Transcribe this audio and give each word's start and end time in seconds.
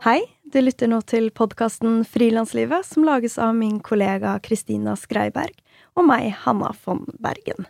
Hei, 0.00 0.22
du 0.48 0.62
lytter 0.62 0.88
nå 0.88 1.02
til 1.04 1.26
podkasten 1.28 1.98
Frilanslivet, 2.08 2.86
som 2.88 3.04
lages 3.04 3.34
av 3.36 3.50
min 3.52 3.74
kollega 3.84 4.38
Kristina 4.40 4.94
Skreiberg 4.96 5.52
og 5.92 6.06
meg, 6.08 6.30
Hanna 6.46 6.70
von 6.86 7.02
Bergen. 7.20 7.66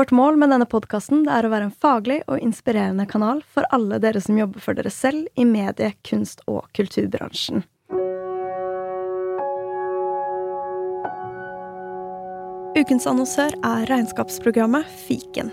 Vårt 0.00 0.14
mål 0.16 0.40
med 0.40 0.48
denne 0.48 0.64
podkasten 0.64 1.26
er 1.28 1.44
å 1.44 1.52
være 1.52 1.68
en 1.68 1.76
faglig 1.84 2.22
og 2.24 2.40
inspirerende 2.40 3.04
kanal 3.10 3.44
for 3.52 3.68
alle 3.68 4.00
dere 4.00 4.24
som 4.24 4.40
jobber 4.40 4.64
for 4.64 4.80
dere 4.80 4.88
selv 4.88 5.28
i 5.36 5.44
medie-, 5.44 5.92
kunst- 6.08 6.40
og 6.48 6.64
kulturbransjen. 6.72 7.66
Ukens 12.80 13.04
annonsør 13.12 13.52
er 13.60 13.88
regnskapsprogrammet 13.92 14.88
Fiken. 15.04 15.52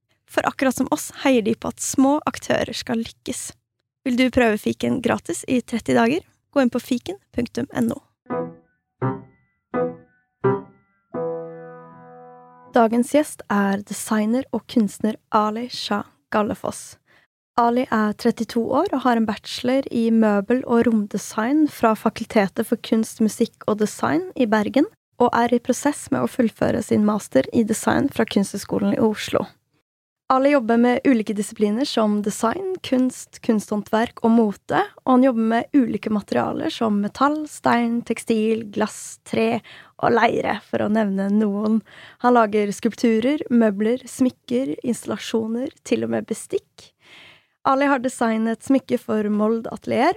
For 0.31 0.47
akkurat 0.47 0.77
som 0.77 0.87
oss 0.95 1.09
heier 1.25 1.43
de 1.43 1.55
på 1.55 1.71
at 1.73 1.83
små 1.83 2.19
aktører 2.29 2.71
skal 2.77 3.03
lykkes. 3.03 3.51
Vil 4.07 4.15
du 4.17 4.29
prøve 4.33 4.57
fiken 4.57 5.01
gratis 5.03 5.43
i 5.47 5.59
30 5.61 5.97
dager? 5.99 6.23
Gå 6.51 6.63
inn 6.63 6.71
på 6.71 6.79
fiken.no. 6.79 7.99
Dagens 12.71 13.11
gjest 13.11 13.43
er 13.51 13.83
designer 13.83 14.47
og 14.55 14.63
kunstner 14.71 15.19
Ali 15.35 15.67
Shah 15.67 16.07
Gallefoss. 16.31 16.95
Ali 17.59 17.83
er 17.91 18.13
32 18.15 18.63
år 18.63 18.93
og 18.95 19.03
har 19.03 19.19
en 19.19 19.27
bachelor 19.27 19.87
i 19.91 20.07
møbel- 20.09 20.63
og 20.63 20.87
romdesign 20.87 21.65
fra 21.67 21.91
Fakultetet 21.99 22.65
for 22.69 22.79
kunst, 22.79 23.19
musikk 23.19 23.67
og 23.67 23.81
design 23.83 24.29
i 24.39 24.47
Bergen, 24.47 24.87
og 25.19 25.35
er 25.35 25.53
i 25.53 25.59
prosess 25.59 26.07
med 26.13 26.23
å 26.23 26.31
fullføre 26.31 26.79
sin 26.81 27.03
master 27.05 27.45
i 27.53 27.65
design 27.67 28.07
fra 28.09 28.25
Kunsthøgskolen 28.25 28.95
i 28.95 29.03
Oslo. 29.03 29.43
Alle 30.31 30.49
jobber 30.49 30.77
med 30.77 30.99
ulike 31.03 31.33
disipliner 31.33 31.85
som 31.85 32.21
design, 32.23 32.77
kunst, 32.87 33.41
kunsthåndverk 33.43 34.21
og 34.23 34.31
mote, 34.31 34.79
og 35.03 35.09
han 35.17 35.25
jobber 35.25 35.49
med 35.49 35.75
ulike 35.75 36.07
materialer 36.13 36.71
som 36.71 37.01
metall, 37.03 37.41
stein, 37.51 37.97
tekstil, 38.07 38.61
glass, 38.71 39.19
tre 39.27 39.59
og 39.99 40.15
leire, 40.15 40.55
for 40.69 40.85
å 40.85 40.87
nevne 40.87 41.27
noen. 41.35 41.81
Han 42.23 42.37
lager 42.37 42.71
skulpturer, 42.71 43.43
møbler, 43.51 44.07
smykker, 44.07 44.77
installasjoner, 44.87 45.75
til 45.83 46.07
og 46.07 46.15
med 46.15 46.31
bestikk. 46.31 46.93
Ali 47.67 47.91
har 47.91 47.99
designet 47.99 48.63
smykke 48.63 49.03
for 49.03 49.27
Mold 49.27 49.67
Atelier, 49.67 50.15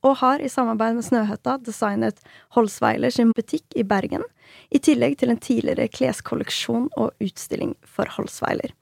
og 0.00 0.16
har 0.24 0.40
i 0.40 0.48
samarbeid 0.48 0.96
med 0.96 1.10
Snøhetta 1.12 1.60
designet 1.60 2.24
Holsweiler 2.56 3.12
sin 3.12 3.36
butikk 3.36 3.68
i 3.76 3.84
Bergen, 3.84 4.24
i 4.72 4.80
tillegg 4.80 5.20
til 5.20 5.36
en 5.36 5.44
tidligere 5.44 5.92
kleskolleksjon 5.92 6.88
og 6.96 7.12
utstilling 7.20 7.76
for 7.84 8.08
Holsweiler. 8.16 8.72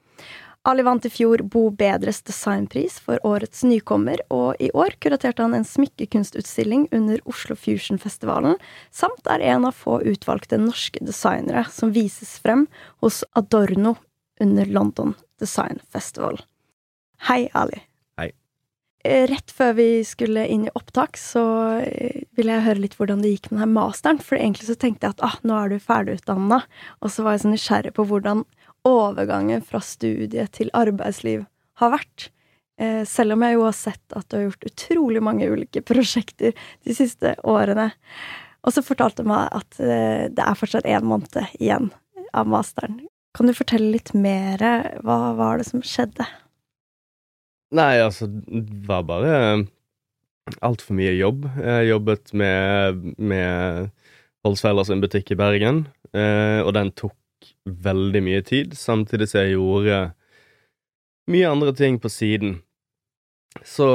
Ali 0.69 0.83
vant 0.85 1.07
i 1.07 1.11
fjor 1.11 1.41
Bo 1.49 1.71
Bedres 1.73 2.19
designpris 2.29 2.99
for 3.01 3.21
årets 3.25 3.63
nykommer, 3.65 4.21
og 4.29 4.61
i 4.61 4.69
år 4.77 4.93
kuraterte 5.01 5.41
han 5.41 5.57
en 5.57 5.65
smykkekunstutstilling 5.65 6.85
under 6.93 7.23
Oslo 7.25 7.57
Fusion-festivalen, 7.57 8.59
samt 8.93 9.31
er 9.33 9.41
en 9.55 9.65
av 9.71 9.79
få 9.79 10.03
utvalgte 10.05 10.61
norske 10.61 11.01
designere 11.01 11.65
som 11.73 11.95
vises 11.97 12.37
frem 12.45 12.67
hos 13.01 13.23
Adorno 13.33 13.95
under 14.41 14.69
London 14.69 15.17
Design 15.41 15.81
Festival. 15.89 16.43
Hei, 17.31 17.47
Ali. 17.57 17.81
Hei. 18.21 18.29
Eh, 19.05 19.25
rett 19.33 19.57
før 19.57 19.73
vi 19.81 19.89
skulle 20.05 20.45
inn 20.45 20.69
i 20.69 20.77
opptak, 20.77 21.17
så 21.17 21.43
eh, 21.81 22.27
ville 22.37 22.53
jeg 22.53 22.69
høre 22.69 22.85
litt 22.85 23.01
hvordan 23.01 23.25
det 23.25 23.33
gikk 23.33 23.49
med 23.49 23.63
denne 23.63 23.73
masteren, 23.81 24.21
for 24.21 24.37
egentlig 24.37 24.69
så 24.69 24.77
tenkte 24.77 25.09
jeg 25.09 25.17
at 25.17 25.25
ah, 25.25 25.41
nå 25.41 25.57
er 25.57 25.73
du 25.73 25.81
ferdigutdanna, 25.81 26.67
og 27.01 27.13
så 27.13 27.25
var 27.25 27.39
jeg 27.39 27.47
så 27.47 27.57
nysgjerrig 27.57 27.97
på 27.97 28.11
hvordan 28.13 28.45
overgangen 28.89 29.65
fra 29.65 29.81
studie 29.85 30.47
til 30.55 30.71
arbeidsliv 30.77 31.45
har 31.81 31.95
vært. 31.95 32.31
Eh, 32.81 33.03
selv 33.09 33.37
om 33.37 33.45
jeg 33.45 33.57
jo 33.57 33.65
har 33.67 33.77
sett 33.77 34.17
at 34.17 34.29
du 34.29 34.39
har 34.39 34.47
gjort 34.49 34.69
utrolig 34.71 35.23
mange 35.25 35.49
ulike 35.51 35.83
prosjekter 35.91 36.55
de 36.87 36.97
siste 36.97 37.35
årene. 37.45 37.91
Og 38.65 38.75
så 38.77 38.85
fortalte 38.85 39.25
du 39.25 39.31
meg 39.31 39.49
at 39.57 39.81
eh, 39.81 40.29
det 40.33 40.45
er 40.45 40.59
fortsatt 40.59 40.89
én 40.89 41.07
måned 41.09 41.41
igjen 41.61 41.91
av 42.37 42.49
masteren. 42.49 43.01
Kan 43.37 43.47
du 43.47 43.55
fortelle 43.55 43.93
litt 43.95 44.13
mer? 44.17 44.63
Hva 45.07 45.19
var 45.39 45.61
det 45.61 45.69
som 45.69 45.85
skjedde? 45.87 46.27
Nei, 47.77 48.01
altså, 48.03 48.27
det 48.27 48.89
var 48.89 49.05
bare 49.07 49.35
altfor 50.67 50.97
mye 50.99 51.13
jobb. 51.15 51.47
Jeg 51.63 51.91
jobbet 51.93 52.33
med, 52.35 53.05
med 53.23 53.93
Holsfeller 54.47 54.89
sin 54.89 55.03
butikk 55.03 55.31
i 55.31 55.39
Bergen, 55.39 55.85
eh, 56.11 56.61
og 56.65 56.75
den 56.75 56.91
tok 56.99 57.15
veldig 57.65 58.23
mye 58.25 58.43
tid, 58.47 58.75
samtidig 58.79 59.29
som 59.31 59.45
jeg 59.45 59.55
gjorde 59.57 60.01
mye 61.31 61.51
andre 61.51 61.75
ting 61.77 61.99
på 62.03 62.11
siden. 62.13 62.59
Så 63.67 63.87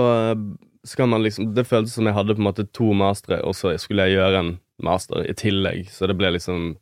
skal 0.85 1.07
man 1.09 1.23
liksom 1.23 1.53
Det 1.55 1.65
føltes 1.65 1.95
som 1.95 2.05
jeg 2.05 2.13
hadde 2.13 2.35
på 2.35 2.43
en 2.43 2.49
måte 2.49 2.67
to 2.75 2.91
mastere, 2.93 3.41
og 3.43 3.55
så 3.57 3.73
skulle 3.81 4.05
jeg 4.05 4.19
gjøre 4.19 4.41
en 4.41 4.51
master 4.83 5.25
i 5.25 5.33
tillegg, 5.37 5.89
så 5.91 6.07
det 6.07 6.17
ble 6.19 6.33
liksom 6.35 6.75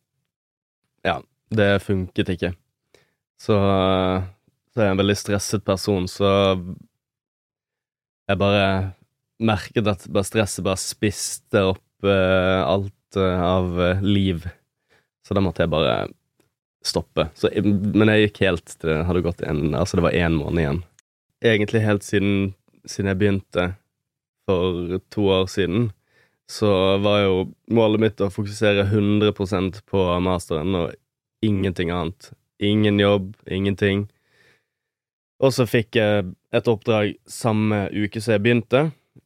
Ja, 1.06 1.20
det 1.52 1.84
funket 1.84 2.30
ikke. 2.34 2.54
Så, 3.40 3.56
så 4.72 4.80
er 4.80 4.88
jeg 4.88 4.96
en 4.96 5.02
veldig 5.02 5.20
stresset 5.20 5.64
person, 5.68 6.08
så 6.08 6.56
jeg 8.30 8.40
bare 8.40 8.94
merket 9.44 9.90
at 9.92 10.06
bare 10.08 10.28
stresset 10.28 10.64
bare 10.64 10.80
spiste 10.80 11.66
opp 11.74 12.08
uh, 12.08 12.64
alt 12.64 13.18
uh, 13.20 13.42
av 13.44 13.82
liv. 14.06 14.48
Så 15.28 15.36
da 15.36 15.44
måtte 15.44 15.66
jeg 15.66 15.74
bare 15.74 16.08
stoppe. 16.84 17.28
Så, 17.36 17.50
men 17.64 18.12
jeg 18.12 18.28
gikk 18.28 18.44
helt 18.48 18.76
til 18.76 18.92
det 18.92 19.00
hadde 19.08 19.24
gått 19.26 19.44
en 19.48 19.74
Altså, 19.76 19.98
det 19.98 20.06
var 20.08 20.18
én 20.18 20.38
måned 20.38 20.64
igjen. 20.64 20.82
Egentlig 21.44 21.84
helt 21.84 22.06
siden, 22.08 22.54
siden 22.86 23.12
jeg 23.12 23.20
begynte 23.22 23.68
for 24.48 24.98
to 25.14 25.28
år 25.32 25.46
siden, 25.52 25.92
så 26.52 26.98
var 27.04 27.22
jo 27.24 27.36
målet 27.72 28.04
mitt 28.04 28.24
å 28.24 28.32
fokusere 28.32 28.86
100% 28.90 29.80
på 29.90 30.08
masteren 30.24 30.76
og 30.76 30.96
ingenting 31.44 31.92
annet. 31.92 32.32
Ingen 32.64 33.00
jobb, 33.00 33.32
ingenting. 33.48 34.08
Og 35.44 35.56
så 35.56 35.66
fikk 35.68 35.98
jeg 36.00 36.28
et 36.56 36.70
oppdrag 36.70 37.16
samme 37.28 37.88
uke 37.92 38.22
som 38.22 38.36
jeg 38.36 38.44
begynte, 38.44 38.84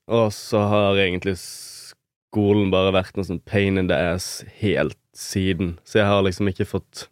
og 0.08 0.32
så 0.34 0.64
har 0.72 1.02
egentlig 1.02 1.36
skolen 1.38 2.72
bare 2.74 2.94
vært 2.96 3.18
noe 3.18 3.28
sånn 3.28 3.44
pain 3.46 3.78
in 3.78 3.90
the 3.92 3.98
ass 4.14 4.42
helt 4.62 4.98
siden. 5.18 5.76
Så 5.86 6.02
jeg 6.02 6.10
har 6.10 6.24
liksom 6.26 6.50
ikke 6.50 6.70
fått 6.70 7.08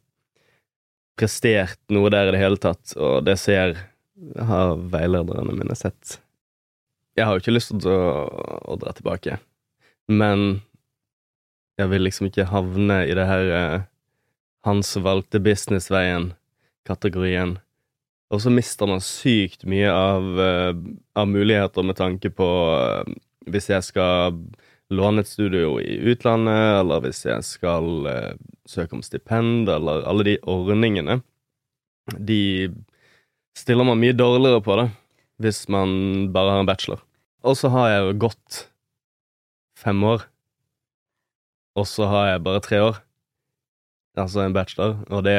prestert 1.19 1.79
noe 1.93 2.09
der 2.13 2.29
i 2.29 2.33
det 2.35 2.41
hele 2.41 2.59
tatt, 2.61 2.95
og 2.99 3.25
det 3.27 3.37
ser 3.41 3.69
har 4.35 4.75
veilederne 4.91 5.53
mine 5.55 5.75
sett. 5.77 6.19
Jeg 7.15 7.25
har 7.27 7.33
jo 7.35 7.41
ikke 7.43 7.55
lyst 7.55 7.71
til 7.73 7.91
å, 7.91 8.25
å 8.71 8.73
dra 8.79 8.91
tilbake, 8.95 9.37
men 10.11 10.61
jeg 11.79 11.87
vil 11.91 12.03
liksom 12.07 12.25
ikke 12.29 12.51
havne 12.51 12.97
i 13.07 13.13
det 13.17 13.25
her 13.27 13.45
eh, 13.51 13.81
hans 14.67 14.89
valgte 15.03 15.39
businessveien-kategorien. 15.43 17.51
Og 18.33 18.41
så 18.41 18.49
mister 18.51 18.85
man 18.89 19.01
sykt 19.03 19.65
mye 19.69 19.89
av, 19.91 20.39
eh, 20.41 20.73
av 21.19 21.27
muligheter 21.29 21.83
med 21.85 21.95
tanke 21.99 22.29
på 22.33 22.47
eh, 22.79 23.03
hvis 23.51 23.69
jeg 23.69 23.83
skal 23.91 24.33
låne 24.93 25.23
et 25.23 25.29
studio 25.29 25.79
i 25.81 25.97
utlandet, 26.11 26.81
eller 26.81 27.01
hvis 27.05 27.23
jeg 27.25 27.45
skal 27.47 28.05
uh, 28.05 28.35
søke 28.69 28.97
om 28.97 29.03
stipend, 29.05 29.69
eller 29.71 30.05
alle 30.05 30.27
de 30.27 30.35
ordningene, 30.49 31.19
de 32.17 32.69
stiller 33.57 33.87
man 33.87 34.01
mye 34.01 34.13
dårligere 34.13 34.61
på 34.61 34.77
det 34.81 34.89
hvis 35.41 35.65
man 35.71 35.89
bare 36.31 36.53
har 36.53 36.63
en 36.63 36.69
bachelor. 36.69 37.01
Og 37.43 37.57
så 37.59 37.69
har 37.73 37.89
jeg 37.91 38.03
jo 38.05 38.13
gått 38.23 38.59
fem 39.79 39.99
år, 40.07 40.23
og 41.75 41.87
så 41.89 42.07
har 42.07 42.29
jeg 42.29 42.45
bare 42.45 42.63
tre 42.63 42.79
år, 42.85 43.01
altså 44.15 44.45
en 44.45 44.55
bachelor, 44.55 44.99
og 45.09 45.25
det 45.27 45.37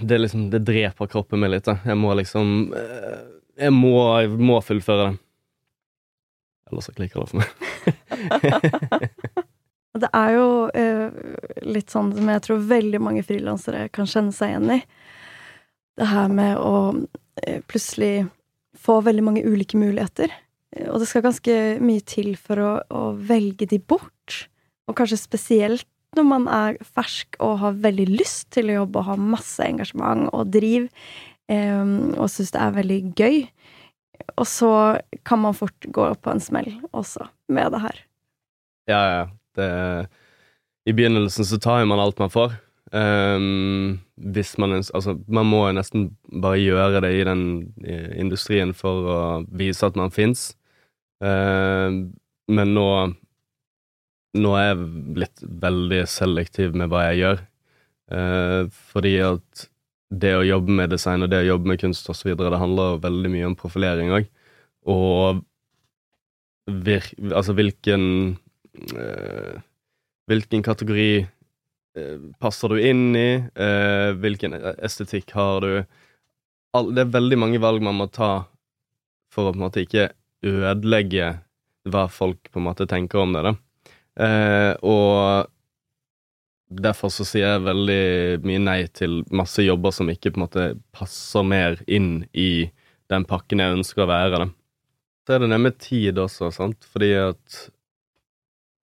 det 0.00 0.18
liksom 0.18 0.50
Det 0.50 0.64
dreper 0.66 1.06
kroppen 1.06 1.40
min 1.40 1.52
litt, 1.52 1.64
da. 1.64 1.78
Jeg 1.86 1.96
må 1.96 2.12
liksom 2.18 2.72
eh, 2.74 3.20
Jeg 3.60 3.72
må, 3.72 3.94
jeg 4.18 4.32
må 4.34 4.58
fullføre 4.64 5.04
det. 5.06 5.18
Ellers 6.70 6.88
så 6.88 6.94
klikker 6.96 7.20
det 7.20 7.30
for 7.30 7.38
meg. 7.42 7.48
Det 10.00 10.06
er 10.14 10.34
jo 10.36 10.50
eh, 10.78 11.08
litt 11.66 11.90
sånn 11.90 12.12
som 12.14 12.28
jeg 12.30 12.42
tror 12.44 12.60
veldig 12.70 13.00
mange 13.02 13.24
frilansere 13.26 13.88
kan 13.92 14.06
kjenne 14.08 14.32
seg 14.32 14.52
igjen 14.52 14.76
i. 14.76 14.78
Det 15.98 16.06
her 16.06 16.30
med 16.30 16.60
å 16.62 16.74
eh, 17.42 17.58
plutselig 17.66 18.28
få 18.78 19.00
veldig 19.04 19.24
mange 19.26 19.42
ulike 19.42 19.80
muligheter. 19.80 20.30
Og 20.86 21.02
det 21.02 21.08
skal 21.10 21.24
ganske 21.26 21.56
mye 21.82 22.04
til 22.06 22.36
for 22.38 22.62
å, 22.62 22.70
å 22.86 23.02
velge 23.18 23.66
de 23.66 23.80
bort. 23.82 24.44
Og 24.86 24.94
kanskje 24.98 25.18
spesielt 25.18 25.88
når 26.18 26.26
man 26.26 26.46
er 26.50 26.78
fersk 26.82 27.36
og 27.42 27.58
har 27.62 27.82
veldig 27.82 28.06
lyst 28.10 28.48
til 28.54 28.70
å 28.70 28.80
jobbe 28.80 29.02
og 29.02 29.10
har 29.12 29.28
masse 29.34 29.62
engasjement 29.62 30.30
og 30.34 30.54
driv, 30.54 30.88
eh, 31.50 31.82
og 32.16 32.30
syns 32.30 32.54
det 32.54 32.62
er 32.62 32.78
veldig 32.78 33.00
gøy. 33.18 33.42
Og 34.36 34.46
så 34.48 34.72
kan 35.26 35.42
man 35.42 35.56
fort 35.56 35.86
gå 35.92 36.06
på 36.14 36.32
en 36.32 36.42
smell 36.42 36.72
også 36.90 37.26
med 37.52 37.72
det 37.74 37.82
her. 37.84 38.00
Ja, 38.90 39.02
ja. 39.14 39.22
Det, 39.56 39.70
I 40.86 40.94
begynnelsen 40.94 41.44
så 41.44 41.58
tar 41.58 41.84
man 41.88 42.00
alt 42.02 42.18
man 42.22 42.32
får. 42.32 42.54
Um, 42.90 44.00
hvis 44.18 44.56
man 44.58 44.72
Altså, 44.74 45.14
man 45.28 45.46
må 45.46 45.66
jo 45.68 45.76
nesten 45.78 46.08
bare 46.42 46.58
gjøre 46.58 47.02
det 47.04 47.12
i 47.20 47.26
den 47.26 47.42
industrien 48.18 48.72
for 48.74 49.06
å 49.06 49.18
vise 49.46 49.86
at 49.86 49.98
man 49.98 50.10
fins. 50.10 50.54
Uh, 51.22 52.10
men 52.50 52.74
nå 52.76 52.86
Nå 54.30 54.50
er 54.54 54.68
jeg 54.68 54.90
blitt 55.16 55.40
veldig 55.42 56.04
selektiv 56.06 56.76
med 56.78 56.92
hva 56.92 57.08
jeg 57.08 57.18
gjør. 57.18 57.40
Uh, 58.14 58.68
fordi 58.92 59.16
at 59.26 59.64
det 60.10 60.34
å 60.36 60.46
jobbe 60.46 60.74
med 60.74 60.90
design 60.90 61.22
og 61.24 61.30
det 61.30 61.44
å 61.44 61.48
jobbe 61.52 61.70
med 61.70 61.80
kunst 61.82 62.08
osv., 62.10 62.32
det 62.34 62.60
handler 62.60 63.00
veldig 63.02 63.30
mye 63.32 63.48
om 63.50 63.56
profilering 63.58 64.10
òg. 64.16 64.28
Og 64.90 65.42
vir, 66.70 67.06
altså 67.30 67.56
hvilken 67.58 68.04
øh, 68.94 69.58
Hvilken 70.30 70.62
kategori 70.62 71.24
øh, 71.98 72.18
passer 72.38 72.70
du 72.70 72.78
inn 72.78 73.16
i? 73.18 73.42
Øh, 73.50 74.12
hvilken 74.22 74.54
estetikk 74.78 75.32
har 75.34 75.64
du? 75.64 75.72
det 76.94 77.02
er 77.02 77.10
veldig 77.10 77.38
mange 77.40 77.58
valg 77.58 77.82
man 77.82 77.96
må 77.98 78.06
ta 78.14 78.44
for 79.34 79.48
å 79.48 79.50
på 79.50 79.58
en 79.58 79.64
måte 79.64 79.82
ikke 79.82 80.04
ødelegge 80.46 81.32
hva 81.90 82.04
folk 82.06 82.46
på 82.46 82.60
en 82.60 82.68
måte 82.68 82.86
tenker 82.86 83.24
om 83.24 83.34
det. 83.34 83.42
da. 83.42 83.54
Eh, 84.22 84.72
og 84.86 85.50
derfor 86.70 87.10
så 87.12 87.26
sier 87.26 87.56
jeg 87.56 87.66
veldig 87.66 88.02
mye 88.46 88.62
nei 88.62 88.78
til 88.94 89.20
masse 89.34 89.62
jobber 89.64 89.94
som 89.94 90.10
ikke 90.12 90.30
på 90.30 90.40
en 90.40 90.44
måte 90.46 90.66
passer 90.94 91.46
mer 91.46 91.80
inn 91.90 92.24
i 92.32 92.70
den 93.10 93.26
pakken 93.26 93.62
jeg 93.62 93.78
ønsker 93.80 94.04
å 94.04 94.10
være. 94.10 94.44
da. 94.44 94.48
Så 95.26 95.34
er 95.34 95.44
det 95.44 95.60
med 95.60 95.78
tid 95.82 96.18
også, 96.18 96.50
sant, 96.54 96.86
fordi 96.92 97.12
at 97.18 97.62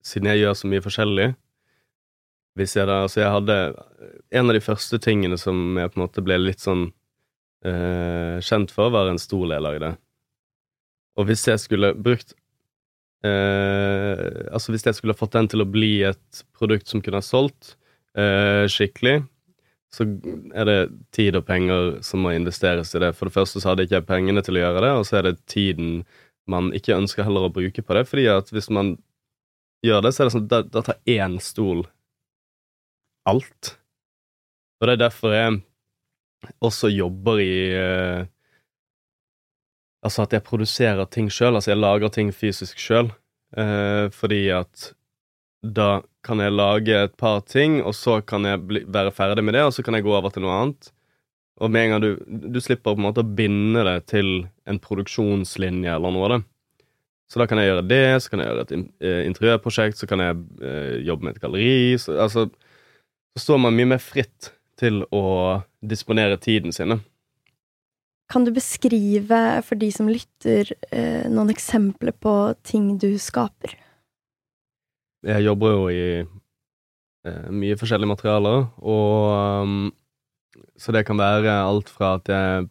siden 0.06 0.30
jeg 0.31 0.44
gjør 0.44 0.57
så 0.60 0.72
mye 0.72 0.84
forskjellig, 0.84 1.28
hvis 2.57 2.74
jeg 2.74 2.89
da 2.89 3.04
Altså, 3.04 3.19
jeg 3.22 3.30
hadde 3.30 3.56
En 4.33 4.50
av 4.50 4.56
de 4.56 4.63
første 4.66 4.98
tingene 4.98 5.38
som 5.38 5.78
jeg 5.78 5.92
på 5.92 6.00
en 6.00 6.04
måte 6.07 6.24
ble 6.25 6.40
litt 6.42 6.63
sånn 6.63 6.88
eh, 7.62 8.42
kjent 8.42 8.74
for, 8.74 8.90
var 8.90 9.12
en 9.12 9.22
stol 9.22 9.54
jeg 9.54 9.62
lagde. 9.62 9.92
Og 11.18 11.30
hvis 11.30 11.45
jeg 11.48 11.62
skulle 11.62 11.94
brukt 11.94 12.33
eh, 13.25 14.46
Altså, 14.52 14.74
hvis 14.74 14.86
jeg 14.86 14.98
skulle 14.98 15.18
fått 15.18 15.36
den 15.38 15.50
til 15.52 15.64
å 15.64 15.69
bli 15.69 16.02
et 16.08 16.44
produkt 16.58 16.90
som 16.90 17.02
kunne 17.02 17.22
ha 17.22 17.25
solgt 17.25 17.75
eh, 18.18 18.66
skikkelig, 18.72 19.22
så 19.94 20.06
er 20.54 20.68
det 20.68 20.78
tid 21.16 21.38
og 21.40 21.46
penger 21.48 21.98
som 22.06 22.22
må 22.25 22.34
investeres 22.36 22.94
i 22.94 23.02
det. 23.02 23.14
For 23.16 23.30
det 23.30 23.38
første 23.38 23.62
så 23.62 23.72
hadde 23.72 23.86
jeg 23.86 23.92
ikke 23.92 24.10
pengene 24.12 24.44
til 24.46 24.60
å 24.60 24.66
gjøre 24.66 24.84
det, 24.84 24.94
og 25.00 25.06
så 25.08 25.19
er 25.19 25.30
det 25.30 25.38
tiden 25.50 26.02
man 26.48 26.72
ikke 26.75 26.96
ønsker 26.96 27.28
heller 27.28 27.48
å 27.48 27.54
bruke 27.54 27.84
på 27.84 27.98
det. 27.98 28.04
Fordi 28.10 28.28
at 28.31 28.52
hvis 28.54 28.69
man 28.74 28.96
gjør 29.86 30.04
det, 30.06 30.14
så 30.14 30.24
er 30.24 30.30
det 30.30 30.36
sånn 30.36 30.50
da, 30.52 30.62
da 30.68 30.84
tar 30.86 31.00
én 31.10 31.40
stol 31.44 31.86
alt. 33.28 33.75
Og 34.78 34.88
det 34.88 34.98
er 34.98 35.04
derfor 35.08 35.36
jeg 35.36 35.62
også 36.64 36.92
jobber 36.94 37.42
i 37.42 37.54
uh, 37.74 38.28
Altså 40.07 40.24
at 40.24 40.36
jeg 40.36 40.45
produserer 40.48 41.07
ting 41.12 41.27
sjøl, 41.33 41.57
altså 41.57 41.74
jeg 41.74 41.81
lager 41.81 42.13
ting 42.13 42.30
fysisk 42.31 42.80
sjøl, 42.80 43.09
eh, 43.59 44.07
fordi 44.15 44.45
at 44.56 44.92
da 45.63 46.01
kan 46.24 46.39
jeg 46.44 46.56
lage 46.56 47.00
et 47.07 47.15
par 47.19 47.42
ting, 47.48 47.81
og 47.83 47.95
så 47.98 48.21
kan 48.24 48.45
jeg 48.48 48.62
bli, 48.69 48.83
være 48.88 49.12
ferdig 49.15 49.44
med 49.44 49.57
det, 49.57 49.65
og 49.68 49.74
så 49.75 49.83
kan 49.83 49.98
jeg 49.98 50.06
gå 50.06 50.13
over 50.15 50.31
til 50.31 50.45
noe 50.45 50.56
annet. 50.62 50.92
Og 51.57 51.71
med 51.74 51.88
en 51.88 51.94
gang 51.94 52.04
du, 52.04 52.12
du 52.54 52.59
slipper 52.62 52.94
på 52.94 53.00
en 53.00 53.07
måte 53.07 53.24
å 53.24 53.36
binde 53.39 53.81
det 53.88 53.98
til 54.13 54.30
en 54.69 54.80
produksjonslinje 54.80 55.95
eller 55.95 56.13
noe. 56.13 56.27
av 56.27 56.33
det. 56.36 56.42
Så 57.27 57.42
da 57.42 57.48
kan 57.50 57.59
jeg 57.59 57.71
gjøre 57.71 57.88
det, 57.89 58.04
så 58.24 58.31
kan 58.31 58.44
jeg 58.44 58.51
gjøre 58.51 58.63
et 58.63 58.74
eh, 58.77 59.21
interiørprosjekt, 59.27 60.00
så 60.00 60.07
kan 60.07 60.24
jeg 60.24 60.38
eh, 60.63 60.94
jobbe 61.07 61.27
med 61.27 61.36
et 61.36 61.42
galleri. 61.44 61.98
Så, 62.00 62.15
altså, 62.24 62.45
så 63.36 63.44
står 63.44 63.63
man 63.65 63.75
mye 63.75 63.89
mer 63.95 64.04
fritt 64.04 64.54
til 64.80 65.01
å 65.12 65.24
disponere 65.81 66.38
tiden 66.39 66.75
sin. 66.75 67.00
Kan 68.28 68.44
du 68.44 68.52
beskrive 68.52 69.42
for 69.64 69.80
de 69.80 69.88
som 69.94 70.10
lytter, 70.12 70.74
eh, 70.92 71.28
noen 71.32 71.52
eksempler 71.54 72.12
på 72.12 72.34
ting 72.68 72.98
du 73.00 73.14
skaper? 73.22 73.78
Jeg 75.28 75.46
jobber 75.46 75.72
jo 75.72 75.86
i 75.92 76.02
eh, 76.24 77.48
mye 77.52 77.78
forskjellige 77.80 78.12
materialer, 78.12 78.68
og 78.84 79.64
um, 79.64 79.94
Så 80.78 80.92
det 80.94 81.06
kan 81.06 81.18
være 81.18 81.54
alt 81.54 81.90
fra 81.90 82.16
at 82.18 82.30
jeg 82.30 82.68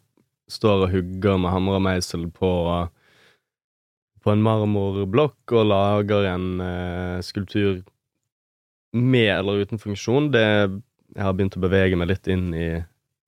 står 0.51 0.85
og 0.85 0.91
hugger 0.91 1.37
med 1.39 1.51
hammer 1.51 1.77
og 1.77 1.83
meisel 1.83 2.25
på, 2.31 2.49
på 4.23 4.31
en 4.31 4.43
marmorblokk 4.43 5.53
og 5.55 5.67
lager 5.67 6.27
en 6.31 6.47
eh, 6.63 7.19
skulptur 7.23 7.81
med 8.95 9.31
eller 9.33 9.63
uten 9.63 9.79
funksjon, 9.79 10.31
det 10.31 10.45
Jeg 11.15 11.23
har 11.23 11.33
begynt 11.33 11.55
å 11.57 11.63
bevege 11.63 11.97
meg 11.97 12.11
litt 12.11 12.27
inn 12.27 12.51
i, 12.53 12.67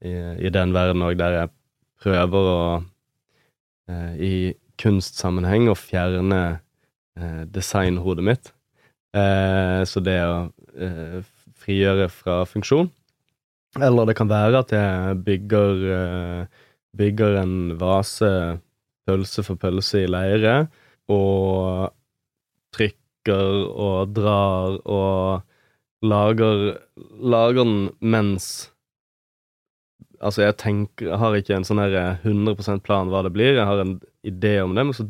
i, 0.03 0.11
i 0.45 0.49
den 0.51 0.73
verden 0.75 1.01
òg, 1.01 1.15
der 1.17 1.35
jeg 1.37 1.51
prøver 1.99 2.49
å 2.53 2.61
eh, 3.89 4.13
I 4.15 4.33
kunstsammenheng 4.79 5.67
å 5.71 5.75
fjerne 5.77 6.41
eh, 7.19 7.43
designhodet 7.51 8.25
mitt. 8.25 8.53
Eh, 9.15 9.81
så 9.89 10.03
det 10.03 10.19
å 10.23 10.37
eh, 10.79 11.19
frigjøre 11.59 12.07
fra 12.13 12.41
funksjon. 12.49 12.89
Eller 13.77 14.09
det 14.09 14.15
kan 14.17 14.29
være 14.29 14.63
at 14.63 14.73
jeg 14.73 15.19
bygger, 15.25 15.83
eh, 15.95 16.63
bygger 16.97 17.41
en 17.43 17.55
vase 17.81 18.31
pølse 19.09 19.45
for 19.45 19.59
pølse 19.61 20.05
i 20.05 20.09
leire, 20.09 20.55
og 21.09 21.91
trykker 22.75 23.63
og 23.69 24.13
drar 24.15 24.79
og 24.85 25.45
lager, 26.05 26.77
lager 27.19 27.65
den 27.65 27.89
mens 27.99 28.69
Altså, 30.19 30.43
jeg 30.43 30.57
tenker 30.59 31.07
Jeg 31.07 31.19
har 31.21 31.37
ikke 31.37 31.55
en 31.55 31.67
sånn 31.67 31.81
her 31.81 31.95
100% 32.25 32.83
plan 32.85 33.11
hva 33.11 33.23
det 33.25 33.31
blir, 33.35 33.55
jeg 33.55 33.67
har 33.69 33.83
en 33.83 33.95
idé 34.27 34.57
om 34.63 34.75
det, 34.75 34.83
men 34.83 34.95
så 34.95 35.05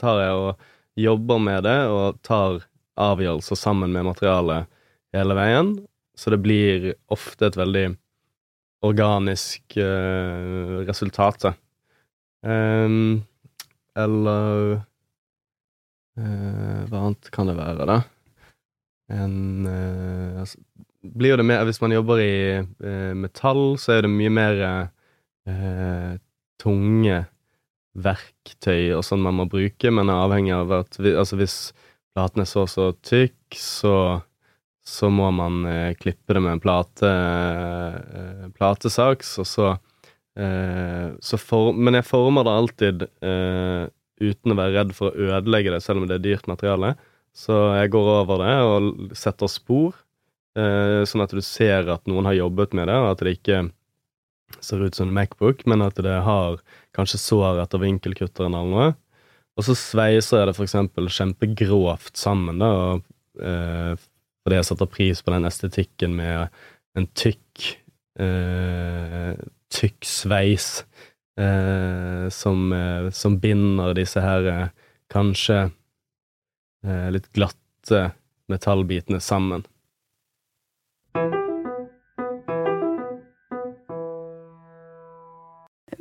tar 0.00 0.22
jeg 0.24 0.34
og 0.34 0.66
jobber 0.98 1.38
med 1.38 1.62
det 1.68 1.78
og 1.92 2.18
tar 2.26 2.64
avgjørelser 2.98 3.58
sammen 3.58 3.94
med 3.94 4.08
materialet 4.08 4.66
hele 5.14 5.36
veien, 5.38 5.72
så 6.18 6.34
det 6.34 6.40
blir 6.42 6.90
ofte 7.14 7.46
et 7.46 7.58
veldig 7.58 7.86
organisk 8.86 9.78
uh, 9.78 10.82
resultat. 10.86 11.52
Um, 12.42 13.22
eller 13.98 14.78
uh, 16.18 16.82
Hva 16.90 17.04
annet 17.04 17.30
kan 17.34 17.50
det 17.50 17.58
være, 17.58 17.86
da? 17.86 18.00
en 19.08 19.66
uh, 19.66 20.40
altså, 20.42 20.58
Blir 21.16 21.34
jo 21.34 21.40
det 21.40 21.48
mer 21.48 21.64
Hvis 21.68 21.80
man 21.82 21.94
jobber 21.94 22.22
i 22.22 22.36
uh, 22.60 23.12
metall, 23.18 23.76
så 23.80 23.96
er 23.96 24.06
det 24.06 24.12
mye 24.12 24.32
mer 24.32 24.62
uh, 24.64 26.14
tunge 26.60 27.24
verktøy 27.98 28.94
og 28.94 29.02
sånn 29.06 29.24
man 29.24 29.38
må 29.40 29.48
bruke, 29.50 29.90
men 29.90 30.10
er 30.10 30.22
avhengig 30.22 30.54
av 30.54 30.72
at 30.76 30.98
vi, 31.00 31.14
Altså, 31.18 31.38
hvis 31.40 31.56
platen 32.14 32.44
er 32.44 32.48
så 32.50 32.64
og 32.66 32.72
så 32.72 32.90
tykk, 33.02 33.58
så 33.58 33.94
så 34.88 35.10
må 35.12 35.26
man 35.36 35.66
klippe 36.00 36.32
det 36.32 36.40
med 36.40 36.54
en 36.54 36.60
plate, 36.64 37.08
platesaks, 38.56 39.34
og 39.42 39.44
så, 39.44 39.66
så 40.32 41.40
for, 41.42 41.74
Men 41.76 41.98
jeg 41.98 42.06
former 42.08 42.46
det 42.46 42.54
alltid 42.54 43.04
uten 44.18 44.54
å 44.54 44.56
være 44.58 44.74
redd 44.78 44.94
for 44.96 45.12
å 45.12 45.28
ødelegge 45.36 45.74
det, 45.74 45.82
selv 45.84 46.00
om 46.00 46.08
det 46.08 46.16
er 46.16 46.24
dyrt 46.24 46.48
materiale. 46.50 46.94
Så 47.36 47.54
jeg 47.78 47.92
går 47.94 48.10
over 48.22 48.42
det 48.42 48.54
og 48.66 49.16
setter 49.18 49.50
spor, 49.50 49.94
eh, 49.94 50.07
sånn 51.08 51.22
at 51.22 51.32
du 51.34 51.42
ser 51.44 51.86
at 51.92 52.08
noen 52.10 52.26
har 52.26 52.34
jobbet 52.38 52.72
med 52.74 52.88
det, 52.90 52.96
og 52.98 53.10
at 53.12 53.24
det 53.24 53.34
ikke 53.36 53.60
ser 54.64 54.82
ut 54.82 54.96
som 54.96 55.08
en 55.08 55.14
Macbook, 55.14 55.64
men 55.68 55.84
at 55.84 55.98
det 56.02 56.16
har 56.24 56.58
kanskje 56.96 57.20
sår 57.20 57.60
etter 57.62 57.82
vinkelkutteren 57.82 58.56
eller 58.56 58.72
noe. 58.72 58.88
Og 59.58 59.66
så 59.66 59.74
sveiser 59.78 60.42
jeg 60.42 60.50
det 60.50 60.64
eksempel 60.64 61.10
kjempegrovt 61.12 62.18
sammen, 62.18 62.62
da, 62.62 62.70
og, 62.70 63.06
eh, 63.42 63.94
fordi 64.42 64.60
jeg 64.60 64.68
setter 64.70 64.90
pris 64.90 65.22
på 65.22 65.34
den 65.34 65.48
estetikken 65.48 66.14
med 66.16 66.48
en 66.98 67.08
tykk 67.18 67.68
eh, 68.22 69.34
tykk 69.68 70.06
sveis 70.08 70.68
eh, 71.38 72.28
som, 72.32 72.72
eh, 72.72 73.10
som, 73.10 73.38
binder 73.40 73.94
disse 73.98 74.22
her 74.22 74.46
eh, 74.52 74.68
kanskje 75.12 75.58
eh, 76.86 77.08
litt 77.14 77.28
glatte 77.36 78.12
metallbitene 78.48 79.20
sammen. 79.20 79.66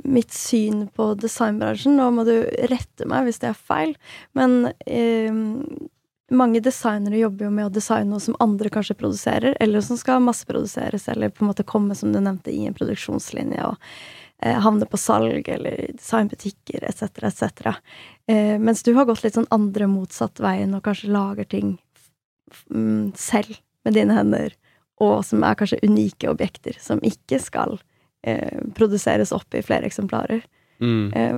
Mitt 0.07 0.33
syn 0.33 0.87
på 0.95 1.11
designbransjen. 1.19 1.97
Nå 1.99 2.09
må 2.15 2.25
du 2.27 2.35
rette 2.71 3.07
meg 3.09 3.27
hvis 3.27 3.41
det 3.43 3.51
er 3.51 3.61
feil, 3.69 3.93
men 4.37 4.71
eh, 4.87 5.31
mange 6.31 6.59
designere 6.59 7.21
jobber 7.21 7.47
jo 7.47 7.53
med 7.55 7.69
å 7.69 7.73
designe 7.73 8.11
noe 8.11 8.23
som 8.23 8.35
andre 8.43 8.71
kanskje 8.73 8.97
produserer, 8.99 9.57
eller 9.63 9.83
som 9.83 9.99
skal 9.99 10.23
masseproduseres, 10.25 11.07
eller 11.13 11.31
på 11.31 11.43
en 11.43 11.51
måte 11.51 11.67
komme, 11.67 11.95
som 11.95 12.11
du 12.11 12.19
nevnte, 12.19 12.51
i 12.51 12.65
en 12.67 12.75
produksjonslinje. 12.75 13.63
og 13.63 13.75
eh, 14.43 14.59
havne 14.61 14.85
på 14.85 14.99
salg 14.99 15.49
eller 15.49 15.91
designbutikker 15.95 16.83
etc., 16.83 17.23
etc. 17.31 17.75
Eh, 18.27 18.59
mens 18.59 18.83
du 18.83 18.93
har 18.93 19.07
gått 19.07 19.23
litt 19.23 19.39
sånn 19.39 19.49
andre 19.49 19.87
motsatt 19.87 20.39
veien 20.43 20.75
og 20.75 20.83
kanskje 20.83 21.11
lager 21.15 21.47
ting 21.47 21.77
mm, 22.69 23.13
selv 23.15 23.59
med 23.87 23.95
dine 23.95 24.17
hender, 24.17 24.55
og 24.99 25.23
som 25.25 25.43
er 25.47 25.55
kanskje 25.55 25.83
unike 25.83 26.29
objekter, 26.29 26.75
som 26.81 26.99
ikke 27.05 27.39
skal 27.39 27.79
eh, 27.79 27.96
produseres 28.75 29.31
opp 29.31 29.55
i 29.55 29.61
flere 29.63 29.87
eksemplarer. 29.87 30.41
Mm. 30.83 31.13
Eh, 31.13 31.37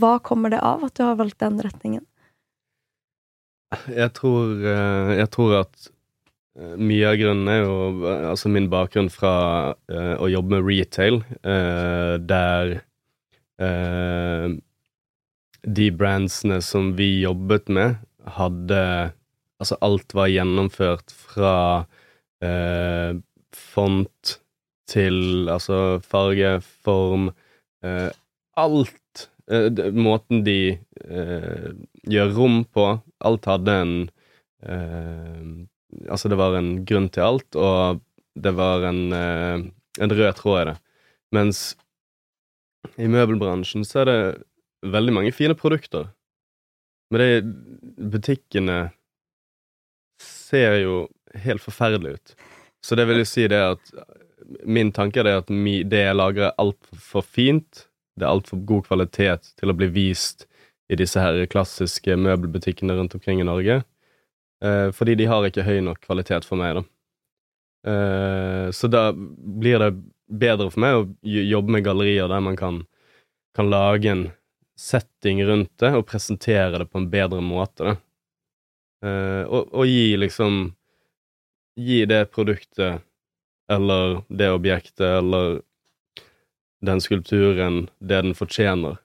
hva 0.00 0.16
kommer 0.24 0.52
det 0.52 0.60
av 0.64 0.84
at 0.84 0.96
du 0.96 1.04
har 1.04 1.18
valgt 1.20 1.40
den 1.40 1.60
retningen? 1.64 2.04
Jeg 3.90 4.12
tror, 4.14 4.52
eh, 4.62 5.12
jeg 5.20 5.30
tror 5.34 5.54
at 5.62 5.88
eh, 6.58 6.76
mye 6.78 7.08
av 7.10 7.16
grunnen 7.20 7.50
er 7.50 7.62
jo 7.64 7.76
eh, 8.06 8.26
altså 8.30 8.52
min 8.52 8.68
bakgrunn 8.72 9.10
fra 9.12 9.32
å 9.90 10.28
jobbe 10.30 10.58
med 10.58 10.66
retail, 10.66 11.22
der 11.42 12.76
de 15.66 15.86
brandsene 15.96 16.58
som 16.60 16.90
vi 16.98 17.22
jobbet 17.22 17.70
med, 17.72 18.02
hadde 18.38 18.80
Altså, 19.56 19.78
alt 19.80 20.12
var 20.12 20.28
gjennomført 20.28 21.14
fra 21.16 21.54
font 23.56 24.34
til 24.90 25.48
altså 25.52 25.98
farge, 26.04 26.60
form 26.86 27.30
Alt. 28.56 29.26
måten 29.92 30.40
de 30.46 30.78
gjør 32.08 32.32
rom 32.34 32.64
på. 32.64 32.86
Alt 33.20 33.48
hadde 33.50 33.74
en 33.84 33.96
Altså, 36.10 36.28
det 36.28 36.38
var 36.40 36.56
en 36.58 36.84
grunn 36.88 37.06
til 37.12 37.22
alt, 37.22 37.56
og 37.56 38.00
det 38.34 38.52
var 38.56 38.82
en, 38.88 39.12
en 39.14 40.14
rød 40.18 40.32
tråd 40.40 40.58
i 40.60 40.64
det. 40.70 40.74
Mens 41.36 41.60
i 42.98 43.08
møbelbransjen 43.10 43.84
så 43.86 44.02
er 44.02 44.10
det 44.10 44.18
veldig 44.92 45.14
mange 45.14 45.32
fine 45.34 45.56
produkter. 45.58 46.10
Men 47.10 47.22
det 47.22 48.10
butikkene 48.12 48.78
ser 50.22 50.80
jo 50.82 51.06
helt 51.44 51.62
forferdelig 51.62 52.16
ut. 52.16 52.34
Så 52.82 52.98
det 52.98 53.06
vil 53.08 53.22
jo 53.22 53.28
si 53.28 53.46
det 53.50 53.62
at 53.62 53.92
min 54.64 54.92
tanke 54.94 55.22
er 55.22 55.40
at 55.40 55.50
det 55.50 56.02
jeg 56.02 56.16
lager, 56.16 56.48
er 56.48 56.60
altfor 56.62 57.24
fint. 57.24 57.86
Det 58.16 58.24
er 58.24 58.32
altfor 58.32 58.62
god 58.68 58.86
kvalitet 58.88 59.52
til 59.58 59.72
å 59.72 59.76
bli 59.76 59.88
vist 59.92 60.46
i 60.88 60.96
disse 60.98 61.20
her 61.20 61.38
klassiske 61.50 62.16
møbelbutikkene 62.16 62.94
rundt 62.96 63.16
omkring 63.18 63.42
i 63.42 63.46
Norge. 63.46 63.82
Eh, 64.64 64.90
fordi 64.94 65.16
de 65.18 65.26
har 65.28 65.46
ikke 65.46 65.66
høy 65.66 65.80
nok 65.84 66.00
kvalitet 66.06 66.46
for 66.48 66.60
meg, 66.60 66.78
da. 66.78 66.84
Eh, 67.86 68.70
så 68.74 68.88
da 68.90 69.10
blir 69.12 69.82
det 69.82 69.92
bedre 70.26 70.70
for 70.72 70.82
meg 70.82 70.96
å 70.96 71.04
jobbe 71.22 71.76
med 71.76 71.84
gallerier 71.86 72.30
der 72.30 72.42
man 72.42 72.56
kan, 72.58 72.80
kan 73.54 73.70
lage 73.70 74.10
en 74.10 74.24
setting 74.76 75.42
rundt 75.46 75.72
det 75.80 75.92
og 75.96 76.06
presentere 76.08 76.80
det 76.82 76.88
på 76.90 77.02
en 77.02 77.10
bedre 77.12 77.42
måte, 77.44 77.92
da. 77.92 77.96
Eh, 79.04 79.44
og, 79.44 79.74
og 79.76 79.86
gi 79.90 80.16
liksom 80.16 80.66
Gi 81.76 82.06
det 82.08 82.30
produktet 82.32 83.02
eller 83.72 84.22
det 84.28 84.50
objektet 84.54 85.06
eller 85.06 85.60
den 86.86 87.00
skulpturen 87.00 87.86
det 87.98 88.22
den 88.22 88.34
fortjener. 88.34 88.98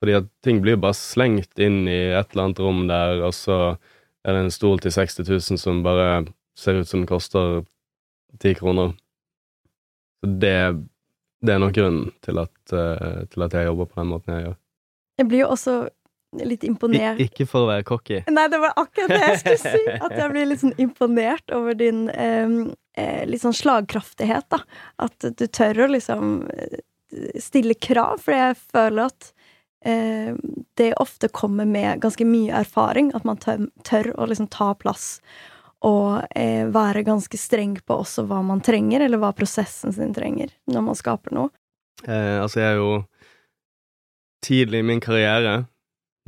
Fordi 0.00 0.16
at 0.22 0.28
ting 0.44 0.62
blir 0.64 0.80
bare 0.80 0.96
slengt 0.96 1.60
inn 1.60 1.84
i 1.88 1.98
et 2.16 2.32
eller 2.32 2.46
annet 2.48 2.62
rom 2.64 2.86
der, 2.88 3.20
og 3.26 3.34
så 3.36 3.58
er 4.24 4.36
det 4.36 4.46
en 4.46 4.54
stol 4.54 4.80
til 4.80 4.94
60 4.94 5.20
000 5.28 5.60
som 5.60 5.82
bare 5.84 6.24
ser 6.56 6.80
ut 6.80 6.88
som 6.88 7.02
den 7.02 7.10
koster 7.10 7.62
ti 8.40 8.54
kroner. 8.56 8.94
Så 10.20 10.30
det, 10.40 10.56
det 11.44 11.54
er 11.54 11.60
nok 11.60 11.76
grunnen 11.76 12.10
til 12.24 12.40
at, 12.40 12.56
uh, 12.72 13.22
til 13.28 13.44
at 13.46 13.56
jeg 13.56 13.68
jobber 13.68 13.88
på 13.88 14.00
den 14.00 14.12
måten 14.12 14.34
jeg 14.34 14.46
gjør. 14.48 14.58
Jeg 15.20 15.28
blir 15.28 15.42
jo 15.44 15.52
også 15.52 15.74
litt 16.38 16.62
imponert 16.62 17.18
Ik 17.18 17.32
Ikke 17.32 17.46
for 17.50 17.66
å 17.66 17.70
være 17.72 17.86
cocky. 17.88 18.20
Nei, 18.30 18.46
det 18.52 18.60
var 18.62 18.76
akkurat 18.78 19.10
det 19.10 19.22
jeg 19.24 19.40
skulle 19.40 19.74
si! 19.74 19.96
At 19.98 20.14
jeg 20.14 20.30
blir 20.34 20.46
litt 20.50 20.62
sånn 20.62 20.76
imponert 20.78 21.54
over 21.56 21.74
din 21.78 22.04
eh, 22.10 23.24
litt 23.26 23.42
sånn 23.42 23.56
slagkraftighet, 23.56 24.46
da. 24.52 24.62
At 25.02 25.26
du 25.26 25.46
tør 25.46 25.86
å 25.86 25.90
liksom 25.94 26.30
stille 27.40 27.74
krav, 27.74 28.20
for 28.22 28.34
jeg 28.36 28.56
føler 28.70 29.08
at 29.08 29.30
eh, 29.84 30.34
det 30.78 30.92
ofte 31.02 31.30
kommer 31.34 31.66
med 31.66 32.02
ganske 32.02 32.26
mye 32.26 32.62
erfaring. 32.62 33.12
At 33.16 33.26
man 33.26 33.40
tør, 33.40 33.66
tør 33.86 34.12
å 34.14 34.28
liksom 34.30 34.50
ta 34.52 34.72
plass 34.78 35.16
og 35.86 36.26
eh, 36.36 36.66
være 36.68 37.06
ganske 37.06 37.38
streng 37.40 37.78
på 37.86 38.02
også 38.02 38.26
hva 38.28 38.42
man 38.44 38.60
trenger, 38.64 39.06
eller 39.06 39.20
hva 39.20 39.32
prosessen 39.36 39.94
sin 39.96 40.12
trenger, 40.16 40.52
når 40.68 40.84
man 40.90 40.98
skaper 40.98 41.32
noe. 41.36 41.52
Eh, 42.04 42.36
altså, 42.40 42.60
jeg 42.60 42.74
er 42.74 42.80
jo 42.80 42.90
tidlig 44.44 44.82
i 44.82 44.88
min 44.92 45.00
karriere, 45.00 45.54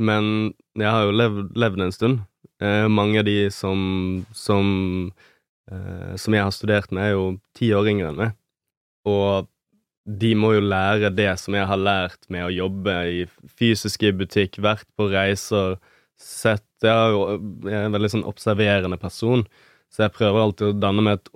men 0.02 0.52
jeg 0.78 0.90
har 0.90 1.06
jo 1.06 1.16
levd, 1.16 1.56
levd 1.58 1.86
en 1.86 1.94
stund. 1.94 2.20
Eh, 2.62 2.88
mange 2.88 3.22
av 3.22 3.26
de 3.26 3.50
som, 3.54 3.80
som, 4.34 4.66
eh, 5.70 6.12
som 6.16 6.36
jeg 6.36 6.44
har 6.44 6.54
studert 6.54 6.92
med, 6.92 7.08
er 7.08 7.16
jo 7.16 7.24
ti 7.58 7.72
år 7.74 7.90
yngre 7.90 8.12
enn 8.12 8.20
meg. 8.20 8.36
Og 9.08 9.48
de 10.04 10.32
må 10.38 10.52
jo 10.56 10.64
lære 10.64 11.12
det 11.14 11.30
som 11.38 11.54
jeg 11.54 11.66
har 11.68 11.78
lært 11.78 12.26
med 12.32 12.46
å 12.46 12.54
jobbe 12.54 12.94
i 13.06 13.20
fysisk 13.58 14.02
i 14.06 14.14
butikk, 14.14 14.58
vært 14.62 14.86
på 14.98 15.08
reiser, 15.12 15.78
sett 16.18 16.66
Jeg 16.82 16.90
er 16.90 17.12
jo 17.14 17.22
en 17.70 17.94
veldig 17.94 18.08
sånn 18.10 18.24
observerende 18.26 18.96
person, 18.98 19.44
så 19.92 20.06
jeg 20.06 20.14
prøver 20.16 20.42
alltid 20.42 20.72
å 20.72 20.78
danne 20.82 21.04
meg 21.06 21.20
et, 21.20 21.28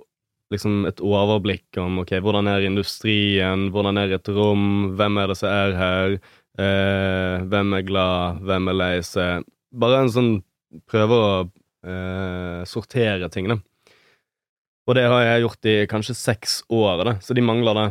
liksom 0.51 0.81
et 0.89 0.99
overblikk 0.99 1.79
om 1.79 2.01
ok, 2.01 2.17
hvordan 2.23 2.49
er 2.51 2.65
industrien, 2.67 3.69
hvordan 3.71 3.99
er 4.01 4.17
et 4.17 4.27
rom, 4.35 4.97
hvem 4.99 5.21
er 5.21 5.31
det 5.31 5.37
som 5.39 5.47
er 5.47 5.77
her, 5.79 6.17
eh, 6.59 7.45
hvem 7.47 7.77
er 7.77 7.85
glad, 7.87 8.41
hvem 8.45 8.71
er 8.71 8.77
lei 8.77 8.95
seg 9.05 9.45
Bare 9.77 10.01
en 10.01 10.11
sånn 10.11 10.29
prøver 10.89 11.23
å 11.23 11.31
eh, 11.85 12.61
sortere 12.65 13.27
tingene. 13.29 13.59
Og 14.87 14.95
det 14.95 15.03
har 15.11 15.25
jeg 15.25 15.43
gjort 15.43 15.67
i 15.67 15.75
kanskje 15.91 16.15
seks 16.15 16.61
år, 16.71 17.03
da, 17.03 17.13
så 17.21 17.35
de 17.35 17.43
mangler 17.43 17.75
det 17.77 17.87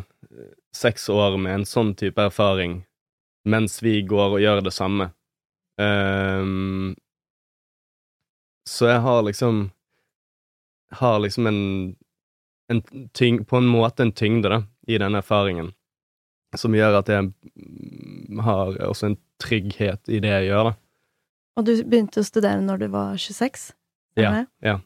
seks 0.77 1.09
år 1.13 1.37
med 1.41 1.61
en 1.61 1.67
sånn 1.69 1.93
type 1.99 2.21
erfaring 2.21 2.81
mens 3.47 3.79
vi 3.85 4.01
går 4.03 4.37
og 4.37 4.43
gjør 4.43 4.63
det 4.67 4.73
samme. 4.75 5.11
Um, 5.79 6.97
så 8.67 8.89
jeg 8.91 9.03
har 9.05 9.23
liksom 9.23 9.71
Har 10.97 11.19
liksom 11.21 11.47
en, 11.47 11.97
en 12.73 12.81
tyng, 13.13 13.45
På 13.45 13.59
en 13.59 13.67
måte 13.69 14.03
en 14.03 14.13
tyngde, 14.13 14.49
da, 14.49 14.63
i 14.89 14.99
denne 14.99 15.21
erfaringen, 15.21 15.75
som 16.61 16.75
gjør 16.77 17.01
at 17.01 17.13
jeg 17.13 17.31
har 18.45 18.77
også 18.89 19.11
en 19.11 19.17
trygghet 19.43 20.13
i 20.13 20.21
det 20.25 20.33
jeg 20.33 20.51
gjør, 20.51 20.71
da. 20.71 20.77
Og 21.57 21.65
du 21.65 21.73
begynte 21.89 22.21
å 22.21 22.27
studere 22.27 22.61
når 22.61 22.85
du 22.85 22.91
var 22.93 23.17
26? 23.17 23.71
Ja. 24.21 24.45
ja. 24.65 24.79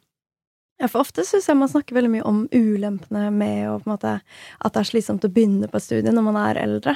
Ja, 0.80 0.88
for 0.88 1.02
ofte 1.02 1.26
syns 1.28 1.48
jeg 1.50 1.58
man 1.60 1.68
snakker 1.68 1.96
veldig 1.98 2.12
mye 2.14 2.28
om 2.28 2.44
ulempene 2.54 3.26
med 3.34 3.66
å, 3.68 3.80
måte 3.90 4.20
at 4.22 4.72
det 4.72 4.80
er 4.80 4.88
slitsomt 4.88 5.26
å 5.26 5.32
begynne 5.32 5.68
på 5.68 5.76
et 5.76 5.84
studie 5.84 6.14
når 6.14 6.24
man 6.24 6.38
er 6.40 6.60
eldre. 6.62 6.94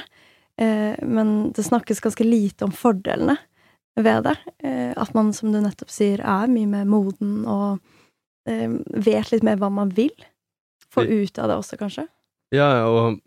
Eh, 0.57 0.95
men 1.05 1.35
det 1.53 1.67
snakkes 1.67 2.01
ganske 2.01 2.25
lite 2.25 2.65
om 2.65 2.73
fordelene 2.73 3.35
ved 3.99 4.25
det. 4.25 4.35
Eh, 4.65 4.91
at 4.97 5.13
man, 5.13 5.29
som 5.37 5.53
du 5.53 5.59
nettopp 5.61 5.93
sier, 5.93 6.23
er 6.23 6.49
mye 6.51 6.71
mer 6.71 6.87
moden 6.89 7.43
og 7.45 7.77
eh, 8.49 8.71
vet 9.05 9.29
litt 9.35 9.45
mer 9.45 9.61
hva 9.61 9.69
man 9.69 9.93
vil. 9.93 10.15
Få 10.89 11.05
ut 11.05 11.37
av 11.37 11.51
det 11.51 11.59
også, 11.59 11.77
kanskje. 11.77 12.07
Ja, 12.55 12.87
og 12.87 13.19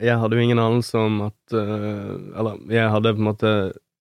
jeg 0.00 0.18
hadde 0.18 0.36
jo 0.36 0.42
ingen 0.42 0.58
anelse 0.58 0.98
om 0.98 1.20
at 1.28 1.54
uh, 1.54 2.14
Eller 2.38 2.58
jeg 2.72 2.90
hadde 2.90 3.14
på 3.14 3.22
en 3.22 3.28
måte 3.30 3.52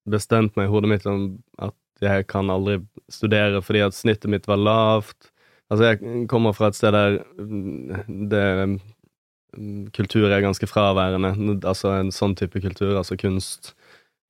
bestemt 0.09 0.55
meg 0.57 0.67
i 0.67 0.71
hodet 0.71 0.89
mitt 0.89 1.05
om 1.09 1.25
at 1.61 1.75
jeg 2.01 2.27
kan 2.31 2.49
aldri 2.53 2.79
studere 3.11 3.61
fordi 3.65 3.81
at 3.85 3.97
snittet 3.97 4.31
mitt 4.31 4.47
var 4.47 4.61
lavt. 4.61 5.31
Altså, 5.67 5.89
jeg 5.89 6.27
kommer 6.31 6.55
fra 6.55 6.69
et 6.71 6.77
sted 6.77 6.95
der 6.95 7.17
mm, 7.35 8.29
det 8.31 8.45
mm, 9.57 9.89
kultur 9.97 10.29
er 10.31 10.45
ganske 10.45 10.69
fraværende. 10.69 11.33
Altså 11.67 11.91
en 11.97 12.13
sånn 12.15 12.37
type 12.39 12.61
kultur, 12.63 12.95
altså 12.95 13.17
kunst 13.19 13.73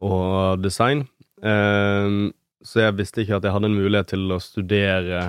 og 0.02 0.64
design. 0.64 1.06
Um, 1.44 2.34
så 2.66 2.88
jeg 2.88 2.98
visste 2.98 3.22
ikke 3.22 3.38
at 3.38 3.46
jeg 3.46 3.54
hadde 3.54 3.70
en 3.70 3.78
mulighet 3.78 4.10
til 4.16 4.26
å 4.34 4.42
studere 4.42 5.28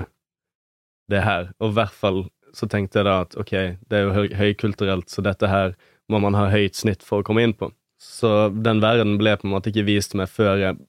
det 1.11 1.21
her. 1.25 1.51
Og 1.61 1.71
i 1.71 1.77
hvert 1.77 1.95
fall 1.95 2.23
så 2.57 2.65
tenkte 2.69 2.99
jeg 2.99 3.05
da 3.07 3.19
at 3.27 3.37
ok, 3.37 3.53
det 3.85 3.99
er 3.99 4.07
jo 4.07 4.27
høykulturelt, 4.39 5.09
så 5.11 5.21
dette 5.25 5.49
her 5.49 5.75
må 6.09 6.19
man 6.23 6.37
ha 6.37 6.47
høyt 6.51 6.77
snitt 6.77 7.05
for 7.05 7.21
å 7.21 7.27
komme 7.27 7.45
inn 7.45 7.55
på. 7.57 7.71
Så 7.99 8.49
den 8.55 8.81
verden 8.83 9.17
ble 9.19 9.35
på 9.37 9.47
en 9.47 9.53
måte 9.53 9.71
ikke 9.71 9.87
vist 9.89 10.15
meg 10.17 10.31
før 10.31 10.59
jeg 10.61 10.79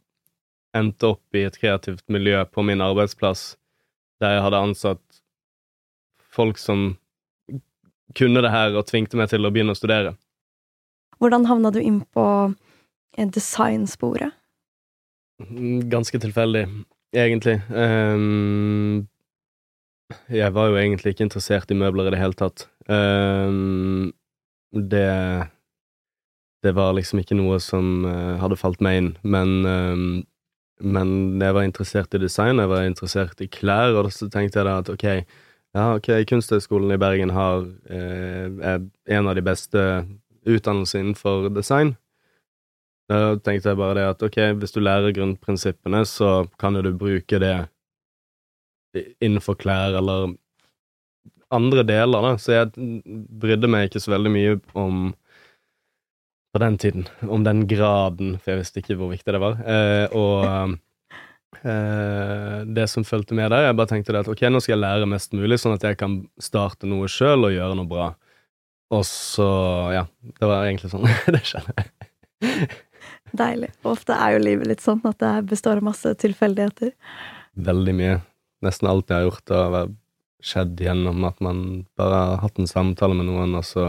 endte 0.76 1.14
opp 1.14 1.36
i 1.36 1.44
et 1.48 1.58
kreativt 1.58 2.04
miljø 2.12 2.44
på 2.46 2.62
min 2.62 2.82
arbeidsplass, 2.84 3.54
der 4.22 4.36
jeg 4.36 4.44
hadde 4.46 4.64
ansatt 4.68 5.22
folk 6.30 6.60
som 6.62 6.92
kunne 8.16 8.42
det 8.42 8.52
her 8.54 8.76
og 8.78 8.86
tvingte 8.90 9.18
meg 9.18 9.30
til 9.32 9.46
å 9.46 9.50
begynne 9.54 9.74
å 9.74 9.78
studere. 9.78 10.14
Hvordan 11.20 11.46
havna 11.50 11.72
du 11.74 11.80
inn 11.82 12.00
på 12.14 12.26
eh, 13.16 13.28
designsporet? 13.28 14.36
Mm, 15.40 15.88
ganske 15.90 16.20
tilfeldig, 16.20 16.66
egentlig. 17.16 17.58
Um, 17.70 19.08
jeg 20.32 20.54
var 20.54 20.70
jo 20.70 20.78
egentlig 20.80 21.14
ikke 21.14 21.26
interessert 21.28 21.70
i 21.70 21.78
møbler 21.78 22.08
i 22.08 22.14
det 22.14 22.20
hele 22.20 22.36
tatt. 22.38 22.66
Um, 22.86 24.10
det 24.72 25.48
Det 26.62 26.74
var 26.76 26.92
liksom 26.92 27.22
ikke 27.22 27.38
noe 27.38 27.56
som 27.64 28.04
uh, 28.04 28.36
hadde 28.36 28.58
falt 28.60 28.82
meg 28.84 28.98
inn, 28.98 29.14
men 29.24 29.52
um, 29.64 30.02
men 30.80 31.40
jeg 31.40 31.54
var 31.54 31.66
interessert 31.66 32.14
i 32.16 32.20
design, 32.22 32.60
jeg 32.60 32.70
var 32.70 32.86
interessert 32.88 33.40
i 33.44 33.48
klær, 33.52 33.92
og 34.00 34.10
så 34.14 34.28
tenkte 34.32 34.60
jeg 34.60 34.68
da 34.68 34.78
at 34.80 34.88
ok, 34.88 35.06
ja, 35.76 35.84
ok, 35.94 36.08
Kunsthøgskolen 36.28 36.94
i 36.94 37.00
Bergen 37.00 37.32
har 37.36 37.66
eh, 37.92 38.78
en 39.16 39.28
av 39.28 39.36
de 39.36 39.44
beste 39.44 39.82
utdannelsene 40.48 41.04
innenfor 41.04 41.50
design. 41.54 41.94
Da 43.10 43.36
tenkte 43.42 43.72
jeg 43.72 43.78
bare 43.78 43.98
det 43.98 44.06
at 44.14 44.24
ok, 44.24 44.38
hvis 44.58 44.74
du 44.74 44.80
lærer 44.82 45.14
grunnprinsippene, 45.14 46.02
så 46.08 46.46
kan 46.58 46.78
jo 46.78 46.84
du 46.86 46.92
bruke 46.98 47.38
det 47.42 47.54
innenfor 49.22 49.58
klær 49.60 49.94
eller 50.00 50.32
andre 51.54 51.84
deler, 51.86 52.26
da. 52.26 52.36
Så 52.40 52.54
jeg 52.54 52.70
brydde 53.42 53.70
meg 53.70 53.88
ikke 53.88 54.02
så 54.02 54.14
veldig 54.14 54.32
mye 54.34 54.58
om 54.78 55.10
på 56.50 56.58
den 56.58 56.78
tiden, 56.82 57.06
om 57.30 57.44
den 57.46 57.66
graden, 57.70 58.34
for 58.38 58.52
jeg 58.52 58.62
visste 58.64 58.80
ikke 58.82 58.96
hvor 58.98 59.12
viktig 59.12 59.34
det 59.34 59.40
var. 59.42 59.60
Eh, 59.62 60.16
og 60.18 60.72
eh, 61.62 62.64
det 62.66 62.88
som 62.90 63.06
fulgte 63.06 63.36
med 63.38 63.52
der, 63.54 63.68
jeg 63.68 63.78
bare 63.78 63.92
tenkte 63.92 64.16
at 64.18 64.30
ok, 64.30 64.42
nå 64.50 64.62
skal 64.62 64.74
jeg 64.74 64.82
lære 64.82 65.10
mest 65.10 65.36
mulig, 65.36 65.60
sånn 65.62 65.76
at 65.76 65.86
jeg 65.86 66.00
kan 66.00 66.18
starte 66.42 66.90
noe 66.90 67.06
sjøl 67.10 67.46
og 67.46 67.54
gjøre 67.54 67.78
noe 67.78 67.90
bra. 67.90 68.08
Og 68.90 69.06
så, 69.06 69.50
ja, 69.94 70.04
det 70.26 70.50
var 70.50 70.66
egentlig 70.66 70.90
sånn 70.90 71.06
det 71.36 71.44
skjedde. 71.46 71.86
Deilig. 73.36 73.70
Ofte 73.86 74.16
er 74.18 74.34
jo 74.34 74.42
livet 74.42 74.66
litt 74.72 74.82
sånn 74.82 75.02
at 75.06 75.20
det 75.22 75.34
består 75.52 75.78
av 75.78 75.86
masse 75.86 76.16
tilfeldigheter. 76.18 76.90
Veldig 77.70 77.94
mye. 77.94 78.18
Nesten 78.66 78.90
alt 78.90 79.06
jeg 79.06 79.22
har 79.22 79.28
gjort, 79.28 79.52
har 79.54 79.92
skjedd 80.44 80.80
gjennom 80.80 81.24
at 81.28 81.40
man 81.44 81.84
bare 81.98 82.22
har 82.32 82.42
hatt 82.44 82.58
en 82.60 82.70
samtale 82.70 83.16
med 83.16 83.28
noen, 83.28 83.54
og 83.58 83.66
så 83.66 83.86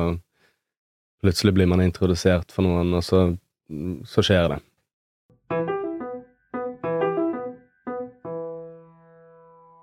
plutselig 1.22 1.56
blir 1.58 1.70
man 1.70 1.84
introdusert 1.84 2.52
for 2.54 2.66
noen, 2.66 2.94
og 2.98 3.06
så, 3.06 3.24
så 4.08 4.26
skjer 4.26 4.56
det. 4.56 4.62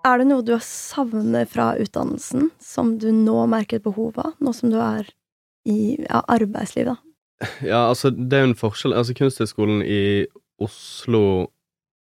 Er 0.09 0.21
det 0.21 0.29
noe 0.31 0.45
du 0.47 0.55
savner 0.65 1.49
fra 1.51 1.73
utdannelsen, 1.81 2.49
som 2.63 2.97
du 3.01 3.11
nå 3.13 3.43
merker 3.51 3.79
et 3.79 3.87
behov 3.87 4.19
av, 4.23 4.33
nå 4.41 4.55
som 4.57 4.73
du 4.73 4.79
er 4.81 5.11
i 5.69 5.99
ja, 6.01 6.23
arbeidslivet, 6.25 6.95
da? 6.95 7.03
Ja, 7.63 7.81
altså, 7.91 8.11
det 8.11 8.35
er 8.35 8.47
jo 8.47 8.51
en 8.53 8.59
forskjell. 8.59 8.95
Altså, 8.97 9.15
Kunsthøgskolen 9.15 9.83
i 9.85 10.27
Oslo 10.65 11.23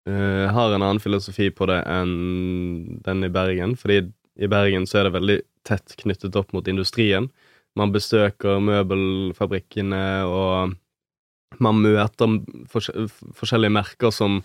uh, 0.09 0.45
har 0.49 0.73
en 0.73 0.81
annen 0.81 1.01
filosofi 1.03 1.51
på 1.53 1.67
det 1.69 1.81
enn 1.85 3.01
den 3.05 3.27
i 3.27 3.31
Bergen, 3.33 3.75
fordi 3.77 4.07
i 4.39 4.49
Bergen 4.49 4.87
så 4.87 4.99
er 4.99 5.07
det 5.07 5.15
veldig 5.17 5.39
tett 5.67 5.95
knyttet 5.99 6.37
opp 6.39 6.53
mot 6.55 6.67
industrien. 6.71 7.29
Man 7.77 7.93
besøker 7.93 8.61
møbelfabrikkene, 8.63 10.03
og 10.25 11.59
man 11.63 11.81
møter 11.83 12.39
forskjellige 12.71 13.73
merker 13.73 14.13
som 14.15 14.41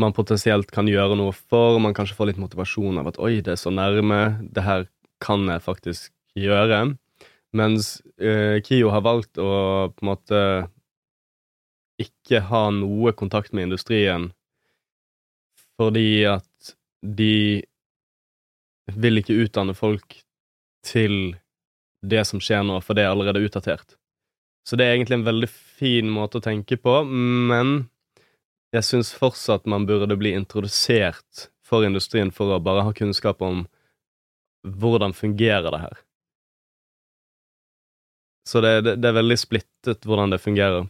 man 0.00 0.14
potensielt 0.16 0.72
kan 0.74 0.88
gjøre 0.88 1.16
noe 1.20 1.34
for. 1.36 1.78
Man 1.82 1.94
kanskje 1.96 2.16
får 2.18 2.32
litt 2.32 2.42
motivasjon 2.42 2.98
av 2.98 3.12
at 3.12 3.20
'oi, 3.20 3.40
det 3.40 3.54
er 3.54 3.60
så 3.60 3.70
nærme', 3.70 4.42
det 4.52 4.66
her 4.66 4.86
kan 5.20 5.46
jeg 5.46 5.62
faktisk 5.62 6.12
gjøre. 6.34 6.96
Mens 7.52 8.00
eh, 8.18 8.58
KIO 8.64 8.90
har 8.90 9.04
valgt 9.04 9.38
å 9.38 9.92
på 9.92 10.02
en 10.02 10.08
måte 10.08 10.40
ikke 12.00 12.40
ha 12.48 12.70
noe 12.72 13.12
kontakt 13.12 13.52
med 13.52 13.68
industrien 13.68 14.30
fordi 15.80 16.24
at 16.28 16.74
de 17.02 17.62
vil 18.86 19.20
ikke 19.20 19.36
utdanne 19.44 19.74
folk 19.78 20.18
til 20.86 21.36
det 22.02 22.24
som 22.26 22.42
skjer 22.42 22.64
nå, 22.66 22.80
for 22.82 22.98
det 22.98 23.04
er 23.06 23.12
allerede 23.12 23.42
utdatert. 23.44 23.96
Så 24.66 24.78
det 24.78 24.86
er 24.86 24.96
egentlig 24.96 25.20
en 25.20 25.26
veldig 25.26 25.48
fin 25.50 26.10
måte 26.10 26.38
å 26.38 26.44
tenke 26.44 26.78
på, 26.78 27.00
men 27.06 27.86
jeg 28.74 28.86
syns 28.86 29.12
fortsatt 29.14 29.68
man 29.70 29.86
burde 29.86 30.16
bli 30.18 30.32
introdusert 30.34 31.48
for 31.66 31.86
industrien 31.86 32.32
for 32.34 32.54
å 32.54 32.62
bare 32.62 32.86
ha 32.86 32.94
kunnskap 32.96 33.42
om 33.42 33.66
hvordan 34.62 35.14
fungerer 35.16 35.70
det 35.74 35.82
her. 35.82 36.00
Så 38.48 38.60
det, 38.62 38.80
det, 38.86 38.96
det 39.02 39.10
er 39.10 39.18
veldig 39.20 39.38
splittet 39.38 40.06
hvordan 40.06 40.34
det 40.34 40.42
fungerer. 40.42 40.88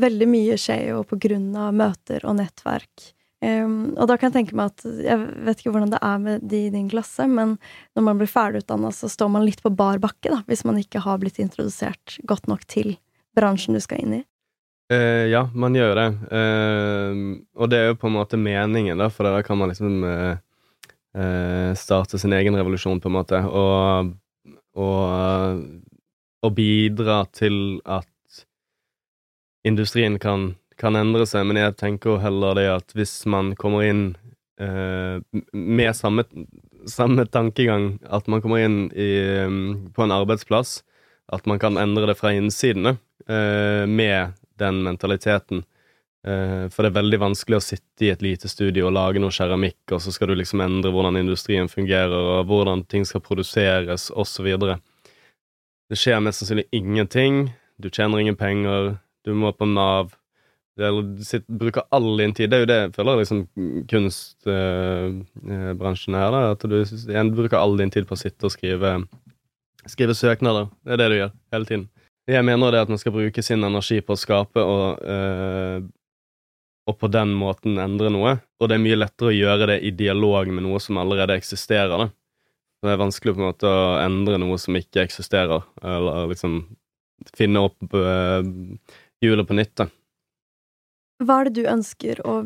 Veldig 0.00 0.28
mye 0.28 0.56
skjer 0.60 0.90
jo 0.90 1.02
på 1.08 1.18
grunn 1.22 1.52
av 1.56 1.74
møter 1.76 2.24
og 2.28 2.36
nettverk. 2.40 3.12
Um, 3.46 3.92
og 3.94 4.08
da 4.10 4.16
kan 4.18 4.30
jeg 4.30 4.40
tenke 4.40 4.56
meg 4.58 4.72
at 4.72 4.82
Jeg 5.06 5.20
vet 5.46 5.60
ikke 5.60 5.70
hvordan 5.74 5.92
det 5.92 6.00
er 6.02 6.22
med 6.22 6.46
de 6.50 6.64
i 6.66 6.70
din 6.72 6.88
klasse, 6.90 7.28
men 7.30 7.52
når 7.94 8.06
man 8.08 8.18
blir 8.18 8.30
ferdigutdanna, 8.30 8.90
så 8.90 9.10
står 9.12 9.30
man 9.30 9.44
litt 9.46 9.62
på 9.62 9.70
bar 9.70 10.00
bakke, 10.02 10.32
da, 10.32 10.40
hvis 10.48 10.64
man 10.66 10.80
ikke 10.80 11.04
har 11.04 11.20
blitt 11.22 11.38
introdusert 11.42 12.16
godt 12.26 12.48
nok 12.50 12.64
til 12.66 12.96
bransjen 13.36 13.76
du 13.76 13.82
skal 13.84 14.02
inn 14.02 14.16
i. 14.18 14.22
Uh, 14.90 15.26
ja, 15.30 15.44
man 15.54 15.76
gjør 15.78 15.94
det. 15.98 16.08
Uh, 16.30 17.22
og 17.58 17.70
det 17.70 17.78
er 17.78 17.88
jo 17.92 18.00
på 18.00 18.10
en 18.10 18.16
måte 18.16 18.40
meningen, 18.40 18.98
da, 18.98 19.10
for 19.12 19.28
da 19.28 19.44
kan 19.46 19.60
man 19.60 19.70
liksom 19.70 20.02
uh, 20.02 21.72
starte 21.78 22.18
sin 22.20 22.34
egen 22.36 22.58
revolusjon, 22.58 23.00
på 23.00 23.10
en 23.12 23.16
måte, 23.16 23.40
og, 23.46 24.10
og, 24.76 25.62
og 26.44 26.56
bidra 26.56 27.22
til 27.32 27.78
at 27.84 28.42
industrien 29.66 30.18
kan, 30.22 30.54
kan, 30.80 30.96
endre 30.98 31.26
seg. 31.28 31.46
Men 31.48 31.60
jeg 31.60 31.76
tenker 31.80 32.20
heller 32.22 32.56
det 32.58 32.66
at 32.72 32.96
hvis 32.96 33.18
man 33.30 33.54
kommer 33.58 33.86
inn 33.86 34.06
med 34.56 35.90
samme, 35.92 36.22
samme, 36.88 37.26
tankegang, 37.28 37.98
at 38.08 38.24
man 38.32 38.40
kommer 38.40 38.62
inn 38.64 38.78
i, 38.96 39.10
um, 39.44 39.90
på 39.92 40.00
en 40.00 40.14
arbeidsplass, 40.16 40.78
at 41.28 41.44
man 41.44 41.60
kan 41.60 41.76
endre 41.76 42.06
det 42.08 42.14
fra 42.16 42.32
innsiden 42.32 42.96
med 43.28 44.32
den 44.56 44.78
mentaliteten. 44.86 45.60
Uh, 46.26 46.66
for 46.74 46.82
det 46.82 46.90
er 46.90 46.98
veldig 46.98 47.18
vanskelig 47.22 47.60
å 47.60 47.62
sitte 47.62 48.06
i 48.06 48.10
et 48.10 48.22
lite 48.24 48.48
studio 48.50 48.88
og 48.88 48.96
lage 48.96 49.20
noe 49.22 49.34
keramikk, 49.34 49.92
og 49.94 50.00
så 50.02 50.10
skal 50.14 50.32
du 50.32 50.40
liksom 50.40 50.62
endre 50.64 50.90
hvordan 50.94 51.20
industrien 51.20 51.70
fungerer, 51.70 52.16
og 52.16 52.48
hvordan 52.50 52.82
ting 52.90 53.06
skal 53.06 53.22
produseres, 53.22 54.08
osv. 54.10 54.48
Det 55.86 55.98
skjer 56.00 56.22
mest 56.24 56.42
sannsynlig 56.42 56.66
ingenting. 56.74 57.52
Du 57.78 57.92
tjener 57.94 58.18
ingen 58.18 58.38
penger. 58.38 58.96
Du 59.22 59.34
må 59.38 59.52
på 59.54 59.68
Nav. 59.70 60.16
Du 60.76 61.16
bruker 61.48 61.82
all 61.90 62.18
din 62.20 62.34
tid. 62.36 62.50
Det 62.52 62.56
er 62.56 62.60
jo 62.64 62.68
det 62.68 62.76
jeg 62.76 62.90
føler 62.98 63.16
liksom 63.22 63.38
kunstbransjen 63.88 66.14
øh, 66.14 66.20
her, 66.20 66.30
da. 66.34 66.40
At 66.52 66.62
du 66.68 66.76
igjen 66.84 67.36
bruker 67.36 67.58
all 67.58 67.74
din 67.80 67.92
tid 67.94 68.04
på 68.08 68.14
å 68.16 68.20
sitte 68.20 68.46
og 68.48 68.52
skrive, 68.52 68.90
skrive 69.88 70.14
søknader. 70.18 70.64
Det 70.84 70.92
er 70.92 70.98
det 71.00 71.08
du 71.08 71.16
gjør 71.16 71.32
hele 71.56 71.66
tiden. 71.70 71.86
Jeg 72.26 72.44
mener 72.44 72.70
det 72.74 72.82
at 72.82 72.90
man 72.90 73.00
skal 73.00 73.14
bruke 73.14 73.42
sin 73.46 73.64
energi 73.64 73.98
på 74.02 74.12
å 74.12 74.20
skape 74.20 74.60
og, 74.60 75.00
øh, 75.06 75.80
og 76.90 76.94
på 77.00 77.06
den 77.14 77.30
måten 77.38 77.78
endre 77.80 78.10
noe. 78.12 78.32
Og 78.60 78.64
det 78.68 78.74
er 78.76 78.84
mye 78.84 79.00
lettere 79.00 79.32
å 79.32 79.38
gjøre 79.38 79.66
det 79.72 79.78
i 79.86 79.90
dialog 79.96 80.44
med 80.52 80.62
noe 80.66 80.78
som 80.82 80.98
allerede 81.00 81.38
eksisterer. 81.38 81.96
da. 81.96 82.08
Det 82.84 82.90
er 82.92 83.00
vanskelig 83.00 83.32
på 83.32 83.40
en 83.40 83.48
måte 83.48 83.66
å 83.70 83.96
endre 84.02 84.36
noe 84.42 84.56
som 84.60 84.76
ikke 84.76 85.06
eksisterer, 85.06 85.60
eller 85.80 86.28
liksom 86.34 86.52
finne 87.32 87.64
opp 87.64 87.80
øh, 87.96 88.44
hjulet 89.24 89.48
på 89.48 89.56
nytt. 89.56 89.72
da. 89.80 89.88
Hva 91.22 91.40
er 91.40 91.48
det 91.48 91.62
du 91.62 91.70
ønsker 91.70 92.20
å 92.26 92.36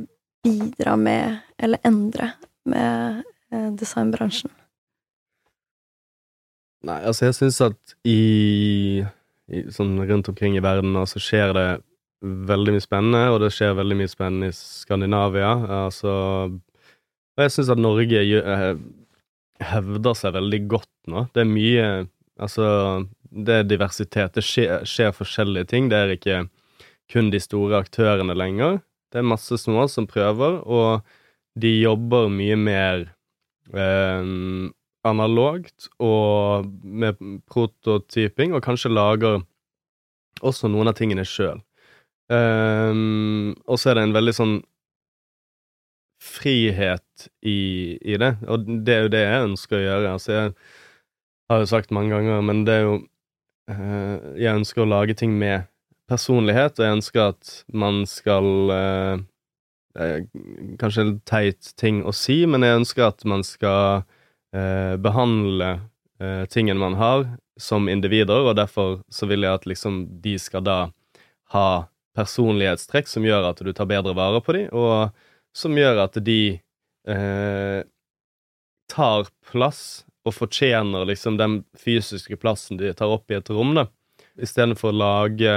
bidra 0.45 0.95
med, 0.97 1.41
eller 1.59 1.83
endre, 1.87 2.33
med 2.69 3.23
eh, 3.51 3.69
designbransjen? 3.77 4.53
Nei, 6.87 7.01
altså, 7.05 7.27
jeg 7.29 7.37
syns 7.37 7.61
at 7.67 7.97
i 8.09 9.03
sånn 9.75 9.99
rundt 10.07 10.31
omkring 10.31 10.57
i 10.57 10.63
verden, 10.65 10.95
og 10.97 11.09
så 11.11 11.21
skjer 11.21 11.53
det 11.57 11.69
veldig 12.23 12.77
mye 12.77 12.85
spennende, 12.85 13.25
og 13.33 13.41
det 13.43 13.51
skjer 13.57 13.77
veldig 13.79 13.99
mye 14.01 14.13
spennende 14.13 14.51
i 14.53 14.57
Skandinavia. 14.57 15.53
Altså 15.87 16.13
Og 16.51 17.45
jeg 17.45 17.53
syns 17.55 17.73
at 17.73 17.81
Norge 17.81 18.23
eh, 18.23 18.73
hevder 19.71 20.17
seg 20.17 20.37
veldig 20.37 20.61
godt 20.71 20.91
nå. 21.13 21.27
Det 21.35 21.45
er 21.45 21.53
mye 21.53 21.91
Altså, 22.41 22.65
det 23.29 23.53
er 23.53 23.67
diversitet. 23.69 24.33
Det 24.33 24.41
skjer, 24.41 24.87
skjer 24.89 25.11
forskjellige 25.13 25.69
ting. 25.69 25.91
Det 25.93 25.99
er 25.99 26.13
ikke 26.15 26.37
kun 27.11 27.31
de 27.33 27.41
store 27.43 27.81
aktørene 27.83 28.37
lenger. 28.37 28.81
Det 29.11 29.21
er 29.21 29.27
masse 29.27 29.59
små 29.59 29.87
som 29.91 30.07
prøver, 30.11 30.61
og 30.63 31.03
de 31.61 31.73
jobber 31.81 32.31
mye 32.31 32.57
mer 32.59 33.09
eh, 33.75 34.31
analogt 35.07 35.89
og 35.99 36.69
med 36.85 37.19
prototyping, 37.51 38.55
og 38.55 38.65
kanskje 38.65 38.93
lager 38.93 39.41
også 40.41 40.71
noen 40.71 40.91
av 40.91 40.97
tingene 40.99 41.27
sjøl. 41.27 41.61
Um, 42.31 42.37
ehm, 42.37 43.47
og 43.67 43.81
så 43.81 43.91
er 43.91 43.99
det 43.99 44.05
en 44.07 44.15
veldig 44.15 44.35
sånn 44.37 44.59
frihet 46.21 47.27
i, 47.43 47.97
i, 47.97 48.17
det, 48.21 48.35
og 48.47 48.69
det 48.85 48.95
er 48.95 49.07
jo 49.07 49.13
det 49.13 49.23
jeg 49.25 49.49
ønsker 49.49 49.79
å 49.79 49.83
gjøre. 49.83 50.13
Altså, 50.15 50.33
jeg 50.37 50.53
har 51.51 51.63
jo 51.65 51.71
sagt 51.73 51.95
mange 51.97 52.13
ganger, 52.15 52.45
men 52.45 52.63
det 52.69 52.77
er 52.77 52.85
jo 52.85 52.97
eh, 53.73 54.17
Jeg 54.39 54.61
ønsker 54.61 54.85
å 54.85 54.91
lage 54.91 55.17
ting 55.17 55.33
med 55.41 55.65
personlighet, 56.11 56.79
og 56.79 56.87
jeg 56.87 56.99
ønsker 56.99 57.27
at 57.31 57.53
man 57.73 58.03
skal 58.09 58.73
eh, 58.75 59.21
eh, 60.01 60.17
Kanskje 60.81 61.05
en 61.07 61.15
teit 61.29 61.73
ting 61.81 62.03
å 62.05 62.15
si, 62.17 62.43
men 62.51 62.67
jeg 62.67 62.83
ønsker 62.83 63.07
at 63.11 63.25
man 63.29 63.45
skal 63.47 64.03
eh, 64.57 64.97
behandle 65.01 65.71
eh, 66.21 66.45
tingen 66.51 66.81
man 66.81 66.99
har, 67.01 67.29
som 67.61 67.89
individer, 67.93 68.47
og 68.49 68.57
derfor 68.59 69.01
så 69.13 69.29
vil 69.31 69.45
jeg 69.45 69.61
at 69.61 69.69
liksom 69.69 70.03
de 70.25 70.37
skal 70.41 70.65
da 70.67 70.81
ha 71.55 71.69
personlighetstrekk 72.17 73.09
som 73.09 73.27
gjør 73.27 73.51
at 73.51 73.61
du 73.63 73.71
tar 73.77 73.89
bedre 73.91 74.15
vare 74.17 74.41
på 74.43 74.57
dem, 74.57 74.69
og 74.75 75.11
som 75.57 75.77
gjør 75.79 76.05
at 76.07 76.19
de 76.25 76.43
eh, 77.11 77.81
tar 78.91 79.31
plass 79.51 80.05
og 80.27 80.35
fortjener 80.37 81.07
liksom 81.09 81.39
den 81.41 81.63
fysiske 81.79 82.37
plassen 82.41 82.81
de 82.81 82.93
tar 82.97 83.13
opp 83.13 83.31
i 83.31 83.39
et 83.39 83.53
rom, 83.53 83.73
da, 83.79 83.87
istedenfor 84.41 84.93
å 84.93 85.01
lage 85.01 85.55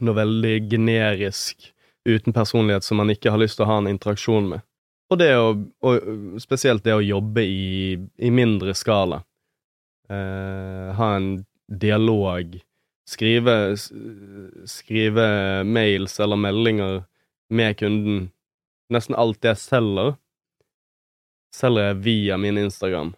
noe 0.00 0.16
veldig 0.16 0.54
generisk 0.70 1.70
uten 2.04 2.32
personlighet 2.36 2.84
som 2.84 3.00
man 3.00 3.12
ikke 3.12 3.32
har 3.32 3.40
lyst 3.40 3.58
til 3.58 3.66
å 3.66 3.70
ha 3.72 3.80
en 3.80 3.90
interaksjon 3.90 4.48
med. 4.54 4.64
Og 5.12 5.20
det 5.20 5.30
å, 5.36 5.52
og 5.84 6.38
spesielt 6.42 6.84
det 6.84 6.94
å 6.96 7.04
jobbe 7.04 7.44
i, 7.44 7.96
i 7.96 8.30
mindre 8.32 8.74
skala. 8.76 9.20
Eh, 10.08 10.92
ha 10.96 11.10
en 11.16 11.44
dialog. 11.68 12.56
Skrive, 13.08 13.76
skrive 14.68 15.26
mails 15.68 16.16
eller 16.20 16.40
meldinger 16.40 17.02
med 17.52 17.76
kunden. 17.78 18.30
Nesten 18.92 19.16
alt 19.20 19.44
jeg 19.44 19.60
selger, 19.60 20.14
selger 21.54 21.90
jeg 21.90 22.00
via 22.04 22.40
min 22.40 22.58
Instagram. 22.60 23.12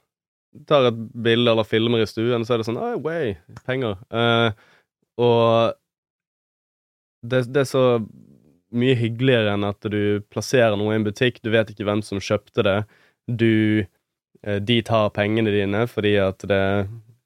Tar 0.66 0.90
et 0.90 1.00
bilde 1.14 1.52
eller 1.52 1.68
filmer 1.68 2.02
i 2.02 2.08
stuen, 2.08 2.46
så 2.46 2.54
er 2.54 2.62
det 2.62 2.68
sånn 2.68 2.80
oh, 2.80 2.96
way, 3.02 3.34
penger. 3.66 3.98
Eh, 4.10 4.50
og 5.22 5.76
det, 7.30 7.42
det, 7.52 7.64
er 7.64 7.68
så 7.68 7.84
mye 8.76 8.96
hyggeligere 8.98 9.54
enn 9.54 9.66
at 9.66 9.88
du 9.90 10.22
plasserer 10.32 10.76
noe 10.78 10.94
i 10.94 11.00
en 11.00 11.06
butikk, 11.06 11.40
du 11.42 11.52
vet 11.54 11.70
ikke 11.72 11.86
hvem 11.88 12.02
som 12.04 12.22
kjøpte 12.22 12.64
det, 12.66 12.78
du 13.26 13.84
eh, 14.42 14.60
De 14.62 14.80
tar 14.86 15.10
pengene 15.14 15.50
dine 15.54 15.86
fordi 15.90 16.14
at 16.22 16.44
det 16.46 16.62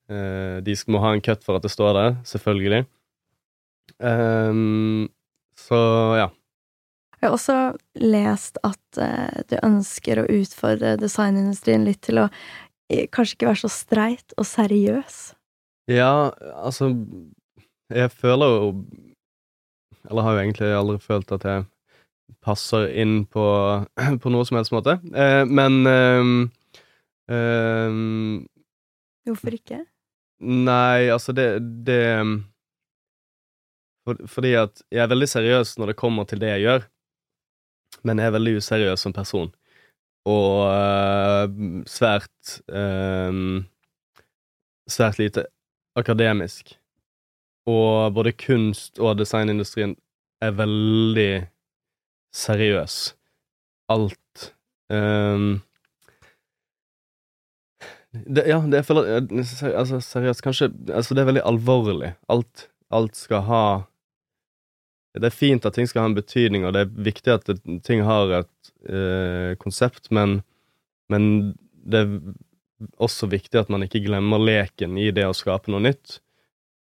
eh, 0.09 0.57
De 0.65 0.77
må 0.89 1.03
ha 1.05 1.15
en 1.15 1.25
cut 1.25 1.45
for 1.45 1.59
at 1.59 1.67
det 1.67 1.73
står 1.73 1.97
der, 1.97 2.19
selvfølgelig. 2.25 2.85
Um, 3.99 5.11
så 5.59 5.77
ja. 6.17 6.29
Jeg 7.21 7.29
har 7.29 7.35
også 7.37 7.57
lest 8.01 8.57
at 8.65 9.01
uh, 9.03 9.43
du 9.51 9.59
ønsker 9.61 10.23
å 10.23 10.29
utfordre 10.31 10.95
designindustrien 10.97 11.85
litt 11.85 12.01
til 12.07 12.23
å 12.23 12.29
kanskje 13.13 13.37
ikke 13.37 13.51
være 13.51 13.63
så 13.65 13.71
streit 13.75 14.35
og 14.41 14.47
seriøs. 14.49 15.19
Ja, 15.91 16.31
altså 16.55 16.95
Jeg 17.91 18.11
føler 18.15 18.55
jo 18.55 18.73
eller 20.11 20.27
har 20.27 20.35
jo 20.35 20.43
egentlig 20.43 20.71
aldri 20.75 20.99
følt 21.03 21.33
at 21.37 21.47
jeg 21.47 21.67
passer 22.45 22.89
inn 22.99 23.25
på, 23.31 23.45
på 24.23 24.33
noe 24.33 24.47
som 24.47 24.59
helst 24.59 24.75
måte. 24.75 24.99
Eh, 25.15 25.43
men 25.47 25.81
eh, 25.87 26.31
eh, 27.35 28.01
Hvorfor 29.29 29.57
ikke? 29.57 29.85
Nei, 30.41 31.11
altså, 31.13 31.35
det, 31.37 31.47
det 31.87 32.01
for, 34.07 34.21
Fordi 34.31 34.55
at 34.57 34.83
jeg 34.89 35.05
er 35.05 35.13
veldig 35.13 35.29
seriøs 35.29 35.77
når 35.79 35.93
det 35.93 36.01
kommer 36.01 36.27
til 36.29 36.41
det 36.43 36.55
jeg 36.55 36.65
gjør, 36.65 36.87
men 38.09 38.19
jeg 38.19 38.31
er 38.31 38.37
veldig 38.39 38.57
useriøs 38.63 39.05
som 39.05 39.13
person. 39.13 39.51
Og 40.29 40.67
uh, 40.69 41.47
svært 41.89 42.57
uh, 42.69 43.63
Svært 44.91 45.21
lite 45.21 45.47
akademisk 45.97 46.75
og 47.69 48.15
både 48.17 48.33
kunst- 48.33 49.01
og 49.01 49.19
designindustrien 49.19 49.97
er 50.41 50.55
veldig 50.57 51.33
seriøs. 52.35 53.15
Alt 53.91 54.55
um, 54.89 55.61
det, 58.13 58.47
Ja, 58.49 58.61
det 58.63 58.81
jeg 58.81 58.87
føler 58.87 59.09
Altså, 59.75 60.01
seriøst, 60.01 60.43
kanskje 60.43 60.71
Altså, 60.95 61.15
det 61.15 61.23
er 61.23 61.31
veldig 61.33 61.47
alvorlig. 61.47 62.15
Alt, 62.29 62.69
alt 62.91 63.17
skal 63.17 63.43
ha 63.51 63.65
det 65.19 65.27
er 65.27 65.35
fint 65.35 65.65
at 65.67 65.75
ting 65.75 65.89
skal 65.91 66.05
ha 66.05 66.11
en 66.11 66.15
betydning, 66.15 66.65
og 66.67 66.75
det 66.77 66.85
er 66.85 67.07
viktig 67.11 67.33
at 67.35 67.49
det, 67.49 67.59
ting 67.87 68.05
har 68.07 68.31
et 68.41 68.71
eh, 68.87 69.57
konsept, 69.59 70.07
men, 70.15 70.41
men, 71.11 71.57
det 71.83 72.05
er 72.05 72.13
også 73.03 73.27
viktig 73.33 73.59
at 73.59 73.71
man 73.73 73.83
ikke 73.83 74.03
glemmer 74.05 74.39
leken 74.39 74.99
i 75.01 75.09
det 75.15 75.25
å 75.27 75.35
skape 75.35 75.73
noe 75.73 75.83
nytt. 75.83 76.21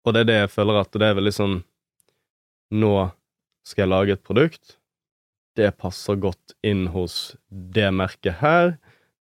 Og 0.09 0.15
det 0.15 0.23
er 0.23 0.29
det 0.29 0.37
jeg 0.39 0.49
føler 0.49 0.79
at 0.79 0.95
det 0.97 1.05
er 1.05 1.17
veldig 1.19 1.35
sånn 1.35 1.59
Nå 2.81 2.93
skal 3.65 3.83
jeg 3.83 3.89
lage 3.91 4.13
et 4.15 4.23
produkt. 4.25 4.75
Det 5.57 5.69
passer 5.77 6.17
godt 6.21 6.55
inn 6.65 6.87
hos 6.93 7.35
det 7.49 7.87
merket 7.93 8.39
her. 8.41 8.71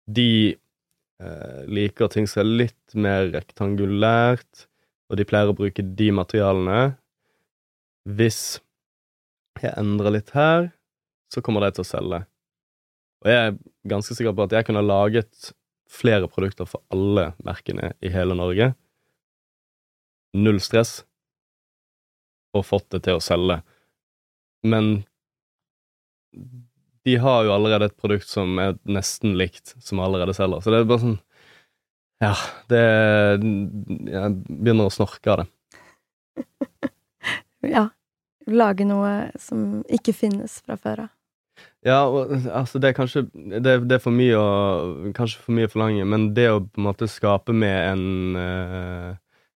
De 0.05 0.53
eh, 0.53 1.61
liker 1.68 2.09
ting 2.12 2.29
som 2.29 2.42
er 2.42 2.51
litt 2.62 2.96
mer 2.96 3.29
rektangulært, 3.35 4.66
og 5.09 5.20
de 5.20 5.27
pleier 5.29 5.53
å 5.53 5.57
bruke 5.57 5.85
de 6.01 6.09
materialene. 6.16 6.83
Hvis 8.09 8.61
jeg 9.61 9.72
endrer 9.81 10.16
litt 10.16 10.33
her, 10.37 10.70
så 11.33 11.44
kommer 11.44 11.64
de 11.64 11.72
til 11.77 11.85
å 11.85 11.88
selge. 11.88 12.24
Og 13.24 13.33
jeg 13.33 13.44
er 13.44 13.59
ganske 13.92 14.16
sikker 14.16 14.37
på 14.37 14.48
at 14.48 14.57
jeg 14.57 14.68
kunne 14.68 14.85
laget 14.85 15.53
flere 15.88 16.29
produkter 16.29 16.68
for 16.68 16.85
alle 16.92 17.31
merkene 17.44 17.92
i 18.05 18.12
hele 18.12 18.37
Norge 18.37 18.72
null 20.38 20.61
stress, 20.62 21.03
og 22.57 22.66
fått 22.66 22.88
det 22.94 23.05
til 23.07 23.18
å 23.18 23.24
selge. 23.24 23.61
Men 24.66 25.03
de 27.09 27.16
har 27.16 27.44
jo 27.46 27.55
allerede 27.55 27.88
et 27.88 27.98
produkt 28.01 28.29
som 28.29 28.59
er 28.61 28.77
nesten 28.88 29.37
likt, 29.38 29.74
som 29.85 30.01
allerede 30.05 30.35
selger. 30.37 30.62
Så 30.62 30.72
det 30.72 30.83
er 30.83 30.88
bare 30.88 31.05
sånn 31.05 31.18
Ja, 32.18 32.35
det 32.72 32.83
Jeg 34.11 34.33
begynner 34.48 34.88
å 34.88 34.94
snorke 34.94 35.33
av 35.33 35.44
det. 35.44 35.46
ja. 37.77 37.88
Lage 38.48 38.87
noe 38.88 39.29
som 39.37 39.83
ikke 39.92 40.14
finnes 40.16 40.55
fra 40.64 40.79
før 40.81 41.05
av. 41.05 41.14
Ja, 41.87 41.98
og, 42.07 42.33
altså 42.55 42.81
det 42.83 42.90
er 42.90 42.96
kanskje 42.96 43.24
det, 43.35 43.74
det, 43.87 43.96
er 43.96 44.03
for 44.03 44.14
mye 44.14 44.38
å 44.38 45.11
Kanskje 45.14 45.42
for 45.42 45.55
mye 45.55 45.68
å 45.68 45.72
forlange, 45.72 46.07
men 46.11 46.29
det 46.35 46.48
å 46.51 46.62
på 46.64 46.81
en 46.81 46.87
måte 46.88 47.09
skape 47.11 47.55
med 47.55 47.79
en 47.92 48.38
uh, 48.38 49.11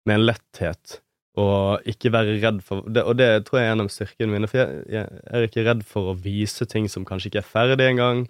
med 0.09 0.19
en 0.19 0.27
letthet 0.31 0.99
og 1.39 1.87
ikke 1.87 2.11
være 2.11 2.37
redd 2.41 2.63
for 2.65 2.87
det, 2.89 3.03
Og 3.05 3.17
det 3.17 3.45
tror 3.47 3.59
jeg 3.59 3.69
er 3.69 3.75
en 3.75 3.83
av 3.85 3.91
styrkene 3.93 4.33
mine, 4.33 4.49
for 4.49 4.59
jeg, 4.59 4.81
jeg, 4.91 5.21
er 5.29 5.45
ikke 5.45 5.65
redd 5.67 5.85
for 5.87 6.11
å 6.11 6.17
vise 6.17 6.65
ting 6.67 6.89
som 6.91 7.05
kanskje 7.07 7.29
ikke 7.29 7.43
er 7.43 7.51
ferdig 7.53 7.85
engang. 7.85 8.25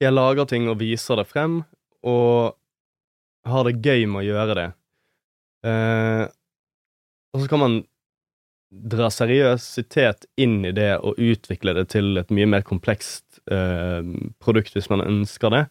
Jeg 0.00 0.14
lager 0.14 0.48
ting 0.48 0.70
og 0.70 0.78
viser 0.80 1.20
det 1.20 1.26
frem, 1.28 1.62
og 2.06 2.56
har 3.46 3.66
det 3.66 3.80
gøy 3.82 4.06
med 4.08 4.22
å 4.22 4.26
gjøre 4.26 4.56
det. 4.58 4.66
Eh, 5.66 6.24
og 7.34 7.42
så 7.42 7.50
kan 7.50 7.62
man 7.62 7.76
dra 8.70 9.08
seriøsitet 9.12 10.26
inn 10.42 10.60
i 10.66 10.74
det 10.74 10.96
og 10.98 11.20
utvikle 11.22 11.74
det 11.76 11.88
til 11.94 12.18
et 12.20 12.32
mye 12.34 12.48
mer 12.50 12.64
komplekst 12.66 13.40
eh, 13.52 14.02
produkt 14.42 14.76
hvis 14.76 14.90
man 14.92 15.04
ønsker 15.04 15.54
det. 15.54 15.64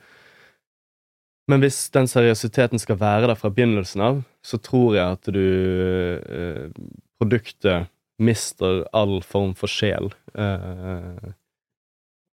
Men 1.52 1.62
hvis 1.62 1.78
den 1.94 2.08
seriøsiteten 2.10 2.82
skal 2.82 2.98
være 2.98 3.30
der 3.30 3.38
fra 3.38 3.52
begynnelsen 3.54 4.02
av, 4.02 4.22
så 4.46 4.58
tror 4.58 4.96
jeg 4.98 5.18
at 5.18 5.34
du 5.34 5.42
eh, 5.42 6.70
Produktet 7.16 7.92
mister 8.20 8.82
all 8.96 9.22
form 9.24 9.54
for 9.56 9.72
sjel. 9.72 10.10
Eh, 10.36 11.34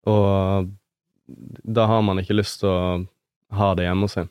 og 0.09 0.71
da 1.77 1.87
har 1.91 2.05
man 2.07 2.21
ikke 2.23 2.39
lyst 2.39 2.63
til 2.63 2.71
å 2.71 2.85
ha 3.59 3.73
det 3.77 3.85
hjemme 3.85 4.09
hos 4.09 4.17
seg. 4.17 4.31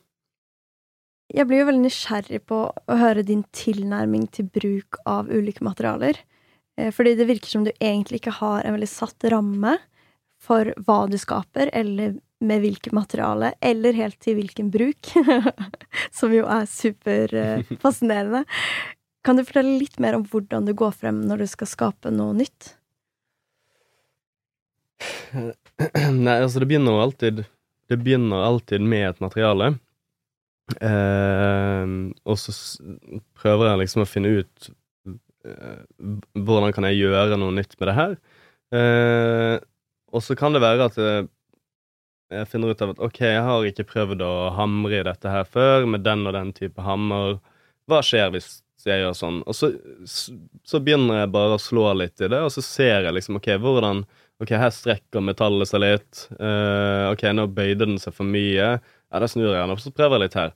Jeg 1.29 1.45
blir 1.45 1.61
jo 1.61 1.67
veldig 1.67 1.85
nysgjerrig 1.85 2.39
på 2.49 2.63
å 2.65 2.97
høre 2.97 3.21
din 3.25 3.43
tilnærming 3.53 4.25
til 4.33 4.47
bruk 4.49 4.97
av 5.09 5.29
ulike 5.29 5.61
materialer. 5.65 6.17
Eh, 6.79 6.89
fordi 6.95 7.13
det 7.19 7.29
virker 7.29 7.51
som 7.51 7.67
du 7.67 7.71
egentlig 7.77 8.23
ikke 8.23 8.39
har 8.39 8.63
en 8.63 8.77
veldig 8.77 8.89
satt 8.89 9.29
ramme 9.29 9.77
for 10.41 10.71
hva 10.87 11.03
du 11.11 11.17
skaper, 11.19 11.69
eller 11.75 12.17
med 12.39 12.63
hvilket 12.63 12.95
materiale, 12.95 13.53
eller 13.61 13.97
helt 13.97 14.19
til 14.23 14.37
hvilken 14.39 14.69
bruk, 14.71 15.11
som 16.17 16.33
jo 16.33 16.45
er 16.47 16.67
superfascinerende. 16.69 18.45
Kan 19.25 19.35
du 19.35 19.43
fortelle 19.43 19.79
litt 19.81 19.99
mer 19.99 20.15
om 20.15 20.23
hvordan 20.27 20.67
du 20.67 20.73
går 20.77 20.93
frem 20.95 21.19
når 21.27 21.43
du 21.43 21.49
skal 21.51 21.67
skape 21.69 22.11
noe 22.13 22.37
nytt? 22.37 22.73
Nei, 25.35 26.37
altså, 26.39 26.59
det 26.59 26.67
begynner 26.67 26.91
jo 26.91 27.01
alltid 27.03 27.37
Det 27.87 27.97
begynner 28.01 28.41
alltid 28.43 28.83
med 28.83 29.05
et 29.09 29.21
materiale. 29.23 29.69
Eh, 30.77 31.85
og 32.29 32.37
så 32.37 32.53
prøver 33.39 33.71
jeg 33.71 33.81
liksom 33.81 34.03
å 34.03 34.09
finne 34.09 34.33
ut 34.37 34.69
eh, 35.09 35.79
hvordan 36.37 36.75
kan 36.75 36.85
jeg 36.89 36.99
gjøre 36.99 37.39
noe 37.41 37.55
nytt 37.55 37.73
med 37.79 37.89
det 37.89 37.97
her. 37.97 38.15
Eh, 38.77 39.55
og 40.13 40.25
så 40.25 40.37
kan 40.37 40.53
det 40.53 40.61
være 40.61 40.89
at 40.89 40.99
det, 40.99 41.13
jeg 42.29 42.47
finner 42.51 42.73
ut 42.73 42.81
av 42.85 42.93
at 42.93 43.03
OK, 43.03 43.19
jeg 43.25 43.43
har 43.45 43.67
ikke 43.67 43.87
prøvd 43.89 44.23
å 44.25 44.33
hamre 44.57 44.99
i 44.99 45.05
dette 45.05 45.31
her 45.33 45.47
før, 45.49 45.87
med 45.89 46.05
den 46.05 46.27
og 46.29 46.35
den 46.35 46.51
type 46.57 46.83
hammer. 46.85 47.39
Hva 47.89 48.03
skjer 48.05 48.29
hvis 48.35 48.59
jeg 48.87 49.01
gjør 49.01 49.15
sånn. 49.17 49.41
Og 49.49 49.55
så, 49.57 49.71
så 50.07 50.79
begynner 50.83 51.23
jeg 51.23 51.31
bare 51.33 51.57
å 51.57 51.61
slå 51.61 51.89
litt 51.99 52.21
i 52.21 52.29
det, 52.31 52.39
og 52.45 52.51
så 52.53 52.63
ser 52.63 53.07
jeg 53.07 53.15
liksom 53.17 53.39
OK, 53.39 53.51
hvordan 53.59 54.05
OK, 54.39 54.53
her 54.55 54.71
strekker 54.71 55.23
metallet 55.25 55.67
seg 55.67 55.83
litt. 55.83 56.27
Uh, 56.39 57.09
OK, 57.11 57.25
nå 57.35 57.49
bøyde 57.51 57.83
den 57.83 57.99
seg 57.99 58.15
for 58.15 58.27
mye. 58.27 58.77
Ja, 58.79 59.19
da 59.19 59.27
snur 59.27 59.49
jeg 59.49 59.59
den 59.59 59.73
opp, 59.73 59.83
så 59.83 59.91
prøver 59.95 60.15
jeg 60.15 60.27
litt 60.27 60.39
her. 60.39 60.55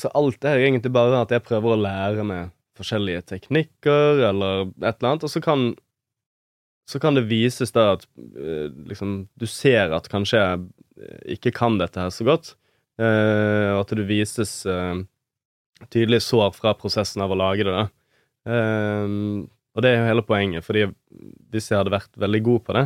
Så 0.00 0.10
alt 0.18 0.44
er 0.44 0.60
egentlig 0.60 0.92
bare 0.92 1.22
at 1.22 1.32
jeg 1.32 1.44
prøver 1.46 1.72
å 1.72 1.80
lære 1.80 2.26
meg 2.26 2.52
forskjellige 2.74 3.22
teknikker 3.30 4.24
eller 4.28 4.66
et 4.82 4.96
eller 4.98 5.12
annet, 5.12 5.24
og 5.24 5.30
så 5.30 5.40
kan 5.42 5.68
så 6.88 7.00
kan 7.00 7.16
det 7.16 7.26
vises 7.30 7.72
da 7.72 7.94
at 7.94 8.04
uh, 8.36 8.68
liksom 8.88 9.24
Du 9.40 9.46
ser 9.48 9.94
at 9.96 10.08
kanskje 10.12 10.40
jeg 10.40 11.38
ikke 11.38 11.54
kan 11.56 11.78
dette 11.80 12.00
her 12.00 12.12
så 12.14 12.26
godt, 12.26 12.54
uh, 13.00 13.74
og 13.74 13.84
at 13.84 13.94
det 13.98 14.08
vises 14.08 14.62
tydelige 14.64 15.10
tydelig 15.90 16.20
sår 16.22 16.52
fra 16.54 16.72
prosessen 16.78 17.24
av 17.24 17.32
å 17.34 17.36
lage 17.36 17.64
det. 17.66 17.72
da. 17.74 17.84
og 19.74 19.82
det 19.82 19.90
er 19.90 19.98
jo 19.98 20.06
hele 20.06 20.22
poenget, 20.24 20.64
fordi 20.64 20.84
hvis 21.52 21.66
jeg 21.68 21.80
hadde 21.80 21.92
vært 21.92 22.14
veldig 22.16 22.40
god 22.46 22.62
på 22.64 22.76
det, 22.76 22.84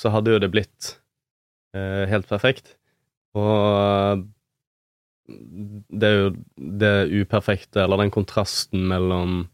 så 0.00 0.10
hadde 0.10 0.32
jo 0.32 0.40
det 0.42 0.48
blitt 0.50 0.88
helt 2.10 2.26
perfekt. 2.26 2.72
Og 3.38 4.24
det 5.28 6.08
er 6.08 6.16
jo 6.16 6.32
det 6.80 6.94
uperfekte, 7.12 7.84
eller 7.84 8.02
den 8.02 8.12
kontrasten 8.14 8.88
mellom 8.88 9.44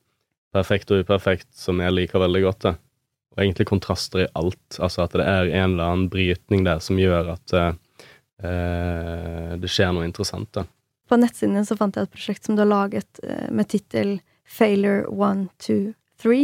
perfekt 0.55 0.91
og 0.95 1.05
uperfekt, 1.05 1.51
som 1.55 1.83
jeg 1.83 1.95
liker 1.95 2.23
veldig 2.23 2.43
godt. 2.47 2.63
det. 2.67 2.75
Egentlig 3.41 3.69
kontraster 3.71 4.25
i 4.25 4.29
alt. 4.39 4.79
Altså 4.79 5.07
at 5.07 5.17
det 5.17 5.25
er 5.27 5.49
en 5.49 5.73
eller 5.73 5.87
annen 5.87 6.11
brytning 6.13 6.67
der 6.67 6.83
som 6.85 7.01
gjør 7.01 7.33
at 7.37 7.55
uh, 7.57 7.73
det 9.61 9.71
skjer 9.71 9.95
noe 9.97 10.07
interessant. 10.09 10.51
da. 10.57 10.67
På 11.11 11.19
nettsiden 11.19 11.65
så 11.67 11.77
fant 11.79 11.97
jeg 11.97 12.07
et 12.07 12.15
prosjekt 12.15 12.47
som 12.47 12.59
du 12.59 12.65
har 12.65 12.71
laget 12.71 13.23
uh, 13.25 13.49
med 13.51 13.71
tittel 13.73 14.19
Failure 14.51 15.07
1, 15.09 15.49
2, 15.63 15.81
3, 16.23 16.39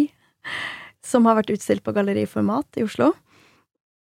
som 1.05 1.27
har 1.27 1.39
vært 1.41 1.53
utstilt 1.57 1.85
på 1.85 1.95
galleriformat 1.95 2.81
i 2.81 2.87
Oslo. 2.87 3.13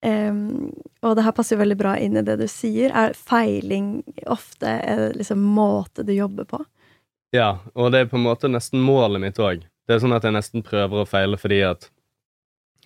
Um, 0.04 0.68
og 1.00 1.16
det 1.16 1.24
her 1.24 1.32
passer 1.32 1.56
jo 1.56 1.62
veldig 1.62 1.78
bra 1.80 1.94
inn 1.96 2.18
i 2.20 2.24
det 2.24 2.36
du 2.36 2.44
sier. 2.50 2.92
Er 2.92 3.16
feiling 3.16 4.02
ofte 4.28 4.68
en 4.84 5.14
liksom, 5.16 5.40
måte 5.40 6.04
du 6.04 6.12
jobber 6.12 6.48
på? 6.48 6.60
Ja, 7.34 7.58
og 7.72 7.90
det 7.92 8.04
er 8.04 8.10
på 8.10 8.18
en 8.20 8.26
måte 8.26 8.50
nesten 8.52 8.84
målet 8.84 9.22
mitt 9.22 9.40
òg. 9.40 9.64
Det 9.88 9.96
er 9.96 10.02
sånn 10.04 10.14
at 10.16 10.24
jeg 10.24 10.36
nesten 10.36 10.64
prøver 10.64 11.02
å 11.02 11.08
feile 11.08 11.40
fordi 11.40 11.62
at 11.66 11.88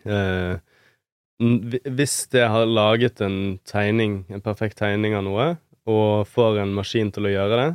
uh, 0.06 0.58
Hvis 1.38 2.28
jeg 2.34 2.50
har 2.50 2.66
laget 2.66 3.20
en 3.24 3.58
tegning, 3.66 4.24
en 4.28 4.42
perfekt 4.44 4.78
tegning 4.78 5.14
av 5.18 5.24
noe, 5.26 5.48
og 5.88 6.28
får 6.28 6.62
en 6.62 6.74
maskin 6.76 7.12
til 7.14 7.28
å 7.28 7.32
gjøre 7.32 7.60
det, 7.60 7.68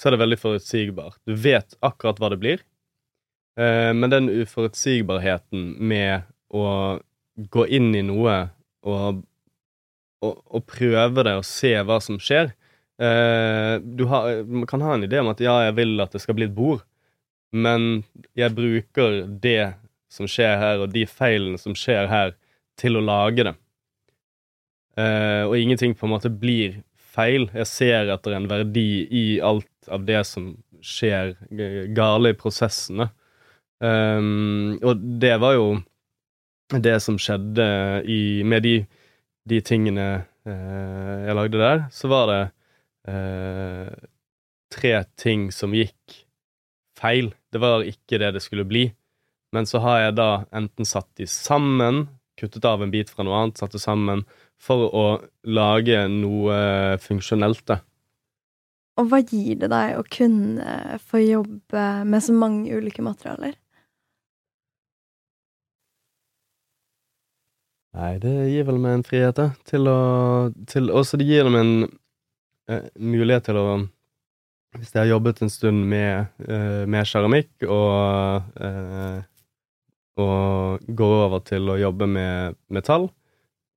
så 0.00 0.08
er 0.08 0.14
det 0.14 0.22
veldig 0.22 0.40
forutsigbart. 0.40 1.18
Du 1.28 1.34
vet 1.36 1.76
akkurat 1.84 2.20
hva 2.20 2.30
det 2.32 2.40
blir, 2.40 2.62
eh, 3.60 3.92
men 3.96 4.12
den 4.12 4.30
uforutsigbarheten 4.32 5.74
med 5.76 6.28
å 6.52 7.00
gå 7.36 7.66
inn 7.68 7.92
i 7.96 8.04
noe 8.04 8.36
og, 8.88 9.20
og, 10.24 10.40
og 10.48 10.64
prøve 10.68 11.24
det 11.26 11.36
og 11.40 11.46
se 11.48 11.74
hva 11.84 12.00
som 12.04 12.20
skjer. 12.20 12.52
Eh, 13.00 13.74
du 13.80 14.06
har, 14.08 14.42
man 14.44 14.68
kan 14.68 14.84
ha 14.84 14.96
en 14.96 15.04
idé 15.04 15.20
om 15.20 15.30
at 15.32 15.40
ja, 15.44 15.58
jeg 15.68 15.76
vil 15.78 16.00
at 16.04 16.16
det 16.16 16.24
skal 16.24 16.36
bli 16.36 16.48
et 16.48 16.56
bord, 16.56 16.84
men 17.52 18.02
jeg 18.38 18.56
bruker 18.56 19.22
det 19.42 19.72
som 20.10 20.28
skjer 20.30 20.56
her, 20.58 20.82
og 20.82 20.92
de 20.94 21.06
feilene 21.08 21.60
som 21.60 21.76
skjer 21.78 22.10
her, 22.10 22.34
til 22.80 22.96
å 22.96 23.04
lage 23.04 23.44
det. 23.44 23.54
Eh, 24.98 25.44
og 25.46 25.56
ingenting 25.58 25.94
på 25.96 26.06
en 26.06 26.14
måte 26.14 26.32
blir 26.32 26.80
feil. 27.12 27.48
Jeg 27.54 27.68
ser 27.68 28.12
etter 28.12 28.36
en 28.36 28.48
verdi 28.50 29.04
i 29.06 29.24
alt 29.44 29.90
av 29.92 30.06
det 30.08 30.22
som 30.28 30.54
skjer 30.80 31.34
gale 31.96 32.32
i 32.32 32.38
prosessene. 32.38 33.10
Um, 33.80 34.76
og 34.84 35.00
det 35.20 35.36
var 35.40 35.54
jo 35.56 35.68
det 36.84 36.98
som 37.00 37.16
skjedde 37.20 37.66
i, 38.08 38.42
med 38.46 38.64
de, 38.64 38.74
de 39.48 39.60
tingene 39.64 40.06
eh, 40.46 41.14
jeg 41.26 41.36
lagde 41.38 41.60
der, 41.60 41.80
så 41.90 42.10
var 42.12 42.28
det 42.30 42.42
eh, 43.10 43.88
tre 44.70 44.92
ting 45.18 45.48
som 45.54 45.74
gikk 45.74 46.20
feil. 47.00 47.32
Det 47.50 47.62
var 47.62 47.86
ikke 47.88 48.20
det 48.22 48.34
det 48.36 48.44
skulle 48.44 48.68
bli. 48.68 48.84
Men 49.52 49.66
så 49.66 49.82
har 49.82 50.00
jeg 50.04 50.16
da 50.18 50.30
enten 50.54 50.86
satt 50.86 51.08
de 51.18 51.26
sammen, 51.26 52.04
kuttet 52.38 52.64
av 52.64 52.82
en 52.82 52.92
bit 52.92 53.10
fra 53.10 53.26
noe 53.26 53.38
annet, 53.38 53.58
satt 53.58 53.74
det 53.74 53.82
sammen, 53.82 54.24
for 54.60 54.86
å 54.94 55.06
lage 55.44 56.04
noe 56.12 56.98
funksjonelt, 57.02 57.64
da. 57.68 57.80
Og 59.00 59.08
hva 59.08 59.20
gir 59.24 59.56
det 59.62 59.70
deg 59.72 59.96
å 59.96 60.04
kunne 60.04 60.98
få 61.08 61.22
jobbe 61.22 61.84
med 62.04 62.24
så 62.24 62.34
mange 62.36 62.76
ulike 62.76 63.02
materialer? 63.04 63.54
Nei, 67.96 68.12
det 68.22 68.34
gir 68.52 68.66
vel 68.68 68.78
meg 68.78 68.98
en 68.98 69.06
frihet, 69.06 69.34
da. 69.38 69.48
Til 69.66 69.88
å 69.90 70.00
til, 70.70 70.92
Også 70.94 71.18
det 71.18 71.26
gir 71.26 71.48
dem 71.48 71.56
en 71.58 71.72
eh, 72.70 72.86
mulighet 72.94 73.48
til 73.48 73.58
å 73.58 73.66
Hvis 74.78 74.92
jeg 74.94 75.00
har 75.00 75.10
jobbet 75.10 75.40
en 75.42 75.50
stund 75.50 75.82
med, 75.90 76.28
eh, 76.46 76.84
med 76.86 77.08
keramikk 77.10 77.64
og 77.66 78.60
eh, 78.62 79.24
og 80.18 80.84
går 80.86 81.16
over 81.26 81.42
til 81.46 81.70
å 81.70 81.78
jobbe 81.80 82.08
med 82.10 82.58
metall, 82.72 83.08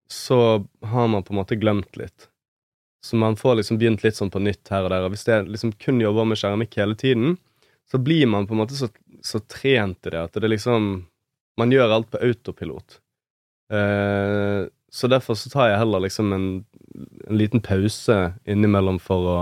så 0.10 0.66
har 0.82 1.08
man 1.08 1.24
på 1.24 1.34
en 1.34 1.42
måte 1.42 1.58
glemt 1.60 1.98
litt. 1.98 2.30
Så 3.04 3.16
man 3.20 3.36
får 3.36 3.60
liksom 3.60 3.78
begynt 3.82 4.04
litt 4.04 4.16
sånn 4.16 4.32
på 4.32 4.40
nytt 4.40 4.70
her 4.72 4.86
og 4.86 4.94
der. 4.94 5.06
Og 5.06 5.14
hvis 5.14 5.26
jeg 5.28 5.48
liksom 5.50 5.74
kun 5.82 6.00
jobber 6.02 6.28
med 6.28 6.40
keramikk 6.40 6.78
hele 6.80 6.96
tiden, 7.00 7.36
så 7.92 8.00
blir 8.00 8.30
man 8.32 8.48
på 8.48 8.56
en 8.56 8.62
måte 8.64 8.78
så, 8.78 8.88
så 9.22 9.42
trent 9.52 10.08
i 10.08 10.14
det 10.14 10.22
at 10.22 10.40
det 10.40 10.52
liksom 10.52 11.04
Man 11.54 11.70
gjør 11.70 11.92
alt 11.94 12.08
på 12.10 12.18
autopilot. 12.18 12.96
Uh, 13.70 14.66
så 14.90 15.06
derfor 15.06 15.38
så 15.38 15.52
tar 15.54 15.68
jeg 15.70 15.82
heller 15.84 16.02
liksom 16.02 16.32
en, 16.34 16.48
en 17.30 17.38
liten 17.38 17.62
pause 17.62 18.16
innimellom 18.50 18.98
for 18.98 19.28
å, 19.30 19.36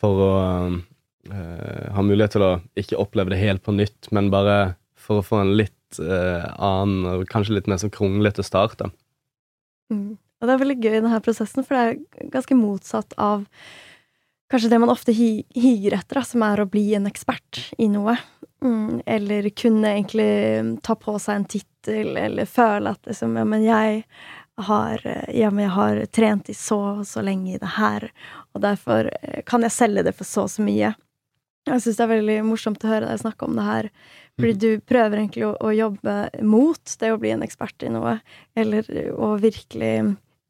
for 0.00 0.22
å 0.24 0.30
uh, 0.72 1.84
ha 1.92 2.04
mulighet 2.04 2.32
til 2.38 2.46
å 2.46 2.50
ikke 2.80 2.96
oppleve 2.96 3.34
det 3.34 3.42
helt 3.42 3.60
på 3.60 3.76
nytt, 3.76 4.08
men 4.08 4.32
bare 4.32 4.56
for 4.96 5.20
å 5.20 5.26
få 5.26 5.42
en 5.42 5.52
litt 5.60 5.77
uh, 5.96 6.44
annen 6.54 7.08
og 7.08 7.28
kanskje 7.32 7.56
litt 7.56 7.68
mer 7.70 7.80
sånn 7.80 7.94
kronglete 7.94 8.44
start. 8.46 8.78
da. 8.82 8.90
Mm. 9.92 10.16
Og 10.38 10.46
det 10.46 10.54
er 10.54 10.62
veldig 10.62 10.78
gøy 10.78 10.96
denne 11.00 11.20
prosessen, 11.24 11.66
for 11.66 11.74
det 11.74 11.84
er 11.84 12.32
ganske 12.34 12.58
motsatt 12.58 13.16
av 13.18 13.46
kanskje 14.52 14.70
det 14.72 14.80
man 14.80 14.92
ofte 14.92 15.12
higer 15.12 15.96
etter, 15.96 16.20
da, 16.20 16.24
som 16.24 16.44
er 16.46 16.62
å 16.62 16.68
bli 16.70 16.86
en 16.96 17.08
ekspert 17.10 17.64
i 17.78 17.88
noe. 17.92 18.16
Mm, 18.64 19.02
eller 19.06 19.48
kunne 19.54 19.92
egentlig 19.92 20.80
ta 20.86 20.96
på 20.98 21.14
seg 21.22 21.40
en 21.40 21.48
tittel, 21.50 22.16
eller 22.18 22.48
føle 22.48 22.94
at 22.94 23.06
liksom 23.06 23.36
Ja, 23.38 23.44
men 23.46 23.62
jeg 23.66 24.04
har, 24.58 25.02
ja, 25.30 25.50
men 25.50 25.62
jeg 25.68 25.74
har 25.76 26.00
trent 26.10 26.48
i 26.50 26.54
så 26.56 26.78
og 26.98 27.04
så 27.06 27.22
lenge 27.22 27.54
i 27.54 27.60
det 27.62 27.74
her, 27.76 28.08
og 28.54 28.64
derfor 28.64 29.10
eh, 29.22 29.44
kan 29.46 29.62
jeg 29.62 29.74
selge 29.74 30.02
det 30.08 30.16
for 30.18 30.26
så 30.26 30.48
og 30.48 30.50
så 30.50 30.64
mye. 30.66 30.94
Jeg 31.68 31.84
syns 31.84 32.00
det 32.00 32.04
er 32.06 32.14
veldig 32.16 32.38
morsomt 32.48 32.82
å 32.82 32.90
høre 32.90 33.10
deg 33.10 33.20
snakke 33.22 33.46
om 33.46 33.54
det 33.58 33.66
her, 33.68 33.90
fordi 34.38 34.54
mm. 34.54 34.62
du 34.62 34.86
prøver 34.86 35.18
egentlig 35.18 35.46
å, 35.48 35.52
å 35.58 35.74
jobbe 35.74 36.16
mot 36.46 36.96
det 37.00 37.12
å 37.12 37.20
bli 37.20 37.34
en 37.34 37.44
ekspert 37.46 37.82
i 37.82 37.92
noe, 37.92 38.18
eller 38.58 38.88
å 39.14 39.34
virkelig 39.42 39.94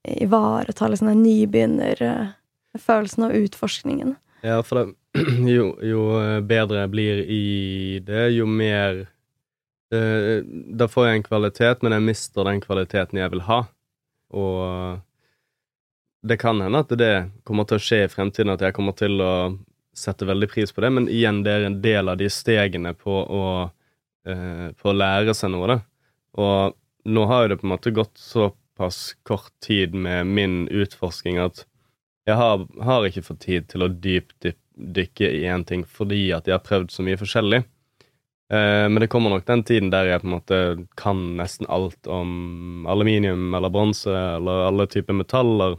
ivareta 0.09 0.89
liksom 0.89 1.11
den 1.11 1.25
nybegynnerfølelsen 1.25 3.29
og 3.29 3.37
utforskningen. 3.43 4.17
Ja, 4.47 4.61
for 4.63 4.81
det, 4.81 4.87
jo, 5.57 5.73
jo, 5.83 6.03
eh, 6.21 6.41
bedre 6.45 6.85
jeg 6.85 6.93
blir 6.93 7.23
i 7.25 7.45
det, 8.07 8.29
jo 8.37 8.47
mer 8.47 9.01
eh, 9.95 10.45
Da 10.45 10.87
får 10.89 11.09
jeg 11.09 11.19
en 11.19 11.27
kvalitet, 11.27 11.83
men 11.83 11.97
jeg 11.97 12.07
mister 12.07 12.47
den 12.47 12.63
kvaliteten 12.63 13.19
jeg 13.19 13.33
vil 13.35 13.43
ha. 13.49 13.65
Og 14.37 15.01
det 16.29 16.37
kan 16.43 16.61
hende 16.61 16.85
at 16.85 16.93
det 16.99 17.31
kommer 17.49 17.67
til 17.69 17.79
å 17.79 17.83
skje 17.83 18.05
i 18.05 18.13
fremtiden, 18.13 18.53
at 18.53 18.63
jeg 18.63 18.77
kommer 18.77 18.95
til 18.99 19.21
å 19.23 19.33
sette 19.99 20.29
veldig 20.29 20.51
pris 20.51 20.73
på 20.73 20.83
det, 20.85 20.91
men 20.95 21.09
igjen, 21.11 21.43
det 21.43 21.53
er 21.53 21.67
en 21.67 21.81
del 21.83 22.13
av 22.13 22.21
de 22.21 22.29
stegene 22.31 22.93
på 22.95 23.11
å, 23.11 23.45
eh, 24.29 24.69
på 24.79 24.91
å 24.91 24.97
lære 24.97 25.35
seg 25.37 25.53
noe, 25.55 25.71
da. 25.71 25.79
Og 26.39 26.77
nå 27.09 27.25
har 27.31 27.45
jo 27.45 27.53
det 27.53 27.59
på 27.61 27.69
en 27.69 27.75
måte 27.75 27.95
gått 27.97 28.21
såpass 28.21 29.17
kort 29.27 29.53
tid 29.65 29.97
med 29.97 30.29
min 30.29 30.61
utforsking 30.69 31.41
at 31.43 31.65
jeg 32.29 32.37
har, 32.37 32.67
har 32.85 33.07
ikke 33.09 33.25
fått 33.25 33.47
tid 33.47 33.69
til 33.71 33.87
å 33.87 33.89
dypdykke 33.89 35.31
i 35.33 35.47
én 35.49 35.65
ting 35.69 35.87
fordi 35.89 36.29
at 36.37 36.49
jeg 36.49 36.59
har 36.59 36.65
prøvd 36.67 36.93
så 36.93 37.05
mye 37.07 37.21
forskjellig. 37.21 37.63
Eh, 38.53 38.85
men 38.89 39.01
det 39.01 39.11
kommer 39.13 39.33
nok 39.33 39.47
den 39.49 39.65
tiden 39.69 39.91
der 39.93 40.09
jeg 40.09 40.23
på 40.23 40.29
en 40.29 40.35
måte 40.37 40.61
kan 40.97 41.25
nesten 41.41 41.69
alt 41.73 42.09
om 42.09 42.87
aluminium 42.89 43.53
eller 43.57 43.73
bronse 43.73 44.13
eller 44.13 44.67
alle 44.69 44.89
typer 44.89 45.17
metaller. 45.17 45.77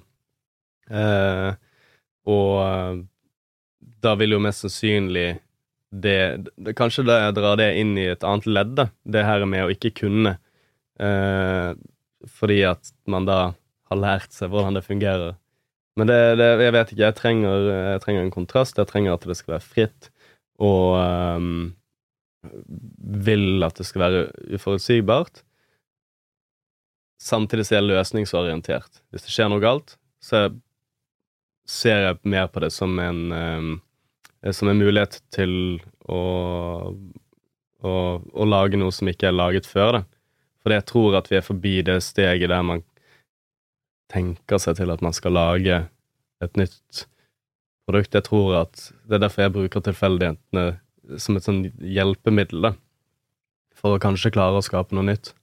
Eh, 0.90 1.54
og 2.30 2.54
eh, 2.66 3.00
da 4.06 4.16
vil 4.20 4.38
jo 4.38 4.42
mest 4.44 4.66
sannsynlig 4.66 5.32
det, 5.90 6.50
det 6.58 6.76
Kanskje 6.78 7.06
det 7.08 7.18
drar 7.38 7.58
det 7.60 7.72
inn 7.82 7.96
i 7.98 8.10
et 8.12 8.26
annet 8.28 8.48
ledd, 8.50 8.76
da. 8.78 8.90
Det 9.04 9.26
her 9.26 9.46
med 9.50 9.66
å 9.66 9.74
ikke 9.74 9.94
kunne. 10.04 10.36
Eh, 11.00 11.72
fordi 12.30 12.60
at 12.68 12.92
man 13.10 13.26
da 13.30 13.40
har 13.90 14.00
lært 14.00 14.36
seg 14.36 14.52
hvordan 14.52 14.78
det 14.78 14.86
fungerer. 14.86 15.38
Men 15.98 16.10
det, 16.12 16.20
det, 16.40 16.50
jeg 16.64 16.76
vet 16.76 16.94
ikke. 16.94 17.04
Jeg 17.08 17.18
trenger, 17.18 17.68
jeg 17.74 18.04
trenger, 18.06 18.24
en 18.24 18.34
kontrast. 18.36 18.80
Jeg 18.80 18.90
trenger 18.92 19.16
at 19.16 19.28
det 19.28 19.38
skal 19.40 19.58
være 19.58 19.66
fritt. 19.66 20.10
og 20.60 21.00
um, 21.00 21.76
vil 23.24 23.64
at 23.64 23.80
det 23.80 23.86
skal 23.88 24.04
være 24.06 24.24
uforutsigbart. 24.56 25.42
Samtidig 27.20 27.66
så 27.68 27.76
er 27.76 27.82
jeg 27.82 27.90
løsningsorientert. 27.90 29.02
Hvis 29.12 29.26
det 29.26 29.34
skjer 29.34 29.50
noe 29.52 29.64
galt, 29.64 29.98
så 30.24 30.48
ser 31.70 32.06
jeg 32.06 32.20
mer 32.24 32.48
på 32.52 32.64
det 32.64 32.72
som 32.76 32.96
en, 33.04 33.20
um, 33.32 33.74
som 34.56 34.70
en 34.72 34.80
mulighet 34.80 35.20
til 35.36 35.54
å, 36.08 36.22
å, 37.84 37.92
å, 38.20 38.48
lage 38.48 38.80
noe 38.80 38.94
som 38.96 39.10
ikke 39.12 39.30
er 39.30 39.36
laget 39.36 39.68
før 39.70 40.00
det. 40.00 40.04
For 40.64 40.76
jeg 40.76 40.88
tror 40.90 41.18
at 41.20 41.30
vi 41.32 41.40
er 41.40 41.46
forbi 41.46 41.76
det 41.88 42.00
steget 42.04 42.52
der 42.52 42.66
man 42.66 42.84
tenker 44.12 44.62
seg 44.62 44.80
til 44.80 44.92
at 44.92 45.04
man 45.06 45.16
skal 45.16 45.36
lage 45.38 45.82
et 46.44 46.60
nytt 46.60 47.06
produkt. 47.88 48.16
Jeg 48.16 48.28
tror 48.28 48.62
at 48.64 48.92
Det 49.06 49.18
er 49.18 49.26
derfor 49.26 49.46
jeg 49.46 49.56
bruker 49.56 49.84
tilfeldighetene 49.86 50.66
som 51.18 51.38
et 51.38 51.46
sånn 51.46 51.64
hjelpemiddel, 51.82 52.70
da. 52.70 52.74
For 53.80 53.96
å 53.96 54.02
kanskje 54.02 54.34
klare 54.36 54.60
å 54.60 54.66
skape 54.66 54.96
noe 54.96 55.08
nytt. 55.08 55.34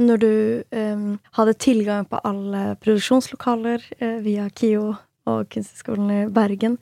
Når 0.00 0.20
du 0.22 0.32
um, 0.72 1.08
hadde 1.36 1.58
tilgang 1.60 2.06
på 2.08 2.20
alle 2.24 2.78
produksjonslokaler 2.80 3.84
uh, 4.00 4.18
via 4.24 4.48
KIO 4.48 4.94
og 5.28 5.50
Kunsthøgskolen 5.52 6.08
i 6.14 6.20
Bergen, 6.32 6.78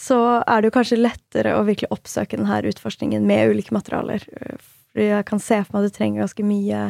så 0.00 0.18
er 0.42 0.60
det 0.60 0.70
jo 0.70 0.74
kanskje 0.74 1.00
lettere 1.00 1.54
å 1.54 1.64
virkelig 1.66 1.92
oppsøke 1.94 2.38
denne 2.38 2.62
utforskningen 2.70 3.26
med 3.28 3.52
ulike 3.52 3.74
materialer. 3.74 4.24
Fordi 4.94 5.08
jeg 5.10 5.26
kan 5.28 5.42
se 5.42 5.60
for 5.62 5.76
meg 5.76 5.84
at 5.84 5.92
du 5.92 5.96
trenger 5.96 6.24
ganske 6.24 6.46
mye 6.46 6.80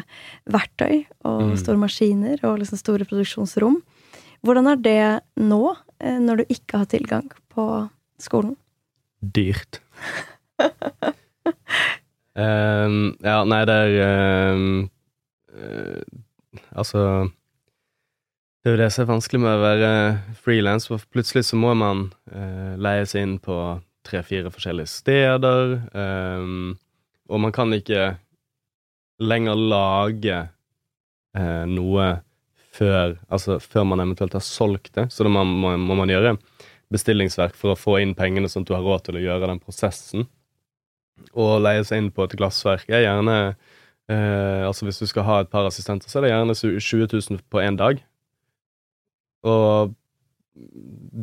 verktøy 0.53 1.05
og 1.25 1.43
mm. 1.51 1.55
store 1.61 1.81
maskiner 1.81 2.43
og 2.49 2.59
liksom 2.63 2.81
store 2.81 3.07
produksjonsrom. 3.09 3.79
Hvordan 4.45 4.69
er 4.69 4.81
det 4.85 5.05
nå, 5.41 5.63
eh, 6.05 6.19
når 6.21 6.43
du 6.43 6.53
ikke 6.53 6.83
har 6.83 6.89
tilgang 6.93 7.31
på 7.53 7.65
skolen? 8.21 8.57
Dyrt. 9.25 9.81
um, 12.37 13.17
ja, 13.31 13.39
nei, 13.49 13.63
det 13.69 13.79
er 13.81 14.53
um, 14.53 14.85
uh, 15.57 16.03
Altså 16.77 17.01
Det 18.65 18.71
er 18.71 18.79
jo 18.79 18.81
det 18.81 18.93
som 18.95 19.03
er 19.03 19.09
vanskelig 19.11 19.39
med 19.45 19.59
å 19.59 19.61
være 19.61 19.89
frilans, 20.41 20.87
for 20.89 21.03
plutselig 21.13 21.43
så 21.45 21.59
må 21.61 21.75
man 21.77 22.07
uh, 22.33 22.73
leie 22.81 23.05
seg 23.05 23.27
inn 23.27 23.35
på 23.45 23.59
tre-fire 24.09 24.49
forskjellige 24.49 24.89
steder. 24.89 25.75
Um, 25.93 26.71
og 27.29 27.43
man 27.45 27.53
kan 27.53 27.77
ikke 27.77 28.15
lenger 29.21 29.61
lage 29.61 30.39
uh, 31.37 31.67
noe 31.69 32.07
før, 32.73 33.19
altså, 33.29 33.59
før 33.61 33.85
man 33.91 34.01
eventuelt 34.07 34.39
har 34.39 34.47
solgt 34.49 34.95
det. 34.97 35.11
Så 35.13 35.29
da 35.29 35.35
må, 35.35 35.45
må, 35.45 35.75
må, 35.85 35.99
man 36.01 36.15
gjøre 36.15 36.33
bestillingsverk 36.97 37.61
for 37.61 37.75
å 37.75 37.79
få 37.79 37.99
inn 38.01 38.17
pengene, 38.17 38.49
sånn 38.49 38.65
at 38.65 38.73
du 38.73 38.79
har 38.79 38.89
råd 38.89 39.05
til 39.11 39.21
å 39.21 39.27
gjøre 39.27 39.53
den 39.53 39.61
prosessen. 39.61 40.25
Og 41.37 41.61
leie 41.61 41.85
seg 41.85 42.01
inn 42.01 42.11
på 42.17 42.25
et 42.25 42.39
glassverk 42.41 42.89
er 42.89 43.05
gjerne 43.05 43.37
eh, 44.11 44.65
Altså 44.67 44.89
hvis 44.89 44.99
du 44.99 45.07
skal 45.07 45.27
ha 45.29 45.37
et 45.45 45.53
par 45.53 45.69
assistenter, 45.69 46.11
så 46.11 46.19
er 46.19 46.25
det 46.25 46.33
gjerne 46.33 46.57
20 46.59 47.07
000 47.13 47.45
på 47.53 47.63
én 47.63 47.79
dag. 47.79 48.01
Og 49.45 49.95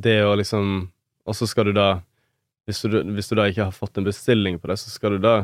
det 0.02 0.20
å 0.26 0.36
liksom 0.38 0.90
Og 1.26 1.38
så 1.38 1.48
skal 1.50 1.70
du 1.70 1.76
da 1.78 1.90
hvis 2.70 2.82
du, 2.86 3.00
hvis 3.16 3.30
du 3.30 3.36
da 3.36 3.48
ikke 3.50 3.66
har 3.68 3.76
fått 3.76 3.98
en 3.98 4.06
bestilling 4.06 4.60
på 4.62 4.70
det, 4.70 4.78
så 4.80 4.92
skal 4.94 5.18
du 5.18 5.24
da 5.24 5.36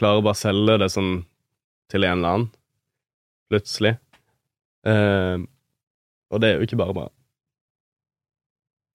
klare 0.00 0.18
å 0.18 0.24
bare 0.24 0.40
selge 0.40 0.78
det 0.80 0.88
sånn 0.90 1.12
til 1.92 2.06
en 2.08 2.16
eller 2.16 2.30
annen, 2.30 2.46
plutselig. 3.52 3.92
Eh, 4.88 5.44
og 6.32 6.42
det 6.42 6.48
er 6.48 6.56
jo 6.58 6.66
ikke 6.66 6.80
bare 6.80 6.96
bra. 6.96 7.06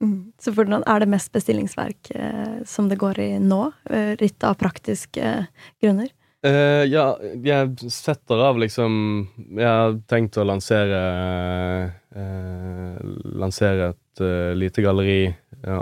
Mm. 0.03 0.31
Så 0.39 0.53
hvordan 0.55 0.83
er 0.87 1.03
det 1.03 1.11
mest 1.11 1.31
bestillingsverk 1.35 2.11
eh, 2.15 2.59
som 2.67 2.87
det 2.91 2.99
går 2.99 3.19
i 3.23 3.29
nå, 3.43 3.61
eh, 3.91 4.13
ritt 4.19 4.43
av 4.47 4.57
praktiske 4.59 5.21
eh, 5.21 5.69
grunner? 5.83 6.11
Uh, 6.39 6.85
ja, 6.87 7.17
jeg 7.43 7.89
setter 7.91 8.39
av 8.39 8.55
liksom 8.61 8.93
Jeg 9.59 9.67
har 9.67 9.97
tenkt 10.07 10.37
å 10.39 10.45
lansere 10.47 10.99
uh, 12.15 13.01
Lansere 13.41 13.89
et 13.91 14.21
uh, 14.23 14.55
lite 14.55 14.85
galleri 14.85 15.25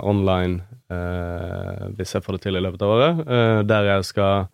online 0.02 0.64
hvis 0.88 2.14
jeg 2.16 2.24
får 2.24 2.34
det 2.34 2.40
til 2.46 2.56
i 2.56 2.60
løpet 2.64 2.80
av 2.80 2.90
året. 2.94 3.18
der 3.68 3.88
jeg 3.90 4.06
skal 4.08 4.46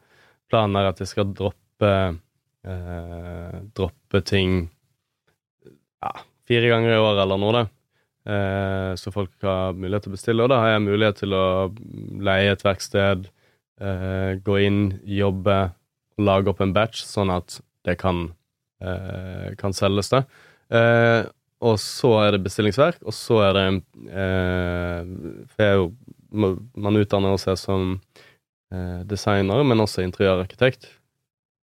Planen 0.50 0.74
er 0.76 0.88
at 0.88 0.98
jeg 0.98 1.06
skal 1.12 1.28
droppe 1.30 1.92
Droppe 3.78 4.20
ting 4.26 4.56
ja, 6.02 6.10
fire 6.50 6.72
ganger 6.72 6.96
i 6.96 6.98
året 6.98 7.22
eller 7.22 7.38
noe, 7.38 7.54
da. 7.54 7.62
Så 8.98 9.14
folk 9.14 9.46
har 9.46 9.78
mulighet 9.78 10.08
til 10.08 10.10
å 10.10 10.16
bestille. 10.16 10.42
Og 10.42 10.50
da 10.50 10.58
har 10.58 10.74
jeg 10.74 10.84
mulighet 10.88 11.22
til 11.22 11.38
å 11.38 11.46
leie 12.26 12.50
et 12.50 12.66
verksted, 12.66 13.30
gå 14.44 14.58
inn, 14.66 14.82
jobbe, 15.06 15.60
lage 16.20 16.50
opp 16.52 16.60
en 16.64 16.74
batch, 16.74 17.02
sånn 17.06 17.32
at 17.34 17.58
det 17.84 17.96
kan, 18.00 18.28
eh, 18.80 19.54
kan 19.60 19.74
selges, 19.76 20.10
da. 20.12 20.24
Eh, 20.70 21.26
og 21.64 21.78
så 21.80 22.10
er 22.24 22.34
det 22.34 22.44
bestillingsverk, 22.44 23.00
og 23.04 23.14
så 23.16 23.40
er 23.46 23.52
det 23.56 23.64
eh, 24.10 25.10
For 25.48 25.62
jeg 25.62 25.70
er 25.70 25.76
jo 25.78 25.92
Man 26.34 26.98
utdanner 26.98 27.36
seg 27.38 27.56
som 27.60 28.00
eh, 28.74 29.02
designer, 29.06 29.62
men 29.62 29.80
også 29.80 30.02
interiørarkitekt. 30.02 30.90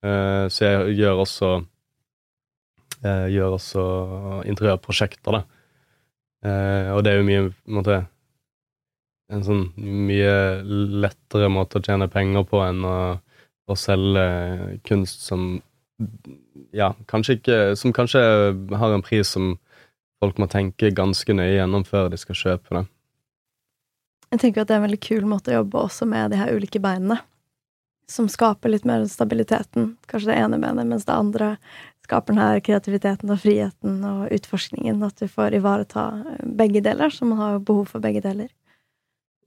så 0.02 0.64
jeg 0.64 0.96
gjør 0.98 1.20
også 1.22 1.50
eh, 3.04 3.28
gjør 3.34 3.58
også 3.58 3.84
interiørprosjekter, 4.50 5.38
da. 5.38 5.44
Eh, 6.42 6.88
og 6.96 7.04
det 7.04 7.12
er 7.12 7.20
jo 7.20 7.28
mye 7.28 7.44
måte 7.70 8.00
en 9.32 9.44
sånn 9.46 9.68
mye 9.78 10.32
lettere 10.66 11.50
måte 11.54 11.80
å 11.80 11.86
tjene 11.86 12.10
penger 12.12 12.44
på 12.50 12.64
enn 12.66 12.82
å, 12.84 12.96
å 13.70 13.78
selge 13.78 14.80
kunst 14.88 15.26
som 15.28 15.60
ja, 16.74 16.94
kanskje 17.06 17.36
ikke 17.38 17.58
Som 17.78 17.94
kanskje 17.94 18.22
har 18.74 18.94
en 18.94 19.04
pris 19.06 19.36
som 19.36 19.52
folk 20.22 20.40
må 20.42 20.48
tenke 20.50 20.90
ganske 20.94 21.34
nøye 21.34 21.60
gjennom 21.60 21.86
før 21.86 22.10
de 22.14 22.18
skal 22.22 22.38
kjøpe 22.38 22.78
det. 22.78 22.84
Jeg 24.32 24.42
tenker 24.44 24.64
at 24.64 24.70
det 24.70 24.76
er 24.76 24.82
en 24.82 24.88
veldig 24.88 25.02
kul 25.04 25.26
måte 25.28 25.52
å 25.52 25.60
jobbe 25.60 25.82
også 25.82 26.08
med 26.08 26.32
de 26.32 26.40
her 26.40 26.54
ulike 26.56 26.82
beinene. 26.82 27.20
Som 28.12 28.30
skaper 28.32 28.72
litt 28.72 28.86
mer 28.88 29.04
stabiliteten. 29.10 29.96
Kanskje 30.12 30.32
det 30.32 30.38
ene 30.44 30.60
benet, 30.62 30.88
mens 30.88 31.08
det 31.08 31.16
andre 31.16 31.56
skaper 32.06 32.36
den 32.36 32.44
her 32.44 32.62
kreativiteten 32.64 33.32
og 33.32 33.42
friheten 33.42 34.00
og 34.08 34.32
utforskningen. 34.36 35.02
At 35.08 35.22
du 35.22 35.32
får 35.32 35.58
ivareta 35.58 36.06
begge 36.44 36.84
deler, 36.86 37.10
så 37.10 37.28
man 37.28 37.42
har 37.42 37.62
behov 37.66 37.92
for 37.94 38.04
begge 38.04 38.24
deler. 38.24 38.52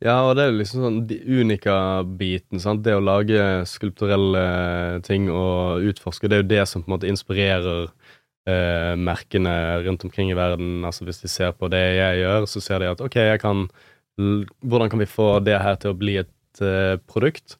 Ja, 0.02 0.16
og 0.26 0.34
det 0.36 0.44
er 0.44 0.56
liksom 0.56 0.82
sånn 0.82 0.98
unika-biten. 1.06 2.60
sant? 2.60 2.82
Det 2.84 2.96
å 2.96 3.04
lage 3.04 3.64
skulpturelle 3.70 5.00
ting 5.06 5.30
og 5.30 5.86
utforske, 5.86 6.28
det 6.28 6.36
er 6.36 6.42
jo 6.42 6.50
det 6.50 6.64
som 6.68 6.82
på 6.82 6.90
en 6.90 6.96
måte 6.96 7.08
inspirerer 7.08 7.86
eh, 8.50 8.92
merkene 8.98 9.54
rundt 9.86 10.04
omkring 10.04 10.30
i 10.32 10.38
verden. 10.38 10.84
Altså 10.84 11.06
Hvis 11.06 11.22
de 11.22 11.28
ser 11.30 11.52
på 11.56 11.70
det 11.72 11.82
jeg 11.96 12.22
gjør, 12.24 12.46
så 12.50 12.60
ser 12.60 12.82
de 12.82 12.90
at 12.92 13.04
ok, 13.04 13.20
jeg 13.32 13.42
kan 13.44 13.68
Hvordan 14.14 14.90
kan 14.92 15.00
vi 15.00 15.06
få 15.10 15.40
det 15.42 15.56
her 15.58 15.74
til 15.82 15.90
å 15.90 15.98
bli 15.98 16.12
et 16.20 16.60
eh, 16.62 17.00
produkt? 17.10 17.56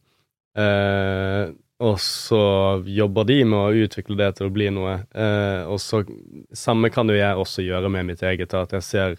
Eh, 0.55 1.51
og 1.83 1.97
så 1.99 2.39
jobber 2.87 3.27
de 3.27 3.41
med 3.43 3.59
å 3.59 3.87
utvikle 3.87 4.15
det 4.21 4.37
til 4.39 4.47
å 4.47 4.53
bli 4.55 4.69
noe. 4.71 5.01
Eh, 5.11 5.67
og 5.67 5.81
så 5.83 6.05
Samme 6.55 6.93
kan 6.95 7.11
jo 7.11 7.17
jeg 7.19 7.41
også 7.43 7.65
gjøre 7.67 7.91
med 7.91 8.07
mitt 8.13 8.23
eget. 8.23 8.55
At 8.55 8.77
jeg 8.79 8.87
ser 8.87 9.17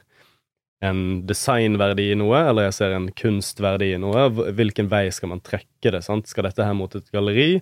en 0.84 1.02
designverdi 1.28 2.10
i 2.12 2.20
noe, 2.20 2.42
eller 2.50 2.68
jeg 2.68 2.78
ser 2.80 2.96
en 2.96 3.08
kunstverdi 3.16 3.94
i 3.96 4.02
noe. 4.02 4.28
Hvilken 4.58 4.90
vei 4.92 5.08
skal 5.14 5.32
man 5.32 5.44
trekke 5.46 5.94
det? 5.96 6.04
sant? 6.06 6.28
Skal 6.30 6.50
dette 6.50 6.66
her 6.68 6.76
mot 6.78 6.94
et 6.98 7.08
galleri? 7.16 7.62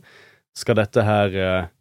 Skal 0.57 0.77
dette 0.79 1.05
her 1.05 1.37
eh, 1.37 1.71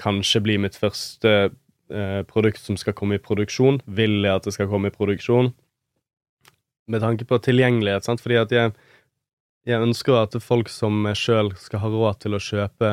kanskje 0.00 0.42
bli 0.44 0.58
mitt 0.64 0.76
første 0.78 1.34
eh, 1.48 2.20
produkt 2.28 2.62
som 2.64 2.78
skal 2.80 2.96
komme 2.96 3.18
i 3.18 3.22
produksjon? 3.22 3.82
Vil 3.86 4.22
jeg 4.24 4.34
at 4.34 4.48
det 4.48 4.56
skal 4.56 4.70
komme 4.72 4.90
i 4.90 4.94
produksjon? 4.94 5.52
Med 6.88 7.04
tanke 7.04 7.28
på 7.28 7.40
tilgjengelighet, 7.44 8.08
sant? 8.08 8.24
fordi 8.24 8.40
at 8.40 8.54
jeg 8.54 8.72
jeg 9.68 9.84
ønsker 9.84 10.16
at 10.16 10.36
folk 10.40 10.70
som 10.72 11.04
sjøl 11.18 11.50
skal 11.60 11.82
ha 11.82 11.88
råd 11.92 12.22
til 12.22 12.36
å 12.36 12.40
kjøpe 12.40 12.92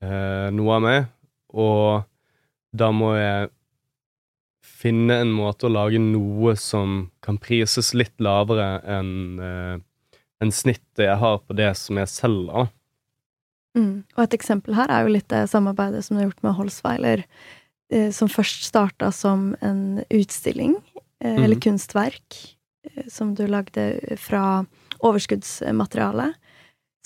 eh, 0.00 0.46
noe 0.56 0.76
av 0.78 0.84
meg, 0.84 1.08
og 1.52 2.06
da 2.72 2.88
må 2.94 3.10
jeg 3.18 3.50
finne 4.80 5.20
en 5.22 5.32
måte 5.34 5.68
å 5.68 5.72
lage 5.72 6.00
noe 6.00 6.54
som 6.58 7.10
kan 7.24 7.38
prises 7.40 7.92
litt 7.96 8.14
lavere 8.22 8.78
enn 8.88 9.14
uh, 9.40 9.78
en 10.40 10.52
snittet 10.54 11.04
jeg 11.04 11.18
har 11.20 11.40
på 11.44 11.56
det 11.58 11.70
som 11.76 12.00
jeg 12.00 12.08
selger. 12.08 12.70
Mm. 13.76 14.02
Og 14.16 14.22
et 14.24 14.36
eksempel 14.38 14.74
her 14.74 14.90
er 14.90 15.04
jo 15.04 15.12
litt 15.14 15.28
det 15.30 15.44
samarbeidet 15.52 16.02
som 16.02 16.16
du 16.16 16.22
har 16.22 16.30
gjort 16.30 16.46
med 16.46 16.56
Holsweiler, 16.56 17.24
uh, 17.94 18.08
som 18.14 18.32
først 18.32 18.64
starta 18.70 19.12
som 19.14 19.52
en 19.60 20.00
utstilling, 20.08 20.78
uh, 20.96 21.28
mm. 21.28 21.42
eller 21.44 21.60
kunstverk, 21.60 22.40
eh, 22.88 23.04
som 23.12 23.34
du 23.36 23.44
lagde 23.46 24.16
fra 24.18 24.64
overskuddsmateriale, 25.00 26.32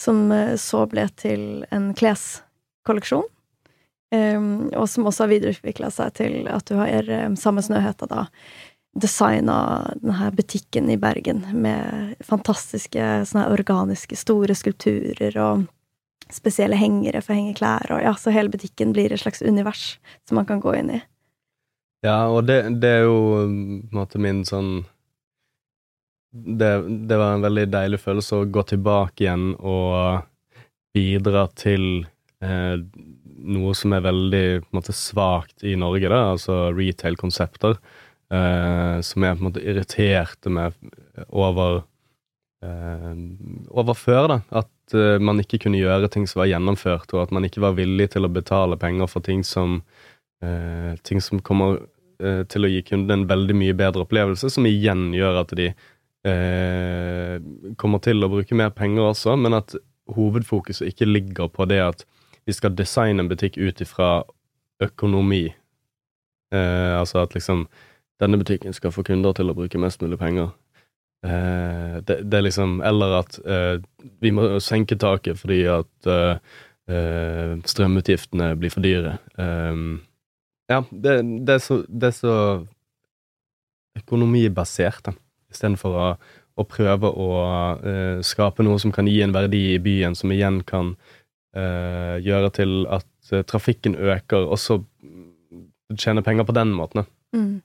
som 0.01 0.33
eh, 0.33 0.57
så 0.61 0.85
ble 0.91 1.07
til 1.19 1.65
en 1.75 1.93
kleskolleksjon. 1.97 3.27
Um, 4.15 4.69
og 4.77 4.87
som 4.91 5.09
også 5.09 5.25
har 5.25 5.33
videreutvikla 5.33 5.91
seg 5.91 6.13
til 6.19 6.45
at 6.53 6.69
du 6.69 6.77
har 6.79 7.09
um, 7.25 7.35
samme 7.41 7.65
Snøhetta, 7.65 8.07
da. 8.07 8.27
designa 8.95 9.57
denne 9.99 10.29
butikken 10.37 10.91
i 10.93 10.99
Bergen 11.01 11.43
med 11.51 12.15
fantastiske 12.23 13.25
sånne 13.27 13.49
organiske, 13.51 14.19
store 14.19 14.55
skulpturer 14.55 15.35
og 15.43 15.65
spesielle 16.33 16.79
hengere 16.79 17.21
for 17.25 17.35
å 17.35 17.41
henge 17.41 17.57
klær, 17.59 17.91
og 17.93 18.05
ja, 18.05 18.15
så 18.19 18.33
hele 18.35 18.53
butikken 18.53 18.95
blir 18.95 19.13
et 19.13 19.23
slags 19.25 19.43
univers 19.43 19.97
som 20.29 20.39
man 20.39 20.47
kan 20.49 20.63
gå 20.63 20.77
inn 20.79 20.95
i. 20.99 21.03
Ja, 22.05 22.29
og 22.29 22.45
det, 22.49 22.61
det 22.85 22.91
er 23.01 23.07
jo 23.07 23.19
på 23.25 23.43
en 23.49 23.97
måte 23.97 24.21
min 24.21 24.45
sånn 24.47 24.85
det, 26.35 26.71
det, 27.09 27.17
var 27.17 27.37
en 27.37 27.45
veldig 27.47 27.69
deilig 27.71 28.01
følelse 28.03 28.41
å 28.41 28.47
gå 28.51 28.65
tilbake 28.67 29.23
igjen 29.23 29.53
og 29.55 30.25
bidra 30.95 31.47
til 31.55 32.05
eh, 32.43 32.83
noe 33.45 33.75
som 33.77 33.95
er 33.95 34.05
veldig 34.05 34.45
måte 34.75 34.95
svakt 34.97 35.65
i 35.67 35.75
Norge, 35.79 36.09
da, 36.11 36.21
altså 36.35 36.69
retail-konsepter, 36.75 37.77
eh, 38.33 39.01
som 39.05 39.27
jeg 39.27 39.37
på 39.37 39.43
en 39.43 39.49
måte 39.49 39.65
irriterte 39.65 40.53
meg 40.53 40.77
over 41.29 41.83
eh, 42.65 43.11
over 43.71 43.99
før, 43.99 44.29
da. 44.33 44.39
At 44.63 44.97
eh, 44.97 45.19
man 45.23 45.43
ikke 45.43 45.63
kunne 45.67 45.81
gjøre 45.81 46.11
ting 46.13 46.29
som 46.31 46.43
var 46.43 46.53
gjennomført, 46.53 47.15
og 47.15 47.27
at 47.27 47.35
man 47.35 47.47
ikke 47.49 47.65
var 47.65 47.77
villig 47.79 48.11
til 48.15 48.27
å 48.27 48.33
betale 48.33 48.81
penger 48.81 49.11
for 49.11 49.25
ting 49.25 49.45
som, 49.47 49.81
eh, 50.45 50.95
ting 51.07 51.23
som 51.25 51.43
kommer 51.45 51.83
eh, 52.23 52.45
til 52.51 52.67
å 52.67 52.73
gi 52.73 52.85
kunden 52.87 53.21
en 53.21 53.29
veldig 53.31 53.59
mye 53.59 53.77
bedre 53.79 54.07
opplevelse, 54.07 54.53
som 54.53 54.69
igjen 54.71 55.11
gjør 55.17 55.43
at 55.45 55.57
de 55.59 55.73
eh, 56.25 57.37
kommer 57.81 58.01
til 58.05 58.25
å 58.25 58.33
bruke 58.33 58.57
mer 58.57 58.73
penger 58.75 59.11
også, 59.13 59.37
men 59.41 59.61
at 59.61 59.77
hovedfokuset 60.15 60.91
ikke 60.91 61.09
ligger 61.09 61.49
på 61.53 61.67
det 61.69 61.81
at 61.81 62.05
vi 62.47 62.53
skal 62.53 62.77
designe 62.77 63.25
en 63.25 63.31
butikk 63.31 63.57
ut 63.57 63.81
ifra 63.81 64.25
økonomi. 64.85 65.47
Eh, 66.55 66.99
altså 66.99 67.23
at 67.25 67.35
liksom 67.35 67.67
denne 68.23 68.39
butikken 68.39 68.75
skal 68.77 68.93
få 68.95 69.03
kunder 69.07 69.35
til 69.35 69.51
å 69.51 69.57
bruke 69.57 69.81
mest 69.81 70.03
mulig 70.05 70.19
penger. 70.21 70.53
Eh, 71.25 71.97
det, 72.05 72.21
det, 72.29 72.39
er 72.39 72.45
liksom 72.45 72.81
Eller 72.85 73.19
at 73.23 73.39
eh, 73.49 73.79
vi 74.21 74.33
må 74.35 74.59
senke 74.61 74.99
taket 75.01 75.41
fordi 75.41 75.63
at 75.73 76.11
eh, 76.11 76.37
eh, 76.93 77.55
strømutgiftene 77.65 78.53
blir 78.61 78.75
for 78.75 78.85
dyre. 78.85 79.17
Eh, 79.41 79.83
ja, 80.71 80.85
det, 80.91 81.19
det, 81.47 81.59
er 81.59 81.65
så, 81.65 81.83
det 81.89 82.13
er 82.13 82.17
så 82.17 82.37
økonomibasert, 83.99 85.05
da, 85.07 85.13
istedenfor 85.53 85.99
å, 86.01 86.07
å 86.59 86.65
prøve 86.67 87.11
å 87.11 87.29
skape 88.27 88.65
noe 88.65 88.81
som 88.83 88.91
kan 88.95 89.07
gi 89.07 89.21
en 89.23 89.35
verdi 89.35 89.61
i 89.75 89.83
byen, 89.83 90.17
som 90.19 90.33
igjen 90.35 90.63
kan 90.67 90.95
gjøre 91.55 92.49
til 92.57 92.73
at 92.91 93.33
trafikken 93.47 93.95
øker, 93.95 94.43
og 94.43 94.59
så 94.59 94.81
tjene 95.99 96.25
penger 96.27 96.47
på 96.49 96.57
den 96.57 96.75
måten. 96.75 97.07
Mm. 97.35 97.63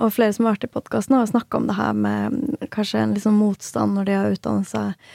Og 0.00 0.14
flere 0.16 0.32
som 0.32 0.48
har 0.48 0.56
vært 0.56 0.70
i 0.70 0.72
podkasten, 0.72 1.18
har 1.18 1.28
snakka 1.28 1.60
om 1.60 1.68
det 1.68 1.76
her 1.76 1.92
med 1.96 2.70
kanskje 2.72 3.02
en 3.02 3.12
liksom 3.16 3.36
motstand 3.40 3.96
når 3.96 4.08
de 4.08 4.16
har 4.16 4.32
utdannet 4.32 4.70
seg 4.70 5.10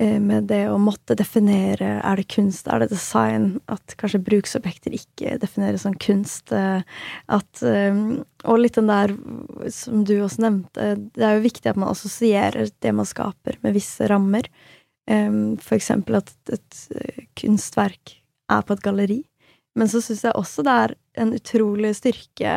eh, 0.00 0.16
med 0.22 0.48
det 0.48 0.62
å 0.72 0.78
måtte 0.80 1.16
definere 1.18 1.98
er 1.98 2.20
det 2.20 2.28
kunst, 2.32 2.70
er 2.70 2.80
det 2.80 2.90
design, 2.94 3.52
at 3.68 3.96
kanskje 4.00 4.22
bruksobjekter 4.30 4.96
ikke 4.96 5.36
defineres 5.42 5.84
som 5.84 5.96
kunst. 6.00 6.54
Eh, 6.56 6.80
at, 7.36 7.64
eh, 7.66 8.02
og 8.46 8.62
litt 8.62 8.80
den 8.80 8.88
der 8.88 9.14
som 9.76 10.06
du 10.08 10.16
også 10.22 10.46
nevnte, 10.46 10.94
det 11.12 11.26
er 11.26 11.36
jo 11.36 11.48
viktig 11.48 11.74
at 11.74 11.80
man 11.80 11.92
assosierer 11.92 12.72
det 12.80 12.96
man 12.96 13.08
skaper, 13.08 13.60
med 13.60 13.76
visse 13.76 14.08
rammer. 14.08 14.48
For 15.08 15.74
eksempel 15.74 16.20
at 16.20 16.28
et 16.52 16.76
kunstverk 17.38 18.12
er 18.52 18.66
på 18.66 18.76
et 18.76 18.82
galleri. 18.84 19.20
Men 19.78 19.90
så 19.90 20.02
syns 20.02 20.24
jeg 20.26 20.36
også 20.38 20.64
det 20.66 20.74
er 20.84 20.94
en 21.22 21.32
utrolig 21.34 21.94
styrke 21.98 22.54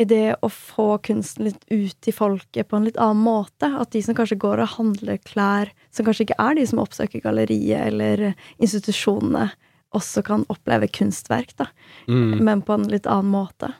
i 0.00 0.06
det 0.08 0.36
å 0.42 0.48
få 0.50 0.96
kunsten 1.04 1.46
litt 1.46 1.64
ut 1.68 1.96
til 2.02 2.14
folket 2.16 2.68
på 2.70 2.78
en 2.78 2.86
litt 2.88 2.98
annen 3.00 3.22
måte. 3.22 3.68
At 3.68 3.92
de 3.94 4.02
som 4.04 4.16
kanskje 4.18 4.40
går 4.40 4.62
og 4.64 4.74
handler 4.76 5.20
klær, 5.26 5.70
som 5.94 6.06
kanskje 6.06 6.28
ikke 6.28 6.40
er 6.42 6.56
de 6.58 6.66
som 6.68 6.80
oppsøker 6.82 7.22
galleriet 7.24 7.86
eller 7.90 8.32
institusjonene, 8.62 9.50
også 9.92 10.22
kan 10.24 10.46
oppleve 10.52 10.88
kunstverk, 10.88 11.52
da. 11.58 11.66
Mm. 12.08 12.40
Men 12.40 12.62
på 12.64 12.78
en 12.78 12.88
litt 12.88 13.06
annen 13.10 13.28
måte. 13.34 13.74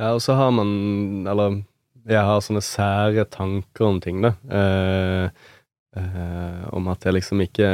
Ja, 0.00 0.12
og 0.12 0.20
så 0.24 0.36
har 0.36 0.52
man 0.52 1.26
Eller 1.28 1.62
jeg 2.08 2.24
har 2.24 2.40
sånne 2.44 2.62
sære 2.64 3.26
tanker 3.28 3.86
om 3.86 4.00
ting, 4.04 4.20
da. 4.24 4.34
Eh, 4.48 5.48
eh, 5.96 6.66
om 6.76 6.90
at 6.92 7.06
jeg 7.06 7.16
liksom 7.16 7.42
ikke 7.44 7.68